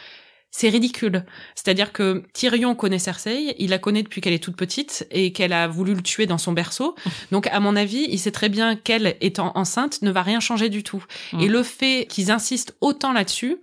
C'est 0.51 0.71
ridicule. 0.71 1.27
C'est-à-dire 1.55 1.93
que 1.93 2.23
Tyrion 2.33 2.75
connaît 2.75 2.99
Cersei, 2.99 3.55
il 3.59 3.71
la 3.71 3.79
connaît 3.79 4.03
depuis 4.03 4.23
qu'elle 4.23 4.33
est 4.33 4.43
toute 4.43 4.57
petite 4.57 5.07
et 5.11 5.31
qu'elle 5.33 5.53
a 5.53 5.69
voulu 5.69 5.95
le 5.95 6.01
tuer 6.01 6.25
dans 6.25 6.39
son 6.39 6.53
berceau. 6.53 6.95
Donc, 7.31 7.47
à 7.49 7.61
mon 7.61 7.77
avis, 7.77 8.07
il 8.09 8.19
sait 8.19 8.31
très 8.31 8.49
bien 8.49 8.75
qu'elle, 8.75 9.17
étant 9.21 9.53
enceinte, 9.55 10.01
ne 10.01 10.11
va 10.11 10.23
rien 10.23 10.41
changer 10.41 10.71
du 10.71 10.83
tout. 10.83 11.05
Et 11.39 11.49
le 11.49 11.63
fait 11.63 12.07
qu'ils 12.09 12.31
insistent 12.31 12.75
autant 12.81 13.13
là-dessus, 13.13 13.59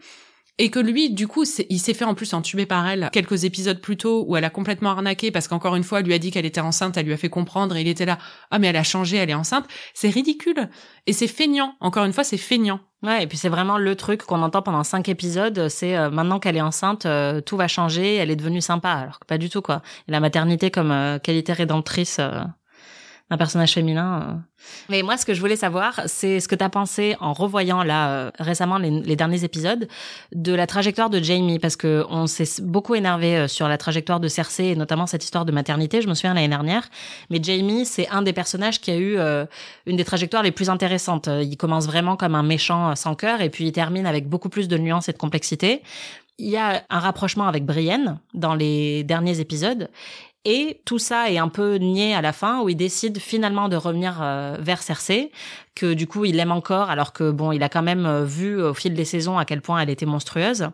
et 0.59 0.69
que 0.69 0.79
lui, 0.79 1.09
du 1.09 1.27
coup, 1.27 1.45
il 1.69 1.79
s'est 1.79 1.93
fait 1.93 2.05
en 2.05 2.13
plus 2.13 2.33
entuber 2.33 2.65
par 2.65 2.87
elle 2.87 3.09
quelques 3.11 3.43
épisodes 3.43 3.81
plus 3.81 3.97
tôt 3.97 4.23
où 4.27 4.37
elle 4.37 4.43
a 4.43 4.49
complètement 4.49 4.91
arnaqué 4.91 5.31
parce 5.31 5.47
qu'encore 5.47 5.75
une 5.75 5.83
fois, 5.83 5.99
elle 5.99 6.05
lui 6.05 6.13
a 6.13 6.19
dit 6.19 6.31
qu'elle 6.31 6.45
était 6.45 6.61
enceinte, 6.61 6.95
elle 6.97 7.05
lui 7.05 7.13
a 7.13 7.17
fait 7.17 7.29
comprendre 7.29 7.75
et 7.75 7.81
il 7.81 7.87
était 7.87 8.05
là, 8.05 8.19
ah 8.51 8.59
mais 8.59 8.67
elle 8.67 8.75
a 8.75 8.83
changé, 8.83 9.17
elle 9.17 9.29
est 9.29 9.35
enceinte. 9.35 9.65
C'est 9.93 10.09
ridicule. 10.09 10.69
Et 11.07 11.13
c'est 11.13 11.27
feignant. 11.27 11.75
Encore 11.79 12.05
une 12.05 12.13
fois, 12.13 12.23
c'est 12.23 12.37
feignant. 12.37 12.79
Ouais, 13.01 13.23
et 13.23 13.27
puis 13.27 13.37
c'est 13.37 13.49
vraiment 13.49 13.77
le 13.77 13.95
truc 13.95 14.23
qu'on 14.23 14.41
entend 14.41 14.61
pendant 14.61 14.83
cinq 14.83 15.09
épisodes, 15.09 15.67
c'est 15.67 15.97
euh, 15.97 16.09
maintenant 16.09 16.39
qu'elle 16.39 16.55
est 16.55 16.61
enceinte, 16.61 17.05
euh, 17.05 17.41
tout 17.41 17.57
va 17.57 17.67
changer, 17.67 18.15
elle 18.15 18.31
est 18.31 18.37
devenue 18.37 18.61
sympa, 18.61 18.91
alors 18.91 19.19
que 19.19 19.25
pas 19.25 19.37
du 19.37 19.49
tout 19.49 19.61
quoi. 19.61 19.81
Et 20.07 20.11
la 20.13 20.21
maternité 20.21 20.71
comme 20.71 20.91
euh, 20.91 21.19
qualité 21.19 21.51
rédemptrice 21.51 22.21
d'un 23.33 23.37
personnage 23.37 23.73
féminin. 23.73 24.21
euh. 24.21 24.33
Mais 24.89 25.01
moi, 25.01 25.17
ce 25.17 25.25
que 25.25 25.33
je 25.33 25.41
voulais 25.41 25.55
savoir, 25.55 26.01
c'est 26.05 26.39
ce 26.39 26.47
que 26.47 26.53
t'as 26.53 26.69
pensé 26.69 27.15
en 27.19 27.33
revoyant 27.33 27.83
là 27.83 28.09
euh, 28.09 28.31
récemment 28.37 28.77
les, 28.77 29.15
derniers 29.15 29.43
épisodes 29.43 29.87
de 30.33 30.53
la 30.53 30.67
trajectoire 30.67 31.09
de 31.09 31.21
Jamie, 31.21 31.57
parce 31.57 31.75
que 31.75 32.05
on 32.09 32.27
s'est 32.27 32.61
beaucoup 32.61 32.93
énervé 32.93 33.35
euh, 33.35 33.47
sur 33.47 33.67
la 33.67 33.77
trajectoire 33.77 34.19
de 34.19 34.27
Cersei 34.27 34.67
et 34.67 34.75
notamment 34.75 35.07
cette 35.07 35.23
histoire 35.23 35.45
de 35.45 35.51
maternité. 35.51 36.01
Je 36.01 36.07
me 36.07 36.13
souviens 36.13 36.35
l'année 36.35 36.47
dernière, 36.47 36.87
mais 37.31 37.39
Jamie, 37.41 37.85
c'est 37.85 38.07
un 38.09 38.21
des 38.21 38.33
personnages 38.33 38.79
qui 38.79 38.91
a 38.91 38.97
eu 38.97 39.17
une 39.85 39.97
des 39.97 40.05
trajectoires 40.05 40.43
les 40.43 40.51
plus 40.51 40.69
intéressantes. 40.69 41.27
Il 41.27 41.57
commence 41.57 41.87
vraiment 41.87 42.15
comme 42.15 42.35
un 42.35 42.43
méchant 42.43 42.95
sans 42.95 43.15
cœur 43.15 43.41
et 43.41 43.49
puis 43.49 43.65
il 43.65 43.71
termine 43.71 44.05
avec 44.05 44.29
beaucoup 44.29 44.49
plus 44.49 44.67
de 44.67 44.77
nuances 44.77 45.09
et 45.09 45.13
de 45.13 45.17
complexité. 45.17 45.81
Il 46.37 46.49
y 46.49 46.57
a 46.57 46.83
un 46.89 46.99
rapprochement 46.99 47.47
avec 47.47 47.65
Brienne 47.65 48.19
dans 48.33 48.55
les 48.55 49.03
derniers 49.03 49.39
épisodes. 49.39 49.89
Et 50.45 50.82
tout 50.84 50.99
ça 50.99 51.32
est 51.32 51.38
un 51.38 51.47
peu 51.47 51.75
nié 51.75 52.13
à 52.13 52.21
la 52.21 52.34
fin 52.34 52.62
où 52.62 52.69
il 52.69 52.75
décide 52.75 53.19
finalement 53.19 53.69
de 53.69 53.77
revenir 53.77 54.19
euh, 54.21 54.58
vers 54.60 54.82
Cersei, 54.82 55.32
que 55.73 55.93
du 55.93 56.06
coup 56.06 56.25
il 56.25 56.36
l'aime 56.36 56.51
encore 56.51 56.89
alors 56.89 57.13
que 57.13 57.32
bon, 57.32 57.53
il 57.53 57.63
a 57.63 57.69
quand 57.69 57.82
même 57.82 58.06
euh, 58.06 58.25
vu 58.25 58.62
au 58.62 58.73
fil 58.73 58.93
des 58.93 59.06
saisons 59.06 59.38
à 59.38 59.45
quel 59.45 59.62
point 59.62 59.79
elle 59.79 59.89
était 59.89 60.06
monstrueuse. 60.06 60.67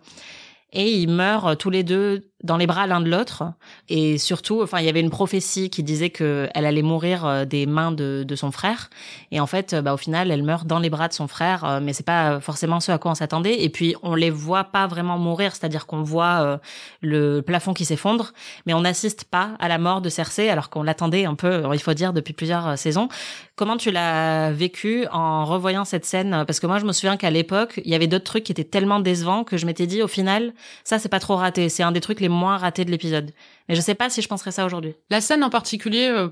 Et 0.73 0.91
ils 0.91 1.09
meurent 1.09 1.47
euh, 1.47 1.55
tous 1.55 1.69
les 1.69 1.83
deux 1.83 2.28
dans 2.43 2.57
les 2.57 2.67
bras 2.67 2.87
l'un 2.87 3.01
de 3.01 3.09
l'autre. 3.09 3.43
Et 3.89 4.17
surtout, 4.17 4.61
enfin, 4.61 4.79
il 4.79 4.85
y 4.85 4.89
avait 4.89 5.01
une 5.01 5.09
prophétie 5.09 5.69
qui 5.69 5.83
disait 5.83 6.09
que 6.09 6.47
elle 6.55 6.65
allait 6.65 6.81
mourir 6.81 7.25
euh, 7.25 7.45
des 7.45 7.65
mains 7.65 7.91
de, 7.91 8.23
de 8.25 8.35
son 8.35 8.51
frère. 8.51 8.89
Et 9.31 9.39
en 9.39 9.47
fait, 9.47 9.73
euh, 9.73 9.81
bah, 9.81 9.93
au 9.93 9.97
final, 9.97 10.31
elle 10.31 10.43
meurt 10.43 10.65
dans 10.65 10.79
les 10.79 10.89
bras 10.89 11.07
de 11.07 11.13
son 11.13 11.27
frère, 11.27 11.65
euh, 11.65 11.79
mais 11.81 11.93
c'est 11.93 12.05
pas 12.05 12.39
forcément 12.39 12.79
ce 12.79 12.91
à 12.91 12.97
quoi 12.97 13.11
on 13.11 13.15
s'attendait. 13.15 13.63
Et 13.63 13.69
puis, 13.69 13.95
on 14.03 14.15
les 14.15 14.29
voit 14.29 14.65
pas 14.65 14.87
vraiment 14.87 15.17
mourir, 15.17 15.55
c'est-à-dire 15.55 15.85
qu'on 15.85 16.03
voit 16.03 16.59
le 17.01 17.41
plafond 17.41 17.73
qui 17.73 17.85
s'effondre, 17.85 18.31
mais 18.65 18.73
on 18.73 18.81
n'assiste 18.81 19.25
pas 19.25 19.51
à 19.59 19.67
la 19.67 19.77
mort 19.77 20.01
de 20.01 20.09
Cersei, 20.09 20.49
alors 20.49 20.69
qu'on 20.69 20.83
l'attendait 20.83 21.25
un 21.25 21.35
peu, 21.35 21.63
il 21.73 21.79
faut 21.79 21.93
dire, 21.93 22.13
depuis 22.13 22.33
plusieurs 22.33 22.77
saisons. 22.77 23.09
Comment 23.55 23.75
tu 23.75 23.91
l'as 23.91 24.51
vécu 24.51 25.05
en 25.11 25.43
revoyant 25.45 25.83
cette 25.83 26.05
scène? 26.05 26.45
Parce 26.47 26.59
que 26.59 26.67
moi, 26.67 26.79
je 26.79 26.85
me 26.85 26.93
souviens 26.93 27.17
qu'à 27.17 27.29
l'époque, 27.29 27.81
il 27.83 27.91
y 27.91 27.95
avait 27.95 28.07
d'autres 28.07 28.23
trucs 28.23 28.45
qui 28.45 28.51
étaient 28.51 28.63
tellement 28.63 28.99
décevants 28.99 29.43
que 29.43 29.57
je 29.57 29.65
m'étais 29.65 29.87
dit, 29.87 30.01
au 30.01 30.07
final, 30.07 30.53
ça, 30.83 30.97
c'est 30.99 31.09
pas 31.09 31.19
trop 31.19 31.35
raté. 31.35 31.67
C'est 31.67 31.83
un 31.83 31.91
des 31.91 31.99
trucs 31.99 32.21
les 32.21 32.28
moins 32.29 32.57
ratés 32.57 32.85
de 32.85 32.91
l'épisode. 32.91 33.31
Mais 33.67 33.75
je 33.75 33.81
sais 33.81 33.95
pas 33.95 34.09
si 34.09 34.21
je 34.21 34.27
penserais 34.27 34.51
ça 34.51 34.65
aujourd'hui. 34.65 34.95
La 35.09 35.21
scène 35.21 35.43
en 35.43 35.49
particulier, 35.49 36.07
euh, 36.07 36.29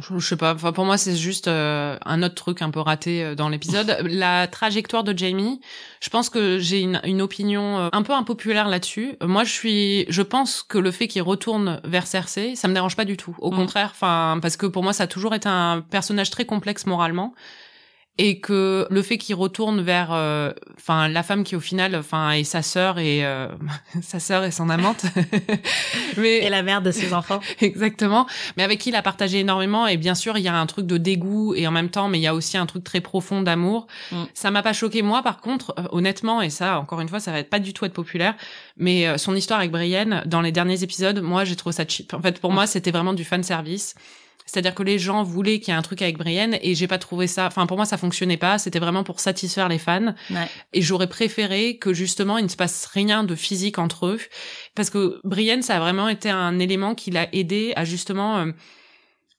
je, 0.00 0.18
je 0.18 0.26
sais 0.26 0.36
pas. 0.36 0.54
Enfin, 0.54 0.72
pour 0.72 0.84
moi, 0.84 0.96
c'est 0.96 1.14
juste 1.14 1.46
euh, 1.48 1.96
un 2.04 2.22
autre 2.22 2.34
truc 2.34 2.62
un 2.62 2.70
peu 2.70 2.80
raté 2.80 3.22
euh, 3.22 3.34
dans 3.34 3.48
l'épisode. 3.48 3.96
La 4.08 4.46
trajectoire 4.48 5.04
de 5.04 5.16
Jamie, 5.16 5.60
je 6.00 6.10
pense 6.10 6.30
que 6.30 6.58
j'ai 6.58 6.80
une, 6.80 7.00
une 7.04 7.22
opinion 7.22 7.90
un 7.92 8.02
peu 8.02 8.12
impopulaire 8.12 8.68
là-dessus. 8.68 9.16
Moi, 9.22 9.44
je 9.44 9.52
suis, 9.52 10.06
je 10.08 10.22
pense 10.22 10.62
que 10.62 10.78
le 10.78 10.90
fait 10.90 11.06
qu'il 11.08 11.22
retourne 11.22 11.80
vers 11.84 12.06
Cersei, 12.06 12.56
ça 12.56 12.66
me 12.68 12.74
dérange 12.74 12.96
pas 12.96 13.04
du 13.04 13.16
tout. 13.16 13.36
Au 13.38 13.50
Mm. 13.50 13.56
contraire, 13.56 13.90
enfin, 13.92 14.38
parce 14.42 14.56
que 14.56 14.66
pour 14.66 14.82
moi, 14.82 14.92
ça 14.92 15.04
a 15.04 15.06
toujours 15.06 15.34
été 15.34 15.48
un 15.48 15.80
personnage 15.80 16.30
très 16.30 16.44
complexe 16.44 16.86
moralement. 16.86 17.34
Et 18.16 18.38
que 18.38 18.86
le 18.90 19.02
fait 19.02 19.18
qu'il 19.18 19.34
retourne 19.34 19.80
vers, 19.80 20.12
euh, 20.12 20.52
enfin, 20.76 21.08
la 21.08 21.24
femme 21.24 21.42
qui 21.42 21.56
au 21.56 21.60
final, 21.60 21.96
enfin, 21.96 22.30
est 22.30 22.44
sa 22.44 22.62
sœur 22.62 23.00
et 23.00 23.24
euh, 23.24 23.48
sa 24.02 24.20
sœur 24.20 24.44
et 24.44 24.52
son 24.52 24.70
amante. 24.70 25.04
Mais 26.16 26.38
Et 26.38 26.48
la 26.48 26.62
mère 26.62 26.80
de 26.80 26.92
ses 26.92 27.12
enfants. 27.12 27.40
Exactement. 27.60 28.26
Mais 28.56 28.62
avec 28.62 28.78
qui 28.78 28.90
il 28.90 28.96
a 28.96 29.02
partagé 29.02 29.40
énormément. 29.40 29.86
Et 29.86 29.96
bien 29.96 30.14
sûr, 30.14 30.38
il 30.38 30.44
y 30.44 30.48
a 30.48 30.54
un 30.54 30.66
truc 30.66 30.86
de 30.86 30.96
dégoût 30.96 31.54
et 31.54 31.66
en 31.66 31.70
même 31.72 31.90
temps, 31.90 32.08
mais 32.08 32.18
il 32.18 32.22
y 32.22 32.26
a 32.26 32.34
aussi 32.34 32.56
un 32.56 32.66
truc 32.66 32.84
très 32.84 33.00
profond 33.00 33.42
d'amour. 33.42 33.86
Mm. 34.12 34.24
Ça 34.32 34.50
m'a 34.50 34.62
pas 34.62 34.72
choqué 34.72 35.02
moi, 35.02 35.22
par 35.22 35.40
contre, 35.40 35.74
euh, 35.78 35.82
honnêtement, 35.90 36.42
et 36.42 36.50
ça, 36.50 36.78
encore 36.78 37.00
une 37.00 37.08
fois, 37.08 37.20
ça 37.20 37.32
va 37.32 37.38
être 37.38 37.50
pas 37.50 37.58
du 37.58 37.72
tout 37.72 37.84
être 37.84 37.92
populaire. 37.92 38.34
Mais 38.76 39.06
euh, 39.06 39.18
son 39.18 39.34
histoire 39.34 39.58
avec 39.58 39.70
Brienne, 39.70 40.22
dans 40.26 40.40
les 40.40 40.52
derniers 40.52 40.82
épisodes, 40.82 41.20
moi, 41.20 41.44
j'ai 41.44 41.56
trouvé 41.56 41.72
ça 41.72 41.84
cheap. 41.86 42.14
En 42.14 42.22
fait, 42.22 42.40
pour 42.40 42.52
moi, 42.52 42.66
c'était 42.66 42.90
vraiment 42.90 43.12
du 43.12 43.24
fan 43.24 43.42
service. 43.42 43.94
C'est-à-dire 44.46 44.74
que 44.74 44.82
les 44.82 44.98
gens 44.98 45.22
voulaient 45.22 45.58
qu'il 45.58 45.72
y 45.72 45.74
ait 45.74 45.78
un 45.78 45.82
truc 45.82 46.02
avec 46.02 46.18
Brienne 46.18 46.58
et 46.60 46.74
j'ai 46.74 46.86
pas 46.86 46.98
trouvé 46.98 47.26
ça. 47.26 47.46
Enfin, 47.46 47.66
pour 47.66 47.76
moi, 47.76 47.86
ça 47.86 47.96
fonctionnait 47.96 48.36
pas. 48.36 48.58
C'était 48.58 48.78
vraiment 48.78 49.02
pour 49.02 49.20
satisfaire 49.20 49.68
les 49.68 49.78
fans. 49.78 50.14
Ouais. 50.30 50.48
Et 50.72 50.82
j'aurais 50.82 51.06
préféré 51.06 51.78
que 51.78 51.94
justement 51.94 52.36
il 52.38 52.44
ne 52.44 52.50
se 52.50 52.56
passe 52.56 52.86
rien 52.86 53.24
de 53.24 53.34
physique 53.34 53.78
entre 53.78 54.06
eux, 54.06 54.20
parce 54.74 54.90
que 54.90 55.20
Brienne, 55.24 55.62
ça 55.62 55.76
a 55.76 55.80
vraiment 55.80 56.08
été 56.08 56.30
un 56.30 56.58
élément 56.58 56.94
qui 56.94 57.10
l'a 57.10 57.28
aidé 57.34 57.72
à 57.76 57.84
justement 57.84 58.38
euh, 58.38 58.52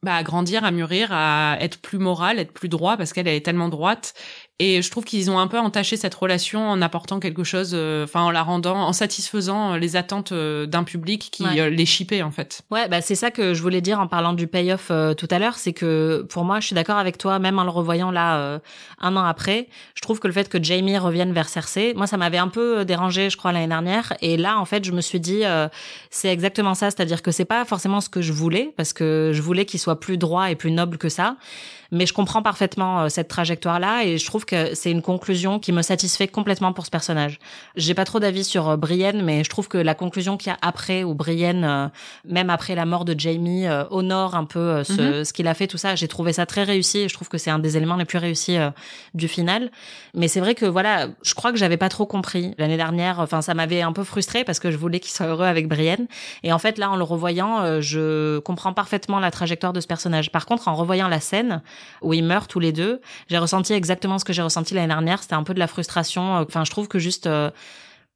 bah, 0.05 0.15
à 0.15 0.23
grandir, 0.23 0.63
à 0.63 0.71
mûrir, 0.71 1.09
à 1.11 1.57
être 1.59 1.79
plus 1.81 1.97
moral, 1.97 2.37
être 2.37 2.53
plus 2.53 2.69
droit, 2.69 2.95
parce 2.95 3.11
qu'elle 3.11 3.27
est 3.27 3.41
tellement 3.41 3.69
droite. 3.69 4.13
Et 4.59 4.81
je 4.81 4.89
trouve 4.89 5.03
qu'ils 5.03 5.29
ont 5.29 5.37
un 5.37 5.47
peu 5.47 5.59
entaché 5.59 5.97
cette 5.97 6.15
relation 6.15 6.69
en 6.69 6.81
apportant 6.81 7.19
quelque 7.19 7.43
chose, 7.43 7.71
euh, 7.73 8.05
enfin 8.05 8.21
en 8.21 8.31
la 8.31 8.41
rendant, 8.41 8.77
en 8.77 8.93
satisfaisant 8.93 9.73
euh, 9.73 9.77
les 9.77 9.97
attentes 9.97 10.31
euh, 10.31 10.65
d'un 10.65 10.85
public 10.85 11.27
qui 11.29 11.43
Ouais. 11.43 11.69
les 11.69 11.85
chipait 11.85 12.21
en 12.21 12.31
fait. 12.31 12.61
Ouais, 12.71 12.87
bah 12.87 13.01
c'est 13.01 13.15
ça 13.15 13.31
que 13.31 13.53
je 13.53 13.61
voulais 13.61 13.81
dire 13.81 13.99
en 13.99 14.07
parlant 14.07 14.31
du 14.31 14.47
payoff 14.47 14.91
tout 15.17 15.27
à 15.29 15.39
l'heure, 15.39 15.55
c'est 15.55 15.73
que 15.73 16.25
pour 16.29 16.45
moi, 16.45 16.61
je 16.61 16.67
suis 16.67 16.73
d'accord 16.73 16.97
avec 16.97 17.17
toi, 17.17 17.37
même 17.37 17.59
en 17.59 17.65
le 17.65 17.69
revoyant 17.69 18.11
là 18.11 18.61
un 19.01 19.15
an 19.17 19.25
après, 19.25 19.67
je 19.93 20.01
trouve 20.01 20.19
que 20.19 20.27
le 20.27 20.33
fait 20.33 20.47
que 20.47 20.63
Jamie 20.63 20.97
revienne 20.97 21.33
vers 21.33 21.49
Cersei, 21.49 21.93
moi 21.95 22.07
ça 22.07 22.15
m'avait 22.17 22.37
un 22.37 22.47
peu 22.47 22.85
dérangé, 22.85 23.29
je 23.29 23.35
crois 23.37 23.51
l'année 23.51 23.67
dernière, 23.67 24.13
et 24.21 24.37
là 24.37 24.57
en 24.57 24.65
fait 24.65 24.85
je 24.85 24.91
me 24.93 25.01
suis 25.01 25.19
dit 25.19 25.43
c'est 26.09 26.29
exactement 26.31 26.73
ça, 26.73 26.89
c'est-à-dire 26.91 27.21
que 27.21 27.31
c'est 27.31 27.45
pas 27.45 27.65
forcément 27.65 27.99
ce 28.01 28.07
que 28.09 28.21
je 28.21 28.31
voulais, 28.31 28.73
parce 28.77 28.93
que 28.93 29.31
je 29.33 29.41
voulais 29.41 29.65
qu'il 29.65 29.79
soit 29.79 29.99
plus 29.99 30.17
droit 30.17 30.49
et 30.49 30.55
plus 30.55 30.71
noble 30.71 30.97
que 30.97 31.09
ça, 31.09 31.35
mais 31.95 32.05
je 32.05 32.13
comprends 32.13 32.41
parfaitement 32.41 33.01
euh, 33.01 33.09
cette 33.09 33.29
trajectoire 33.29 33.79
là 33.79 34.03
et 34.03 34.17
je 34.17 34.25
trouve 34.25 34.45
que 34.45 34.75
c'est 34.75 34.91
une 34.91 35.01
conclusion 35.01 35.59
qui 35.59 35.71
me 35.71 35.81
satisfait 35.81 36.27
complètement 36.27 36.73
pour 36.73 36.85
ce 36.85 36.91
personnage. 36.91 37.39
J'ai 37.75 37.93
pas 37.93 38.05
trop 38.05 38.19
d'avis 38.19 38.43
sur 38.43 38.69
euh, 38.69 38.77
Brienne, 38.77 39.23
mais 39.23 39.43
je 39.43 39.49
trouve 39.49 39.67
que 39.67 39.77
la 39.77 39.95
conclusion 39.95 40.37
qu'il 40.37 40.49
y 40.49 40.53
a 40.53 40.57
après, 40.61 41.03
où 41.03 41.13
Brienne, 41.13 41.63
euh, 41.63 41.87
même 42.27 42.49
après 42.49 42.75
la 42.75 42.85
mort 42.85 43.05
de 43.05 43.17
Jamie, 43.17 43.65
honore 43.89 44.35
un 44.35 44.45
peu 44.45 44.59
euh, 44.59 44.83
ce, 44.83 45.23
ce 45.23 45.33
qu'il 45.33 45.47
a 45.47 45.53
fait, 45.53 45.67
tout 45.67 45.77
ça, 45.77 45.95
j'ai 45.95 46.07
trouvé 46.07 46.33
ça 46.33 46.45
très 46.45 46.63
réussi 46.63 46.99
et 46.99 47.09
je 47.09 47.13
trouve 47.13 47.29
que 47.29 47.37
c'est 47.37 47.49
un 47.49 47.59
des 47.59 47.77
éléments 47.77 47.95
les 47.95 48.05
plus 48.05 48.17
réussis 48.17 48.57
du 49.13 49.27
final. 49.27 49.71
Mais 50.13 50.27
c'est 50.27 50.39
vrai 50.39 50.55
que 50.55 50.65
voilà, 50.65 51.07
je 51.23 51.33
crois 51.33 51.51
que 51.51 51.57
j'avais 51.57 51.77
pas 51.77 51.89
trop 51.89 52.05
compris 52.05 52.53
l'année 52.57 52.77
dernière. 52.77 53.19
Enfin, 53.19 53.41
ça 53.41 53.53
m'avait 53.53 53.81
un 53.81 53.93
peu 53.93 54.03
frustré 54.03 54.43
parce 54.43 54.59
que 54.59 54.71
je 54.71 54.77
voulais 54.77 54.99
qu'il 54.99 55.11
soit 55.11 55.27
heureux 55.27 55.45
avec 55.45 55.67
Brienne. 55.67 56.07
Et 56.43 56.51
en 56.51 56.59
fait, 56.59 56.77
là, 56.77 56.89
en 56.89 56.95
le 56.95 57.03
revoyant, 57.03 57.81
je 57.81 58.39
comprends 58.39 58.73
parfaitement 58.73 59.19
la 59.19 59.31
trajectoire 59.31 59.73
de 59.73 59.79
ce 59.79 59.87
personnage. 59.87 60.31
Par 60.31 60.45
contre, 60.45 60.67
en 60.67 60.75
revoyant 60.75 61.07
la 61.07 61.19
scène 61.19 61.61
où 62.01 62.13
ils 62.13 62.23
meurent 62.23 62.47
tous 62.47 62.59
les 62.59 62.71
deux, 62.71 63.01
j'ai 63.29 63.37
ressenti 63.37 63.73
exactement 63.73 64.19
ce 64.19 64.25
que 64.25 64.33
j'ai 64.33 64.41
ressenti 64.41 64.73
l'année 64.73 64.87
dernière. 64.87 65.21
C'était 65.21 65.35
un 65.35 65.43
peu 65.43 65.53
de 65.53 65.59
la 65.59 65.67
frustration. 65.67 66.37
Enfin, 66.37 66.63
je 66.63 66.71
trouve 66.71 66.87
que 66.87 66.99
juste 66.99 67.27
euh, 67.27 67.51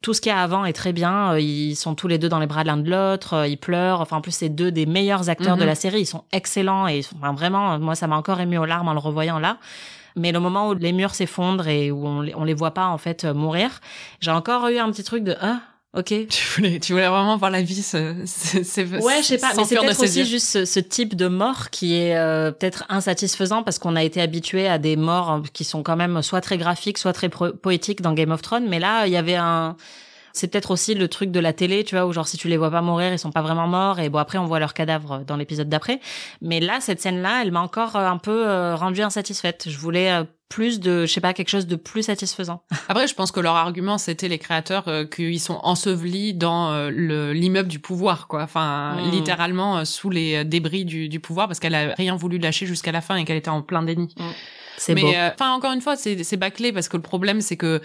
tout 0.02 0.14
ce 0.14 0.22
qu'il 0.22 0.30
y 0.32 0.34
a 0.34 0.42
avant 0.42 0.64
est 0.66 0.74
très 0.74 0.94
bien. 0.94 1.34
Euh, 1.34 1.40
Ils 1.42 1.76
sont 1.76 1.94
tous 1.96 2.08
les 2.08 2.18
deux 2.18 2.30
dans 2.30 2.40
les 2.40 2.48
bras 2.48 2.64
de 2.64 2.68
l'un 2.68 2.78
de 2.78 2.90
l'autre. 2.90 3.34
euh, 3.34 3.48
Ils 3.48 3.58
pleurent. 3.58 4.00
Enfin, 4.02 4.18
en 4.18 4.22
plus, 4.22 4.32
c'est 4.32 4.50
deux 4.50 4.72
des 4.72 4.86
meilleurs 4.86 5.30
acteurs 5.30 5.56
Mhm. 5.56 5.62
de 5.62 5.66
la 5.66 5.76
série. 5.76 6.02
Ils 6.02 6.06
sont 6.06 6.24
excellents 6.32 6.88
et 6.88 7.02
enfin, 7.22 7.34
vraiment, 7.34 7.78
moi, 7.80 7.96
ça 7.96 8.08
m'a 8.08 8.16
encore 8.18 8.40
ému 8.40 8.58
aux 8.58 8.66
larmes 8.66 8.88
en 8.88 8.94
le 8.94 9.00
revoyant 9.00 9.40
là. 9.40 9.58
Mais 10.16 10.32
le 10.32 10.40
moment 10.40 10.70
où 10.70 10.74
les 10.74 10.92
murs 10.92 11.14
s'effondrent 11.16 11.68
et 11.68 11.92
où 11.92 12.06
on 12.08 12.22
les, 12.22 12.34
on 12.36 12.44
les 12.44 12.54
voit 12.56 12.74
pas 12.74 12.88
en 12.88 12.98
fait 12.98 13.26
euh, 13.26 13.34
mourir, 13.34 13.80
j'ai 14.20 14.32
encore 14.32 14.68
eu 14.68 14.78
un 14.78 14.90
petit 14.92 15.04
truc 15.04 15.24
de 15.24 15.36
ah 15.42 15.60
ok. 15.98 16.14
Tu 16.30 16.46
voulais, 16.56 16.80
tu 16.80 16.94
voulais 16.94 17.08
vraiment 17.08 17.38
voir 17.38 17.52
la 17.52 17.62
vie 17.62 17.82
se, 17.82 18.16
se- 18.26 18.64
Ouais, 19.04 19.18
je 19.22 19.28
sais 19.28 19.38
pas, 19.38 19.48
mais 19.58 19.64
c'est 19.66 19.76
peut-être 19.88 19.98
aussi 20.04 20.20
juste 20.26 20.48
ce, 20.48 20.66
ce 20.66 20.80
type 20.80 21.16
de 21.16 21.28
mort 21.28 21.70
qui 21.72 21.96
est 21.96 22.16
euh, 22.16 22.52
peut-être 22.52 22.86
insatisfaisant 22.90 23.64
parce 23.64 23.80
qu'on 23.80 23.96
a 23.96 24.04
été 24.04 24.22
habitué 24.22 24.68
à 24.68 24.78
des 24.78 24.96
morts 24.96 25.32
euh, 25.32 25.40
qui 25.54 25.64
sont 25.64 25.82
quand 25.84 25.96
même 25.96 26.22
soit 26.22 26.42
très 26.42 26.58
graphiques, 26.58 26.98
soit 26.98 27.14
très 27.14 27.30
poétiques 27.30 28.02
dans 28.02 28.14
Game 28.14 28.32
of 28.32 28.42
Thrones. 28.42 28.68
Mais 28.70 28.80
là, 28.80 29.08
il 29.08 29.14
y 29.14 29.18
avait 29.18 29.36
un, 29.36 29.76
c'est 30.34 30.48
peut-être 30.48 30.72
aussi 30.72 30.96
le 30.96 31.08
truc 31.08 31.32
de 31.32 31.40
la 31.40 31.54
télé, 31.54 31.84
tu 31.84 31.96
vois, 31.96 32.06
où 32.06 32.14
genre 32.14 32.28
si 32.28 32.38
tu 32.38 32.48
les 32.48 32.58
vois 32.58 32.72
pas 32.72 32.82
mourir, 32.82 33.12
ils 33.14 33.20
sont 33.20 33.32
pas 33.32 33.42
vraiment 33.42 33.68
morts 33.68 34.00
et 34.00 34.10
bon 34.10 34.20
après 34.20 34.38
on 34.38 34.46
voit 34.46 34.60
leurs 34.60 34.74
cadavres 34.74 35.24
dans 35.26 35.36
l'épisode 35.38 35.70
d'après. 35.70 36.00
Mais 36.42 36.60
là, 36.60 36.80
cette 36.82 37.02
scène-là, 37.02 37.42
elle 37.42 37.52
m'a 37.52 37.62
encore 37.62 37.96
euh, 37.96 38.06
un 38.08 38.18
peu 38.18 38.48
euh, 38.48 38.76
rendue 38.76 39.02
insatisfaite. 39.02 39.66
Je 39.70 39.78
voulais 39.78 40.12
euh, 40.12 40.24
plus 40.50 40.80
de, 40.80 41.06
je 41.06 41.14
sais 41.14 41.22
pas, 41.22 41.34
quelque 41.34 41.50
chose 41.50 41.68
de 41.68 41.76
plus 41.76 42.02
satisfaisant. 42.04 42.64
Après, 42.90 43.06
je 43.08 43.14
pense 43.14 43.32
que 43.32 43.40
leur 43.40 43.56
argument, 43.56 43.98
c'était 44.00 44.28
les 44.28 44.40
créateurs 44.40 44.88
euh, 44.88 45.06
qu'ils 45.06 45.40
sont 45.40 45.60
ensevelis 45.64 46.34
dans 46.34 46.72
euh, 46.72 46.90
le- 46.92 47.34
l'immeuble 47.34 47.70
du 47.70 47.78
pouvoir, 47.80 48.28
quoi. 48.28 48.42
Enfin, 48.44 48.96
Mm. 49.00 49.12
littéralement 49.12 49.78
euh, 49.78 49.86
sous 49.86 50.10
les 50.10 50.44
débris 50.46 50.86
du, 50.86 51.08
du 51.08 51.20
pouvoir, 51.20 51.48
parce 51.48 51.60
qu'elle 51.60 51.76
a 51.76 51.94
rien 51.96 52.16
voulu 52.16 52.40
lâcher 52.40 52.66
jusqu'à 52.66 52.92
la 52.92 53.02
fin 53.02 53.16
et 53.16 53.26
qu'elle 53.26 53.38
était 53.38 53.50
en 53.50 53.62
plein 53.62 53.84
déni. 53.84 54.14
C'est 54.78 54.96
Mais 54.96 55.02
beau. 55.02 55.10
enfin, 55.34 55.52
encore 55.54 55.72
une 55.74 55.82
fois, 55.82 55.96
c'est 55.96 56.24
c'est 56.24 56.38
bâclé 56.38 56.72
parce 56.72 56.88
que 56.90 56.98
le 56.98 57.04
problème, 57.04 57.42
c'est 57.42 57.58
que 57.58 57.82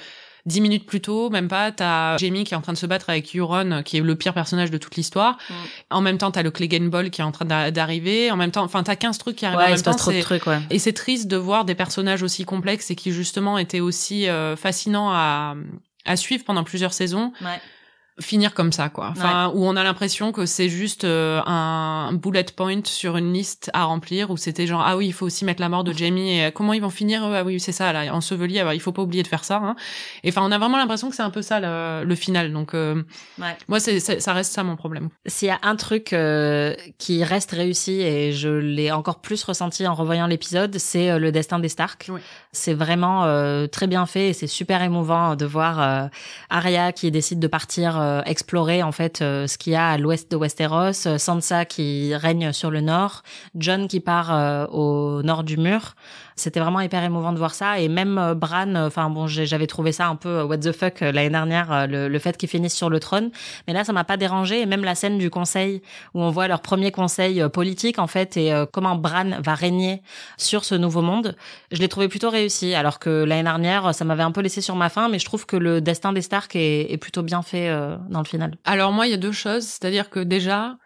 dix 0.47 0.61
minutes 0.61 0.87
plus 0.87 1.01
tôt, 1.01 1.31
même 1.31 1.49
pas, 1.49 1.73
t'as 1.73 2.17
Jamie 2.19 2.45
qui 2.45 2.55
est 2.55 2.57
en 2.57 2.61
train 2.61 2.73
de 2.75 2.79
se 2.79 2.87
battre 2.87 3.09
avec 3.11 3.35
Euron, 3.35 3.83
qui 3.83 3.97
est 3.97 4.01
le 4.01 4.15
pire 4.15 4.35
personnage 4.35 4.71
de 4.71 4.77
toute 4.79 4.97
l'histoire. 4.97 5.39
Mm. 5.49 5.55
En 5.91 6.01
même 6.03 6.19
temps, 6.19 6.31
t'as 6.31 6.43
le 6.43 6.51
Clegane 6.51 6.91
Ball 6.91 7.11
qui 7.11 7.21
est 7.21 7.25
en 7.25 7.33
train 7.33 7.45
d'a- 7.47 7.71
d'arriver. 7.71 8.31
En 8.31 8.37
même 8.37 8.51
temps, 8.51 8.63
enfin, 8.65 8.83
t'as 8.83 8.97
15 8.97 9.19
trucs 9.19 9.37
qui 9.37 9.47
arrivent 9.47 9.59
en 9.59 9.63
Ouais, 9.63 9.69
il 9.71 9.75
même 9.75 9.83
temps. 9.83 9.95
trop 9.95 10.13
de 10.13 10.21
trucs, 10.21 10.47
ouais. 10.47 10.61
et 10.71 10.79
c'est 10.79 10.93
triste 10.93 11.29
de 11.29 11.37
voir 11.37 11.65
des 11.65 11.75
personnages 11.75 12.23
aussi 12.23 12.45
complexes 12.45 12.91
et 12.91 12.95
qui 12.97 13.11
justement 13.13 13.57
étaient 13.59 13.81
aussi 13.81 14.29
euh, 14.29 14.55
fascinants 14.57 15.11
à, 15.11 15.55
à 16.05 16.17
suivre 16.17 16.45
pendant 16.45 16.65
plusieurs 16.65 16.93
saisons 16.93 17.33
Ouais. 17.41 17.61
Finir 18.21 18.55
comme 18.55 18.71
ça 18.71 18.89
quoi. 18.91 19.09
Enfin 19.11 19.51
où 19.55 19.65
on 19.67 19.75
a 19.75 19.83
l'impression 19.83 20.31
que 20.31 20.47
c'est 20.47 20.69
juste 20.69 21.03
euh, 21.05 21.41
un 21.47 22.13
bullet 22.13 22.45
point 22.57 22.81
sur 22.85 23.17
une 23.17 23.33
liste 23.33 23.71
à 23.75 23.85
remplir 23.85 24.31
où 24.31 24.37
c'était 24.37 24.67
genre 24.69 24.83
ah 24.87 24.97
oui 24.97 25.07
il 25.09 25.13
faut 25.13 25.27
aussi 25.27 25.45
mettre 25.45 25.61
la 25.61 25.69
mort 25.69 25.83
de 25.83 25.93
Jamie 25.93 26.39
et 26.39 26.45
euh, 26.47 26.51
comment 26.53 26.73
ils 26.75 26.81
vont 26.81 26.91
finir? 26.91 27.25
Ah 27.25 27.43
oui 27.43 27.59
c'est 27.59 27.73
ça 27.73 27.93
là 27.93 28.15
enseveli 28.15 28.61
ah, 28.61 28.65
bah, 28.65 28.75
il 28.75 28.81
faut 28.81 28.93
pas 28.93 29.03
oublier 29.03 29.25
de 29.25 29.29
faire 29.29 29.43
ça 29.45 29.57
hein. 29.57 29.75
et 30.23 30.29
enfin 30.29 30.43
on 30.45 30.53
a 30.53 30.59
vraiment 30.59 30.77
l'impression 30.79 31.11
que 31.11 31.17
c'est 31.17 31.23
un 31.23 31.31
peu 31.31 31.43
ça 31.43 31.59
le, 31.59 32.05
le 32.05 32.15
final 32.15 32.53
donc 32.53 32.75
euh, 32.75 33.03
Ouais. 33.41 33.57
moi 33.67 33.81
c'est 33.81 33.99
ça 33.99 34.33
reste 34.33 34.53
ça 34.53 34.63
mon 34.63 34.77
problème. 34.77 35.09
S'il 35.27 35.49
y 35.49 35.51
a 35.51 35.59
un 35.63 35.75
truc 35.77 36.13
euh, 36.13 36.75
qui 36.99 37.25
reste 37.25 37.51
réussi 37.51 38.01
et 38.01 38.33
je 38.33 38.49
l'ai 38.49 38.93
encore 38.93 39.21
plus 39.21 39.43
ressenti 39.43 39.87
en 39.89 39.95
revoyant 39.95 40.27
l'épisode, 40.29 40.79
c'est 40.79 41.11
euh, 41.11 41.19
le 41.19 41.33
destin 41.33 41.59
des 41.59 41.69
Stark. 41.69 42.07
Oui. 42.11 42.21
C'est 42.53 42.75
vraiment 42.75 43.25
euh, 43.25 43.67
très 43.67 43.87
bien 43.89 44.07
fait 44.07 44.29
et 44.29 44.33
c'est 44.33 44.47
super 44.47 44.83
émouvant 44.83 45.35
de 45.35 45.45
voir 45.47 45.81
euh, 45.81 46.07
Arya 46.51 46.93
qui 46.93 47.11
décide 47.11 47.41
de 47.41 47.47
partir 47.49 47.99
euh, 48.05 48.23
explorer 48.27 48.83
en 48.83 48.93
fait 48.93 49.23
euh, 49.23 49.47
ce 49.47 49.59
qu'il 49.59 49.73
y 49.73 49.77
a 49.77 49.89
à 49.89 49.99
l'ouest 49.99 50.31
de 50.31 50.37
Westeros, 50.37 51.07
euh, 51.07 51.19
Sansa 51.19 51.65
qui 51.65 52.15
règne 52.15 52.53
sur 52.53 52.71
le 52.71 52.81
nord, 52.81 53.23
John 53.57 53.89
qui 53.89 54.01
part 54.01 54.69
au 54.73 55.23
nord 55.23 55.45
du 55.45 55.57
mur. 55.57 55.95
C'était 56.37 56.61
vraiment 56.61 56.81
hyper 56.81 57.03
émouvant 57.05 57.33
de 57.33 57.39
voir 57.39 57.55
ça 57.55 57.79
et 57.79 57.89
même 57.89 58.19
euh, 58.19 58.35
Bran, 58.35 58.75
euh, 58.75 58.87
enfin 58.89 59.09
bon, 59.09 59.27
j'avais 59.27 59.67
trouvé 59.67 59.93
ça 59.93 60.09
un 60.09 60.17
peu 60.17 60.29
euh, 60.29 60.45
what 60.45 60.59
the 60.59 60.73
fuck 60.73 61.01
l'année 61.01 61.31
dernière, 61.31 61.87
le, 61.87 62.09
le 62.09 62.19
fait 62.19 62.37
qu'ils 62.37 62.49
finissent 62.49 62.75
sur 62.75 62.91
le 62.91 62.99
trône. 62.99 63.31
Mais 63.67 63.73
là, 63.73 63.85
ça 63.85 63.93
m'a 63.93 64.05
pas 64.05 64.17
dérangé. 64.17 64.61
Et 64.61 64.67
même 64.67 64.85
la 64.85 64.95
scène 64.95 65.19
du 65.19 65.31
conseil 65.31 65.83
où 66.15 66.23
on 66.23 66.31
voit 66.31 66.49
leur 66.49 66.61
premier 66.61 66.91
conseil 66.91 67.43
politique, 67.51 67.99
en 67.99 68.07
fait, 68.07 68.37
et 68.37 68.53
comment 68.73 68.97
Bran 68.97 69.41
va 69.41 69.55
régner 69.55 70.03
sur 70.37 70.65
ce 70.65 70.75
nouveau 70.75 71.03
monde, 71.03 71.37
je 71.71 71.79
l'ai 71.79 71.89
trouvé 71.89 72.09
plutôt 72.09 72.31
réussi. 72.31 72.75
Alors 72.75 72.99
que 72.99 73.25
l'année 73.25 73.43
dernière, 73.43 73.95
ça 73.95 74.05
m'avait 74.05 74.23
un 74.23 74.33
peu 74.33 74.41
laissé 74.41 74.61
sur 74.61 74.77
ma 74.77 74.89
faim, 74.89 75.09
mais 75.11 75.19
je 75.19 75.25
trouve 75.25 75.47
que 75.47 75.57
le 75.57 75.81
destin 75.81 76.13
des 76.13 76.23
Stark 76.23 76.57
est, 76.57 76.93
est 76.93 76.99
plutôt 76.99 77.23
bien 77.23 77.43
fait 77.43 77.71
dans 78.09 78.21
le 78.21 78.27
final. 78.27 78.57
Alors 78.65 78.93
moi, 78.93 79.07
il 79.07 79.11
y 79.11 79.15
a 79.15 79.19
deux 79.19 79.33
choses, 79.33 79.65
c'est-à-dire 79.65 80.11
que 80.11 80.21
déjà, 80.21 80.77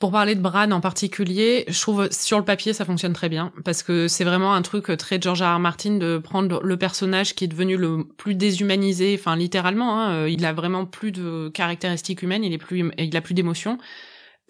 pour 0.00 0.10
parler 0.10 0.34
de 0.34 0.40
Bran 0.40 0.70
en 0.70 0.80
particulier, 0.80 1.64
je 1.68 1.78
trouve 1.78 2.10
sur 2.10 2.38
le 2.38 2.44
papier 2.44 2.72
ça 2.72 2.86
fonctionne 2.86 3.12
très 3.12 3.28
bien 3.28 3.52
parce 3.64 3.82
que 3.82 4.08
c'est 4.08 4.24
vraiment 4.24 4.54
un 4.54 4.62
truc 4.62 4.86
très 4.96 5.20
George 5.20 5.42
R. 5.42 5.56
R. 5.56 5.58
Martin 5.60 5.98
de 5.98 6.16
prendre 6.16 6.60
le 6.62 6.76
personnage 6.78 7.34
qui 7.34 7.44
est 7.44 7.48
devenu 7.48 7.76
le 7.76 8.04
plus 8.16 8.34
déshumanisé, 8.34 9.14
enfin 9.20 9.36
littéralement, 9.36 10.00
hein, 10.00 10.12
euh, 10.12 10.30
il 10.30 10.44
a 10.46 10.54
vraiment 10.54 10.86
plus 10.86 11.12
de 11.12 11.50
caractéristiques 11.52 12.22
humaines, 12.22 12.44
il 12.44 12.54
est 12.54 12.58
plus, 12.58 12.90
il 12.96 13.14
a 13.14 13.20
plus 13.20 13.34
d'émotions. 13.34 13.76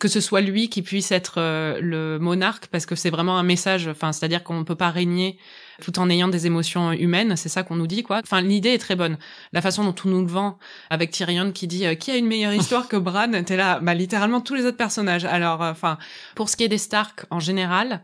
Que 0.00 0.08
ce 0.08 0.22
soit 0.22 0.40
lui 0.40 0.70
qui 0.70 0.80
puisse 0.80 1.12
être 1.12 1.34
euh, 1.36 1.78
le 1.82 2.18
monarque, 2.18 2.68
parce 2.68 2.86
que 2.86 2.94
c'est 2.94 3.10
vraiment 3.10 3.36
un 3.36 3.42
message, 3.42 3.86
enfin 3.86 4.12
c'est-à-dire 4.12 4.42
qu'on 4.42 4.58
ne 4.58 4.64
peut 4.64 4.74
pas 4.74 4.88
régner 4.88 5.38
tout 5.82 5.98
en 5.98 6.08
ayant 6.08 6.28
des 6.28 6.46
émotions 6.46 6.92
humaines, 6.92 7.36
c'est 7.36 7.50
ça 7.50 7.64
qu'on 7.64 7.76
nous 7.76 7.86
dit 7.86 8.02
quoi. 8.02 8.20
Enfin 8.22 8.40
l'idée 8.40 8.70
est 8.70 8.78
très 8.78 8.96
bonne. 8.96 9.18
La 9.52 9.60
façon 9.60 9.84
dont 9.84 9.94
on 10.06 10.08
nous 10.08 10.22
le 10.22 10.26
vend 10.26 10.58
avec 10.88 11.10
Tyrion 11.10 11.52
qui 11.52 11.66
dit 11.66 11.84
euh, 11.84 11.94
qui 11.94 12.10
a 12.10 12.16
une 12.16 12.26
meilleure 12.26 12.54
histoire 12.54 12.88
que 12.88 12.96
Bran, 12.96 13.42
t'es 13.44 13.58
là, 13.58 13.78
bah 13.80 13.92
littéralement 13.92 14.40
tous 14.40 14.54
les 14.54 14.64
autres 14.64 14.78
personnages. 14.78 15.26
Alors 15.26 15.62
euh, 15.62 15.70
enfin 15.70 15.98
pour 16.34 16.48
ce 16.48 16.56
qui 16.56 16.64
est 16.64 16.68
des 16.68 16.78
Stark 16.78 17.26
en 17.28 17.38
général, 17.38 18.00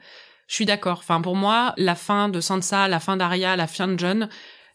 je 0.49 0.55
suis 0.55 0.67
d'accord. 0.67 0.99
Enfin 0.99 1.23
pour 1.23 1.35
moi 1.35 1.73
la 1.79 1.95
fin 1.95 2.29
de 2.29 2.43
Sansa, 2.43 2.89
la 2.89 3.01
fin 3.01 3.17
d'Arya, 3.17 3.57
la 3.57 3.67
fin 3.67 3.89
de 3.89 3.99
Jon 3.99 4.29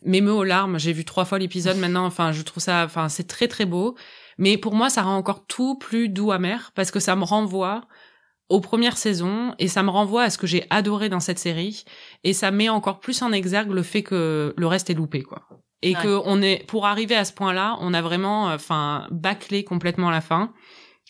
m'émeut 0.03 0.33
aux 0.33 0.43
larmes. 0.43 0.79
J'ai 0.79 0.93
vu 0.93 1.05
trois 1.05 1.25
fois 1.25 1.37
l'épisode 1.37 1.77
maintenant. 1.77 2.05
Enfin 2.07 2.31
je 2.31 2.41
trouve 2.41 2.63
ça, 2.63 2.83
enfin 2.83 3.09
c'est 3.09 3.27
très 3.27 3.47
très 3.47 3.65
beau. 3.65 3.95
Mais 4.41 4.57
pour 4.57 4.73
moi 4.73 4.89
ça 4.89 5.03
rend 5.03 5.15
encore 5.15 5.45
tout 5.45 5.75
plus 5.77 6.09
doux 6.09 6.31
amer 6.33 6.71
parce 6.75 6.91
que 6.91 6.99
ça 6.99 7.15
me 7.15 7.23
renvoie 7.23 7.85
aux 8.49 8.59
premières 8.59 8.97
saisons 8.97 9.55
et 9.59 9.69
ça 9.69 9.81
me 9.83 9.89
renvoie 9.89 10.23
à 10.23 10.29
ce 10.29 10.37
que 10.37 10.45
j'ai 10.47 10.65
adoré 10.69 11.07
dans 11.07 11.21
cette 11.21 11.39
série 11.39 11.85
et 12.25 12.33
ça 12.33 12.51
met 12.51 12.67
encore 12.67 12.99
plus 12.99 13.21
en 13.21 13.31
exergue 13.31 13.71
le 13.71 13.83
fait 13.83 14.03
que 14.03 14.53
le 14.57 14.67
reste 14.67 14.89
est 14.89 14.93
loupé 14.93 15.21
quoi 15.23 15.47
et 15.81 15.95
Ouais. 15.95 16.01
que 16.03 16.19
on 16.25 16.41
est 16.41 16.65
pour 16.67 16.85
arriver 16.85 17.15
à 17.15 17.23
ce 17.23 17.31
point-là 17.31 17.77
on 17.79 17.93
a 17.93 18.01
vraiment 18.01 18.47
enfin 18.47 19.07
bâclé 19.09 19.63
complètement 19.63 20.09
la 20.09 20.19
fin 20.19 20.51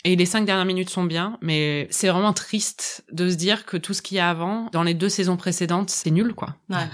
et 0.04 0.16
les 0.16 0.26
cinq 0.26 0.46
dernières 0.46 0.66
minutes 0.66 0.90
sont 0.92 1.04
bien 1.04 1.38
mais 1.42 1.88
c'est 1.90 2.10
vraiment 2.10 2.34
triste 2.34 3.04
de 3.12 3.28
se 3.30 3.36
dire 3.36 3.66
que 3.66 3.76
tout 3.78 3.94
ce 3.96 4.02
qu'il 4.04 4.18
y 4.18 4.20
a 4.20 4.30
avant 4.30 4.68
dans 4.72 4.84
les 4.84 4.94
deux 4.94 5.10
saisons 5.10 5.36
précédentes 5.38 5.90
c'est 5.90 6.12
nul 6.12 6.34
quoi 6.36 6.56
Ouais. 6.70 6.88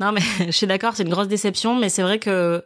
non, 0.00 0.10
mais 0.12 0.20
je 0.46 0.50
suis 0.50 0.66
d'accord, 0.66 0.94
c'est 0.96 1.04
une 1.04 1.08
grosse 1.08 1.28
déception, 1.28 1.76
mais 1.78 1.88
c'est 1.88 2.02
vrai 2.02 2.18
que 2.18 2.64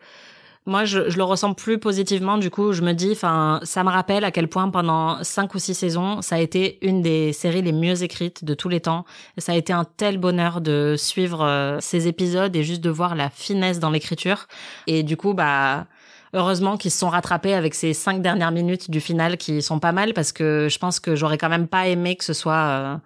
moi, 0.69 0.85
je, 0.85 0.99
le 0.99 1.23
ressens 1.23 1.55
plus 1.55 1.79
positivement. 1.79 2.37
Du 2.37 2.51
coup, 2.51 2.73
je 2.73 2.83
me 2.83 2.93
dis, 2.93 3.13
enfin, 3.13 3.59
ça 3.63 3.83
me 3.83 3.89
rappelle 3.89 4.23
à 4.23 4.31
quel 4.31 4.49
point 4.49 4.69
pendant 4.69 5.25
cinq 5.25 5.55
ou 5.55 5.59
six 5.59 5.75
saisons, 5.75 6.21
ça 6.21 6.37
a 6.37 6.39
été 6.39 6.79
une 6.83 7.01
des 7.01 7.33
séries 7.33 7.63
les 7.63 7.73
mieux 7.73 8.03
écrites 8.03 8.45
de 8.45 8.53
tous 8.53 8.69
les 8.69 8.81
temps. 8.81 9.07
ça 9.39 9.53
a 9.53 9.55
été 9.55 9.73
un 9.73 9.85
tel 9.85 10.19
bonheur 10.19 10.61
de 10.61 10.95
suivre 10.99 11.43
euh, 11.43 11.79
ces 11.81 12.07
épisodes 12.07 12.55
et 12.55 12.63
juste 12.63 12.83
de 12.83 12.91
voir 12.91 13.15
la 13.15 13.31
finesse 13.31 13.81
dans 13.81 13.89
l'écriture. 13.89 14.47
Et 14.87 15.03
du 15.03 15.17
coup, 15.17 15.33
bah, 15.33 15.87
heureusement 16.35 16.77
qu'ils 16.77 16.91
se 16.91 16.99
sont 16.99 17.09
rattrapés 17.09 17.55
avec 17.55 17.75
ces 17.75 17.95
cinq 17.95 18.21
dernières 18.21 18.53
minutes 18.53 18.91
du 18.91 19.01
final 19.01 19.39
qui 19.39 19.63
sont 19.63 19.79
pas 19.79 19.93
mal 19.93 20.13
parce 20.13 20.33
que 20.33 20.69
je 20.71 20.79
pense 20.79 21.01
que 21.01 21.17
j'aurais 21.17 21.39
quand 21.39 21.49
même 21.49 21.67
pas 21.67 21.89
aimé 21.89 22.17
que 22.17 22.25
ce 22.25 22.35
soit 22.35 22.55
euh, 22.55 22.97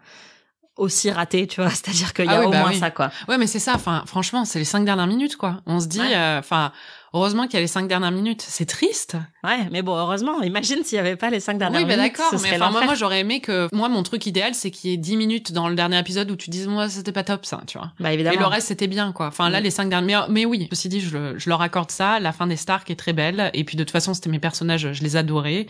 aussi 0.76 1.10
raté, 1.10 1.46
tu 1.46 1.60
vois. 1.60 1.70
C'est-à-dire 1.70 2.12
qu'il 2.14 2.26
y 2.26 2.28
a 2.28 2.40
ah 2.40 2.46
au 2.46 2.50
bah 2.50 2.60
moins 2.60 2.72
ça, 2.72 2.90
quoi. 2.90 3.10
Ouais, 3.28 3.38
mais 3.38 3.46
c'est 3.46 3.58
ça. 3.58 3.72
Enfin, 3.74 4.04
franchement, 4.06 4.44
c'est 4.44 4.58
les 4.58 4.64
cinq 4.64 4.84
dernières 4.84 5.06
minutes, 5.06 5.36
quoi. 5.36 5.60
On 5.66 5.80
se 5.80 5.86
dit, 5.86 6.00
euh, 6.00 6.38
enfin. 6.38 6.72
Heureusement 7.14 7.44
qu'il 7.44 7.54
y 7.54 7.56
a 7.58 7.60
les 7.60 7.66
cinq 7.66 7.88
dernières 7.88 8.10
minutes. 8.10 8.42
C'est 8.46 8.64
triste. 8.64 9.16
Ouais, 9.44 9.68
mais 9.70 9.82
bon, 9.82 9.94
heureusement. 9.94 10.40
Imagine 10.40 10.82
s'il 10.82 10.96
y 10.96 10.98
avait 10.98 11.16
pas 11.16 11.28
les 11.28 11.40
cinq 11.40 11.58
dernières 11.58 11.80
minutes. 11.80 11.94
Oui, 11.94 12.02
d'accord. 12.02 12.32
Mais 12.42 12.56
enfin, 12.56 12.70
moi, 12.70 12.84
moi 12.84 12.94
j'aurais 12.94 13.20
aimé 13.20 13.40
que, 13.40 13.68
moi, 13.74 13.90
mon 13.90 14.02
truc 14.02 14.24
idéal, 14.24 14.54
c'est 14.54 14.70
qu'il 14.70 14.90
y 14.90 14.94
ait 14.94 14.96
dix 14.96 15.18
minutes 15.18 15.52
dans 15.52 15.68
le 15.68 15.74
dernier 15.74 15.98
épisode 15.98 16.30
où 16.30 16.36
tu 16.36 16.48
dises, 16.48 16.68
moi, 16.68 16.88
c'était 16.88 17.12
pas 17.12 17.22
top, 17.22 17.44
ça, 17.44 17.60
tu 17.66 17.76
vois. 17.76 17.92
Bah, 18.00 18.14
évidemment. 18.14 18.36
Et 18.36 18.38
le 18.38 18.46
reste, 18.46 18.68
c'était 18.68 18.86
bien, 18.86 19.12
quoi. 19.12 19.26
Enfin, 19.26 19.50
là, 19.50 19.60
mm. 19.60 19.64
les 19.64 19.70
cinq 19.70 19.90
dernières, 19.90 20.28
mais, 20.30 20.40
mais 20.40 20.44
oui. 20.46 20.68
Ceci 20.72 20.88
dit, 20.88 21.00
je, 21.02 21.36
je 21.36 21.50
leur 21.50 21.60
accorde 21.60 21.90
ça. 21.90 22.18
La 22.18 22.32
fin 22.32 22.46
des 22.46 22.56
Stark 22.56 22.88
est 22.90 22.96
très 22.96 23.12
belle. 23.12 23.50
Et 23.52 23.64
puis, 23.64 23.76
de 23.76 23.84
toute 23.84 23.92
façon, 23.92 24.14
c'était 24.14 24.30
mes 24.30 24.40
personnages, 24.40 24.92
je 24.92 25.02
les 25.02 25.16
adorais. 25.16 25.66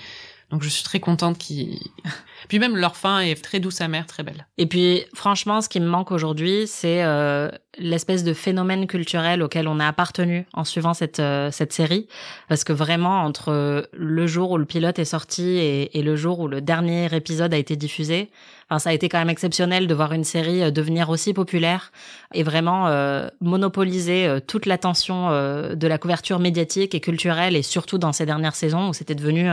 Donc 0.52 0.62
je 0.62 0.68
suis 0.68 0.84
très 0.84 1.00
contente 1.00 1.38
qu'ils... 1.38 1.78
Puis 2.48 2.58
même 2.58 2.76
leur 2.76 2.96
fin 2.96 3.20
est 3.20 3.42
très 3.42 3.58
douce 3.58 3.80
amère, 3.80 4.06
très 4.06 4.22
belle. 4.22 4.46
Et 4.58 4.66
puis 4.66 5.04
franchement, 5.14 5.60
ce 5.60 5.68
qui 5.68 5.80
me 5.80 5.86
manque 5.86 6.10
aujourd'hui, 6.10 6.66
c'est 6.66 7.02
euh, 7.02 7.48
l'espèce 7.78 8.24
de 8.24 8.34
phénomène 8.34 8.86
culturel 8.86 9.42
auquel 9.42 9.66
on 9.66 9.80
a 9.80 9.86
appartenu 9.86 10.46
en 10.52 10.64
suivant 10.64 10.92
cette 10.92 11.20
euh, 11.20 11.50
cette 11.50 11.72
série, 11.72 12.08
parce 12.48 12.64
que 12.64 12.72
vraiment 12.72 13.22
entre 13.22 13.88
le 13.92 14.26
jour 14.26 14.50
où 14.50 14.58
le 14.58 14.66
pilote 14.66 14.98
est 14.98 15.06
sorti 15.06 15.42
et, 15.42 15.98
et 15.98 16.02
le 16.02 16.16
jour 16.16 16.40
où 16.40 16.48
le 16.48 16.60
dernier 16.60 17.14
épisode 17.14 17.54
a 17.54 17.58
été 17.58 17.76
diffusé, 17.76 18.28
enfin 18.72 18.78
ça 18.78 18.90
a 18.90 18.92
été 18.94 19.08
quand 19.10 19.18
même 19.18 19.28
exceptionnel 19.28 19.86
de 19.86 19.94
voir 19.94 20.12
une 20.12 20.24
série 20.24 20.62
euh, 20.62 20.70
devenir 20.70 21.10
aussi 21.10 21.34
populaire 21.34 21.92
et 22.32 22.42
vraiment 22.42 22.88
euh, 22.88 23.28
monopoliser 23.40 24.26
euh, 24.26 24.40
toute 24.40 24.64
l'attention 24.64 25.28
euh, 25.30 25.74
de 25.74 25.86
la 25.86 25.98
couverture 25.98 26.38
médiatique 26.38 26.94
et 26.94 27.00
culturelle 27.00 27.54
et 27.54 27.62
surtout 27.62 27.98
dans 27.98 28.12
ces 28.12 28.24
dernières 28.24 28.54
saisons 28.54 28.88
où 28.88 28.94
c'était 28.94 29.14
devenu 29.14 29.48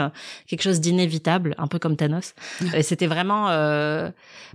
quelque 0.47 0.61
chose 0.61 0.79
d'inévitable, 0.79 1.55
un 1.57 1.67
peu 1.67 1.79
comme 1.79 1.95
Thanos. 1.95 2.33
et 2.73 2.83
c'était 2.83 3.07
vraiment 3.07 3.47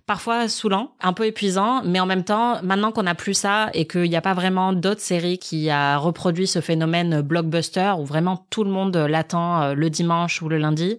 parfois 0.06 0.48
saoulant, 0.48 0.92
un 1.00 1.12
peu 1.12 1.26
épuisant, 1.26 1.82
mais 1.84 2.00
en 2.00 2.06
même 2.06 2.24
temps, 2.24 2.62
maintenant 2.62 2.92
qu'on 2.92 3.06
a 3.06 3.14
plus 3.14 3.34
ça 3.34 3.70
et 3.74 3.86
qu'il 3.86 4.08
n'y 4.08 4.16
a 4.16 4.20
pas 4.20 4.34
vraiment 4.34 4.72
d'autres 4.72 5.00
séries 5.00 5.38
qui 5.38 5.70
a 5.70 5.96
reproduit 5.98 6.46
ce 6.46 6.60
phénomène 6.60 7.20
blockbuster 7.20 7.94
où 7.98 8.04
vraiment 8.04 8.46
tout 8.50 8.64
le 8.64 8.70
monde 8.70 8.96
l'attend 8.96 9.74
le 9.74 9.90
dimanche 9.90 10.42
ou 10.42 10.48
le 10.48 10.58
lundi, 10.58 10.98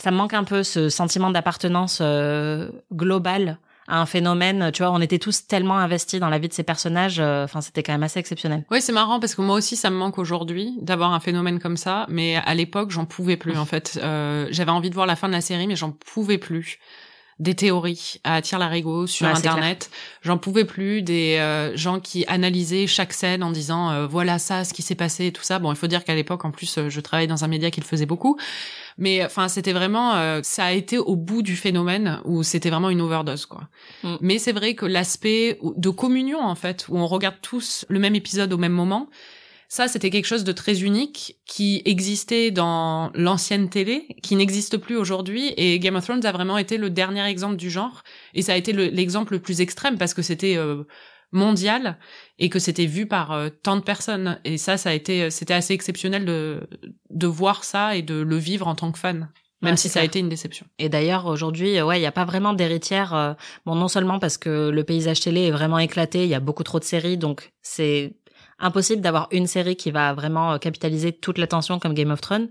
ça 0.00 0.10
me 0.10 0.16
manque 0.16 0.34
un 0.34 0.44
peu 0.44 0.62
ce 0.62 0.88
sentiment 0.88 1.30
d'appartenance 1.30 2.02
globale 2.92 3.58
un 3.90 4.06
phénomène. 4.06 4.70
Tu 4.72 4.82
vois, 4.82 4.92
on 4.92 5.00
était 5.00 5.18
tous 5.18 5.46
tellement 5.46 5.78
investis 5.78 6.20
dans 6.20 6.28
la 6.28 6.38
vie 6.38 6.48
de 6.48 6.52
ces 6.52 6.62
personnages. 6.62 7.18
Euh, 7.20 7.44
enfin, 7.44 7.60
c'était 7.60 7.82
quand 7.82 7.92
même 7.92 8.02
assez 8.02 8.18
exceptionnel. 8.18 8.64
Oui, 8.70 8.80
c'est 8.80 8.92
marrant 8.92 9.20
parce 9.20 9.34
que 9.34 9.42
moi 9.42 9.56
aussi, 9.56 9.76
ça 9.76 9.90
me 9.90 9.96
manque 9.96 10.18
aujourd'hui 10.18 10.74
d'avoir 10.80 11.12
un 11.12 11.20
phénomène 11.20 11.58
comme 11.58 11.76
ça. 11.76 12.06
Mais 12.08 12.36
à 12.36 12.54
l'époque, 12.54 12.90
j'en 12.90 13.04
pouvais 13.04 13.36
plus. 13.36 13.56
En 13.56 13.66
fait, 13.66 13.98
euh, 14.02 14.46
j'avais 14.50 14.70
envie 14.70 14.90
de 14.90 14.94
voir 14.94 15.06
la 15.06 15.16
fin 15.16 15.28
de 15.28 15.32
la 15.32 15.40
série, 15.40 15.66
mais 15.66 15.76
j'en 15.76 15.90
pouvais 15.90 16.38
plus 16.38 16.78
des 17.40 17.54
théories 17.54 18.20
à 18.22 18.40
la 18.40 18.58
larigot 18.58 19.06
sur 19.06 19.26
internet. 19.26 19.90
J'en 20.22 20.38
pouvais 20.38 20.66
plus 20.66 21.02
des 21.02 21.38
euh, 21.38 21.74
gens 21.76 21.98
qui 21.98 22.24
analysaient 22.26 22.86
chaque 22.86 23.14
scène 23.14 23.42
en 23.42 23.50
disant 23.50 23.90
euh, 23.90 24.06
voilà 24.06 24.38
ça 24.38 24.64
ce 24.64 24.74
qui 24.74 24.82
s'est 24.82 24.94
passé 24.94 25.26
et 25.26 25.32
tout 25.32 25.42
ça. 25.42 25.58
Bon, 25.58 25.72
il 25.72 25.76
faut 25.76 25.86
dire 25.86 26.04
qu'à 26.04 26.14
l'époque 26.14 26.44
en 26.44 26.50
plus 26.50 26.78
je 26.88 27.00
travaillais 27.00 27.26
dans 27.26 27.42
un 27.42 27.48
média 27.48 27.70
qui 27.70 27.80
le 27.80 27.86
faisait 27.86 28.06
beaucoup. 28.06 28.36
Mais 28.98 29.24
enfin, 29.24 29.48
c'était 29.48 29.72
vraiment, 29.72 30.14
euh, 30.16 30.40
ça 30.42 30.66
a 30.66 30.72
été 30.72 30.98
au 30.98 31.16
bout 31.16 31.40
du 31.40 31.56
phénomène 31.56 32.20
où 32.26 32.42
c'était 32.42 32.68
vraiment 32.68 32.90
une 32.90 33.00
overdose, 33.00 33.46
quoi. 33.46 33.62
Mm. 34.02 34.16
Mais 34.20 34.38
c'est 34.38 34.52
vrai 34.52 34.74
que 34.74 34.84
l'aspect 34.84 35.58
de 35.76 35.88
communion, 35.88 36.40
en 36.40 36.54
fait, 36.54 36.86
où 36.90 36.98
on 36.98 37.06
regarde 37.06 37.36
tous 37.40 37.86
le 37.88 37.98
même 37.98 38.14
épisode 38.14 38.52
au 38.52 38.58
même 38.58 38.72
moment, 38.72 39.08
ça, 39.70 39.86
c'était 39.86 40.10
quelque 40.10 40.26
chose 40.26 40.42
de 40.42 40.50
très 40.50 40.82
unique 40.82 41.38
qui 41.46 41.80
existait 41.84 42.50
dans 42.50 43.12
l'ancienne 43.14 43.70
télé, 43.70 44.08
qui 44.20 44.34
n'existe 44.34 44.78
plus 44.78 44.96
aujourd'hui. 44.96 45.54
Et 45.56 45.78
Game 45.78 45.94
of 45.94 46.02
Thrones 46.02 46.26
a 46.26 46.32
vraiment 46.32 46.58
été 46.58 46.76
le 46.76 46.90
dernier 46.90 47.24
exemple 47.24 47.54
du 47.54 47.70
genre. 47.70 48.02
Et 48.34 48.42
ça 48.42 48.54
a 48.54 48.56
été 48.56 48.72
l'exemple 48.72 49.34
le, 49.34 49.38
plus 49.38 49.60
extrême 49.60 49.96
parce 49.96 50.12
que 50.12 50.22
c'était 50.22 50.56
euh, 50.56 50.82
mondial 51.30 51.98
et 52.40 52.48
que 52.48 52.58
c'était 52.58 52.86
vu 52.86 53.06
par 53.06 53.30
euh, 53.30 53.48
tant 53.48 53.76
de 53.76 53.82
personnes. 53.82 54.40
Et 54.44 54.58
ça, 54.58 54.76
ça 54.76 54.90
a 54.90 54.92
été, 54.92 55.22
euh, 55.22 55.30
c'était 55.30 55.54
assez 55.54 55.72
exceptionnel 55.72 56.24
de, 56.24 56.68
de 57.10 57.26
voir 57.28 57.62
ça 57.62 57.94
et 57.94 58.02
de 58.02 58.20
le 58.20 58.36
vivre 58.36 58.66
en 58.66 58.74
tant 58.74 58.90
que 58.90 58.98
fan. 58.98 59.30
Même 59.62 59.76
si 59.76 59.88
ça 59.88 60.00
a 60.00 60.04
été 60.04 60.18
une 60.18 60.30
déception. 60.30 60.66
Et 60.80 60.88
d'ailleurs, 60.88 61.26
aujourd'hui, 61.26 61.80
ouais, 61.80 61.98
il 61.98 62.00
n'y 62.00 62.06
a 62.06 62.12
pas 62.12 62.24
vraiment 62.24 62.54
d'héritière. 62.54 63.36
bon, 63.66 63.74
non 63.74 63.88
seulement 63.88 64.18
parce 64.18 64.38
que 64.38 64.70
le 64.70 64.84
paysage 64.84 65.20
télé 65.20 65.42
est 65.42 65.50
vraiment 65.50 65.78
éclaté, 65.78 66.22
il 66.22 66.30
y 66.30 66.34
a 66.34 66.40
beaucoup 66.40 66.62
trop 66.62 66.78
de 66.78 66.84
séries, 66.84 67.18
donc 67.18 67.52
c'est 67.60 68.14
impossible 68.60 69.02
d'avoir 69.02 69.28
une 69.30 69.46
série 69.46 69.76
qui 69.76 69.90
va 69.90 70.12
vraiment 70.12 70.58
capitaliser 70.58 71.12
toute 71.12 71.38
l'attention 71.38 71.78
comme 71.78 71.94
Game 71.94 72.10
of 72.10 72.20
Thrones 72.20 72.48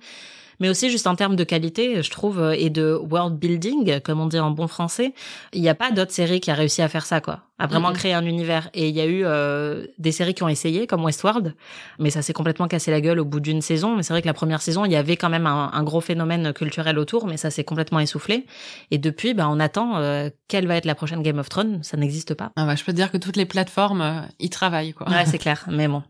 mais 0.59 0.69
aussi 0.69 0.89
juste 0.89 1.07
en 1.07 1.15
termes 1.15 1.35
de 1.35 1.43
qualité, 1.43 2.01
je 2.01 2.09
trouve, 2.09 2.39
euh, 2.39 2.55
et 2.57 2.69
de 2.69 2.93
world 2.93 3.37
building, 3.37 3.99
comme 4.01 4.19
on 4.19 4.27
dit 4.27 4.39
en 4.39 4.51
bon 4.51 4.67
français, 4.67 5.13
il 5.53 5.61
n'y 5.61 5.69
a 5.69 5.75
pas 5.75 5.91
d'autres 5.91 6.11
séries 6.11 6.39
qui 6.39 6.51
a 6.51 6.53
réussi 6.53 6.81
à 6.81 6.89
faire 6.89 7.05
ça, 7.05 7.21
quoi, 7.21 7.41
à 7.57 7.67
vraiment 7.67 7.93
créer 7.93 8.13
un 8.13 8.25
univers. 8.25 8.69
Et 8.73 8.89
il 8.89 8.95
y 8.95 9.01
a 9.01 9.05
eu 9.05 9.21
euh, 9.25 9.85
des 9.97 10.11
séries 10.11 10.33
qui 10.33 10.43
ont 10.43 10.49
essayé, 10.49 10.87
comme 10.87 11.03
Westworld, 11.03 11.53
mais 11.97 12.09
ça 12.09 12.21
s'est 12.21 12.33
complètement 12.33 12.67
cassé 12.67 12.91
la 12.91 13.01
gueule 13.01 13.19
au 13.19 13.25
bout 13.25 13.39
d'une 13.39 13.61
saison. 13.61 13.95
Mais 13.95 14.03
c'est 14.03 14.13
vrai 14.13 14.21
que 14.21 14.27
la 14.27 14.33
première 14.33 14.61
saison, 14.61 14.85
il 14.85 14.91
y 14.91 14.95
avait 14.95 15.17
quand 15.17 15.29
même 15.29 15.47
un, 15.47 15.83
gros 15.83 16.01
phénomène 16.01 16.53
culturel 16.53 16.99
autour, 16.99 17.27
mais 17.27 17.37
ça 17.37 17.51
s'est 17.51 17.63
complètement 17.63 17.99
essoufflé. 17.99 18.45
Et 18.91 18.97
depuis, 18.97 19.33
ben, 19.33 19.47
on 19.49 19.59
attend 19.59 19.97
euh, 19.97 20.29
quelle 20.47 20.67
va 20.67 20.75
être 20.75 20.85
la 20.85 20.95
prochaine 20.95 21.23
Game 21.23 21.39
of 21.39 21.49
Thrones. 21.49 21.83
Ça 21.83 21.97
n'existe 21.97 22.33
pas. 22.33 22.51
Ah 22.55 22.65
bah, 22.65 22.75
je 22.75 22.83
peux 22.83 22.91
te 22.91 22.97
dire 22.97 23.11
que 23.11 23.17
toutes 23.17 23.37
les 23.37 23.45
plateformes 23.45 24.27
y 24.39 24.49
travaillent, 24.49 24.93
quoi. 24.93 25.09
Ouais, 25.09 25.25
c'est 25.25 25.37
clair. 25.39 25.65
Mais 25.69 25.87
bon. 25.87 26.03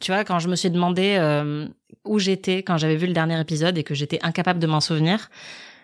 Tu 0.00 0.10
vois, 0.12 0.24
quand 0.24 0.38
je 0.38 0.48
me 0.48 0.56
suis 0.56 0.70
demandé 0.70 1.16
euh, 1.18 1.66
où 2.04 2.18
j'étais 2.18 2.62
quand 2.62 2.76
j'avais 2.76 2.96
vu 2.96 3.06
le 3.06 3.12
dernier 3.12 3.40
épisode 3.40 3.78
et 3.78 3.84
que 3.84 3.94
j'étais 3.94 4.18
incapable 4.22 4.58
de 4.58 4.66
m'en 4.66 4.80
souvenir, 4.80 5.30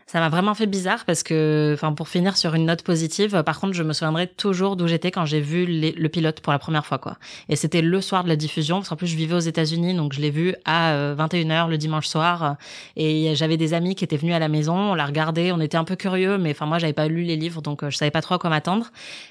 ça 0.09 0.21
m'a 0.21 0.31
vraiment 0.31 0.55
fait 0.55 0.67
bizarre 0.67 1.05
parce 1.05 1.23
que, 1.23 1.73
enfin, 1.75 1.93
pour 1.93 2.09
finir 2.09 2.39
sur 2.39 2.55
une 2.55 2.65
note 2.65 2.83
positive, 2.83 3.43
par 3.45 3.61
contre, 3.61 3.75
je 3.75 3.83
me 3.83 3.93
souviendrai 3.93 4.27
toujours 4.27 4.75
d'où 4.75 4.89
j'étais 4.89 5.11
quand 5.11 5.27
j'ai 5.27 5.41
vu 5.43 5.67
le 5.67 6.09
pilote 6.09 6.41
pour 6.41 6.51
la 6.51 6.59
première 6.59 6.87
fois, 6.87 6.97
quoi. 6.97 7.19
Et 7.51 7.57
c'était 7.57 7.83
le 7.83 8.01
soir 8.01 8.25
de 8.25 8.31
la 8.31 8.37
diffusion, 8.37 8.81
parce 8.81 8.97
plus, 8.97 9.07
je 9.07 9.17
vivais 9.17 9.35
aux 9.35 9.41
États-Unis, 9.41 9.95
donc 9.95 10.15
je 10.15 10.23
l'ai 10.23 10.31
vu 10.31 10.55
à 10.65 11.15
21h 11.15 11.67
euh, 11.67 11.69
le 11.69 11.77
dimanche 11.77 12.07
soir. 12.07 12.57
Et 12.97 13.35
j'avais 13.35 13.59
des 13.59 13.75
amis 13.75 13.95
qui 13.95 14.03
étaient 14.03 14.17
venus 14.17 14.35
à 14.35 14.39
la 14.39 14.49
maison, 14.49 14.75
on 14.75 14.95
l'a 14.95 15.05
regardé, 15.05 15.53
on 15.53 15.61
était 15.61 15.77
un 15.77 15.85
peu 15.85 15.95
curieux, 15.95 16.39
mais 16.39 16.53
enfin, 16.53 16.65
moi, 16.65 16.79
j'avais 16.79 16.95
pas 16.95 17.07
lu 17.07 17.25
les 17.25 17.37
livres, 17.37 17.61
donc 17.61 17.83
euh, 17.83 17.91
je 17.91 17.99
savais 17.99 18.11
pas 18.11 18.23
trop 18.23 18.37
à 18.37 18.39
quoi 18.39 18.49
m'attendre. 18.49 18.87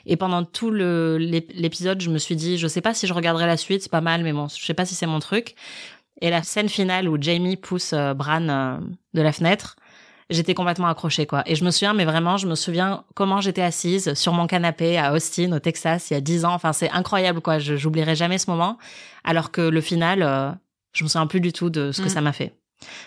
Et 0.05 0.15
pendant 0.15 0.43
tout 0.43 0.69
l'épisode, 0.69 2.01
je 2.01 2.11
me 2.11 2.19
suis 2.19 2.35
dit, 2.35 2.59
je 2.59 2.67
sais 2.67 2.81
pas 2.81 2.93
si 2.93 3.07
je 3.07 3.13
regarderai 3.13 3.47
la 3.47 3.57
suite, 3.57 3.81
c'est 3.81 3.91
pas 3.91 4.01
mal, 4.01 4.21
mais 4.21 4.31
bon, 4.31 4.47
je 4.47 4.63
sais 4.63 4.75
pas 4.75 4.85
si 4.85 4.93
c'est 4.93 5.07
mon 5.07 5.19
truc. 5.19 5.55
Et 6.21 6.29
la 6.29 6.43
scène 6.43 6.69
finale 6.69 7.09
où 7.09 7.17
Jamie 7.19 7.57
pousse 7.57 7.93
euh, 7.93 8.13
Bran 8.13 8.79
de 9.13 9.21
la 9.23 9.31
fenêtre, 9.31 9.75
j'étais 10.29 10.53
complètement 10.53 10.87
accrochée 10.87 11.25
quoi. 11.25 11.43
Et 11.45 11.55
je 11.55 11.63
me 11.63 11.71
souviens, 11.71 11.93
mais 11.93 12.05
vraiment, 12.05 12.37
je 12.37 12.47
me 12.47 12.55
souviens 12.55 13.03
comment 13.15 13.41
j'étais 13.41 13.61
assise 13.61 14.13
sur 14.13 14.33
mon 14.33 14.47
canapé 14.47 14.97
à 14.97 15.13
Austin, 15.13 15.51
au 15.53 15.59
Texas, 15.59 16.09
il 16.09 16.13
y 16.15 16.17
a 16.17 16.21
dix 16.21 16.45
ans. 16.45 16.53
Enfin, 16.53 16.73
c'est 16.73 16.89
incroyable 16.89 17.41
quoi. 17.41 17.59
Je 17.59 17.75
j'oublierai 17.75 18.15
jamais 18.15 18.37
ce 18.37 18.49
moment. 18.49 18.77
Alors 19.23 19.51
que 19.51 19.61
le 19.61 19.81
final, 19.81 20.23
euh, 20.23 20.51
je 20.93 21.03
me 21.03 21.09
souviens 21.09 21.27
plus 21.27 21.41
du 21.41 21.53
tout 21.53 21.69
de 21.69 21.91
ce 21.91 22.01
que 22.01 22.07
mm. 22.07 22.09
ça 22.09 22.21
m'a 22.21 22.33
fait. 22.33 22.56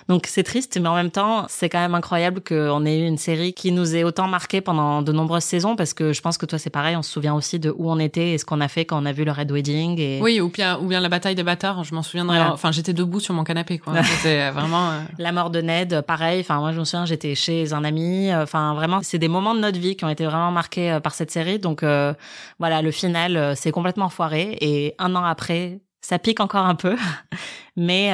Donc 0.08 0.26
c'est 0.26 0.42
triste, 0.42 0.78
mais 0.80 0.88
en 0.88 0.94
même 0.94 1.10
temps, 1.10 1.46
c'est 1.48 1.68
quand 1.68 1.78
même 1.78 1.94
incroyable 1.94 2.40
qu'on 2.40 2.84
ait 2.84 3.00
eu 3.00 3.06
une 3.06 3.18
série 3.18 3.52
qui 3.52 3.72
nous 3.72 3.94
ait 3.94 4.04
autant 4.04 4.26
marqué 4.26 4.60
pendant 4.60 5.02
de 5.02 5.12
nombreuses 5.12 5.44
saisons, 5.44 5.76
parce 5.76 5.94
que 5.94 6.12
je 6.12 6.20
pense 6.20 6.38
que 6.38 6.46
toi 6.46 6.58
c'est 6.58 6.70
pareil, 6.70 6.96
on 6.96 7.02
se 7.02 7.10
souvient 7.10 7.34
aussi 7.34 7.58
de 7.58 7.70
où 7.76 7.90
on 7.90 7.98
était 7.98 8.32
et 8.32 8.38
ce 8.38 8.44
qu'on 8.44 8.60
a 8.60 8.68
fait 8.68 8.84
quand 8.84 9.00
on 9.00 9.06
a 9.06 9.12
vu 9.12 9.24
le 9.24 9.32
Red 9.32 9.50
Wedding. 9.52 9.98
Et... 10.00 10.18
Oui, 10.20 10.40
ou 10.40 10.48
bien, 10.48 10.78
ou 10.78 10.86
bien 10.86 11.00
la 11.00 11.08
bataille 11.08 11.34
des 11.34 11.42
bâtards, 11.42 11.84
je 11.84 11.94
m'en 11.94 12.02
souviendrai. 12.02 12.40
Enfin, 12.40 12.72
j'étais 12.72 12.92
debout 12.92 13.20
sur 13.20 13.34
mon 13.34 13.44
canapé, 13.44 13.78
quoi. 13.78 14.02
C'était 14.02 14.50
vraiment... 14.50 14.90
Euh, 14.90 15.00
la 15.18 15.32
mort 15.32 15.50
de 15.50 15.60
Ned, 15.60 16.02
pareil. 16.02 16.40
Enfin, 16.40 16.58
moi 16.58 16.72
je 16.72 16.80
me 16.80 16.84
souviens, 16.84 17.06
j'étais 17.06 17.34
chez 17.34 17.72
un 17.72 17.84
ami. 17.84 18.34
Enfin, 18.34 18.74
vraiment, 18.74 19.00
c'est 19.02 19.18
des 19.18 19.28
moments 19.28 19.54
de 19.54 19.60
notre 19.60 19.78
vie 19.78 19.96
qui 19.96 20.04
ont 20.04 20.08
été 20.08 20.24
vraiment 20.24 20.50
marqués 20.50 20.92
euh, 20.92 21.00
par 21.00 21.14
cette 21.14 21.30
série. 21.30 21.58
Donc 21.58 21.82
euh, 21.82 22.12
voilà, 22.58 22.82
le 22.82 22.90
final, 22.90 23.54
c'est 23.56 23.70
complètement 23.70 24.08
foiré. 24.08 24.56
Et 24.60 24.94
un 24.98 25.14
an 25.14 25.24
après, 25.24 25.80
ça 26.00 26.18
pique 26.18 26.40
encore 26.40 26.66
un 26.66 26.74
peu. 26.74 26.96
Mais... 27.76 28.12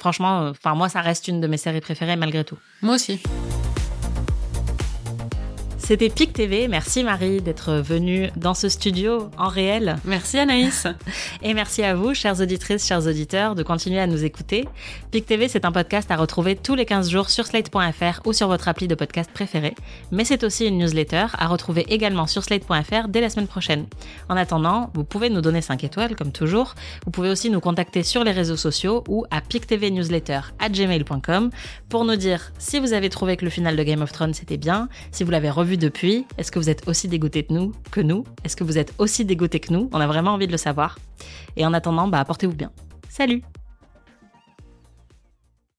Franchement, 0.00 0.42
euh, 0.42 0.50
enfin 0.50 0.74
moi, 0.74 0.88
ça 0.88 1.00
reste 1.00 1.28
une 1.28 1.40
de 1.40 1.46
mes 1.46 1.56
séries 1.56 1.80
préférées 1.80 2.16
malgré 2.16 2.44
tout. 2.44 2.58
Moi 2.82 2.94
aussi. 2.94 3.20
C'était 5.88 6.10
PIC 6.10 6.34
TV. 6.34 6.68
Merci 6.68 7.02
Marie 7.02 7.40
d'être 7.40 7.76
venue 7.76 8.28
dans 8.36 8.52
ce 8.52 8.68
studio 8.68 9.30
en 9.38 9.48
réel. 9.48 9.96
Merci 10.04 10.38
Anaïs. 10.38 10.86
Et 11.42 11.54
merci 11.54 11.82
à 11.82 11.94
vous, 11.94 12.12
chères 12.12 12.42
auditrices, 12.42 12.86
chers 12.86 13.06
auditeurs, 13.06 13.54
de 13.54 13.62
continuer 13.62 13.98
à 13.98 14.06
nous 14.06 14.22
écouter. 14.22 14.68
PIC 15.12 15.24
TV, 15.24 15.48
c'est 15.48 15.64
un 15.64 15.72
podcast 15.72 16.10
à 16.10 16.16
retrouver 16.16 16.56
tous 16.56 16.74
les 16.74 16.84
15 16.84 17.08
jours 17.08 17.30
sur 17.30 17.46
slate.fr 17.46 18.20
ou 18.26 18.34
sur 18.34 18.48
votre 18.48 18.68
appli 18.68 18.86
de 18.86 18.94
podcast 18.94 19.30
préféré. 19.32 19.74
Mais 20.12 20.26
c'est 20.26 20.44
aussi 20.44 20.66
une 20.66 20.76
newsletter 20.76 21.24
à 21.32 21.46
retrouver 21.46 21.86
également 21.88 22.26
sur 22.26 22.44
slate.fr 22.44 23.08
dès 23.08 23.22
la 23.22 23.30
semaine 23.30 23.46
prochaine. 23.46 23.86
En 24.28 24.36
attendant, 24.36 24.90
vous 24.92 25.04
pouvez 25.04 25.30
nous 25.30 25.40
donner 25.40 25.62
5 25.62 25.84
étoiles 25.84 26.16
comme 26.16 26.32
toujours. 26.32 26.74
Vous 27.06 27.10
pouvez 27.10 27.30
aussi 27.30 27.48
nous 27.48 27.60
contacter 27.60 28.02
sur 28.02 28.24
les 28.24 28.32
réseaux 28.32 28.58
sociaux 28.58 29.04
ou 29.08 29.24
à 29.30 29.40
pictvnewsletter@gmail.com 29.40 31.50
pour 31.88 32.04
nous 32.04 32.16
dire 32.16 32.52
si 32.58 32.78
vous 32.78 32.92
avez 32.92 33.08
trouvé 33.08 33.38
que 33.38 33.46
le 33.46 33.50
final 33.50 33.74
de 33.74 33.82
Game 33.82 34.02
of 34.02 34.12
Thrones 34.12 34.34
c'était 34.34 34.58
bien, 34.58 34.90
si 35.12 35.24
vous 35.24 35.30
l'avez 35.30 35.48
revu 35.48 35.77
depuis, 35.78 36.26
est-ce 36.36 36.52
que 36.52 36.58
vous 36.58 36.68
êtes 36.68 36.86
aussi 36.88 37.08
dégoûté 37.08 37.42
de 37.42 37.54
nous 37.54 37.72
que 37.90 38.00
nous? 38.00 38.24
Est-ce 38.44 38.56
que 38.56 38.64
vous 38.64 38.78
êtes 38.78 38.92
aussi 38.98 39.24
dégoûté 39.24 39.60
que 39.60 39.72
nous? 39.72 39.88
On 39.92 40.00
a 40.00 40.06
vraiment 40.06 40.32
envie 40.32 40.46
de 40.46 40.52
le 40.52 40.58
savoir. 40.58 40.98
Et 41.56 41.64
en 41.64 41.72
attendant, 41.72 42.08
bah 42.08 42.24
portez-vous 42.24 42.54
bien. 42.54 42.70
Salut 43.08 43.42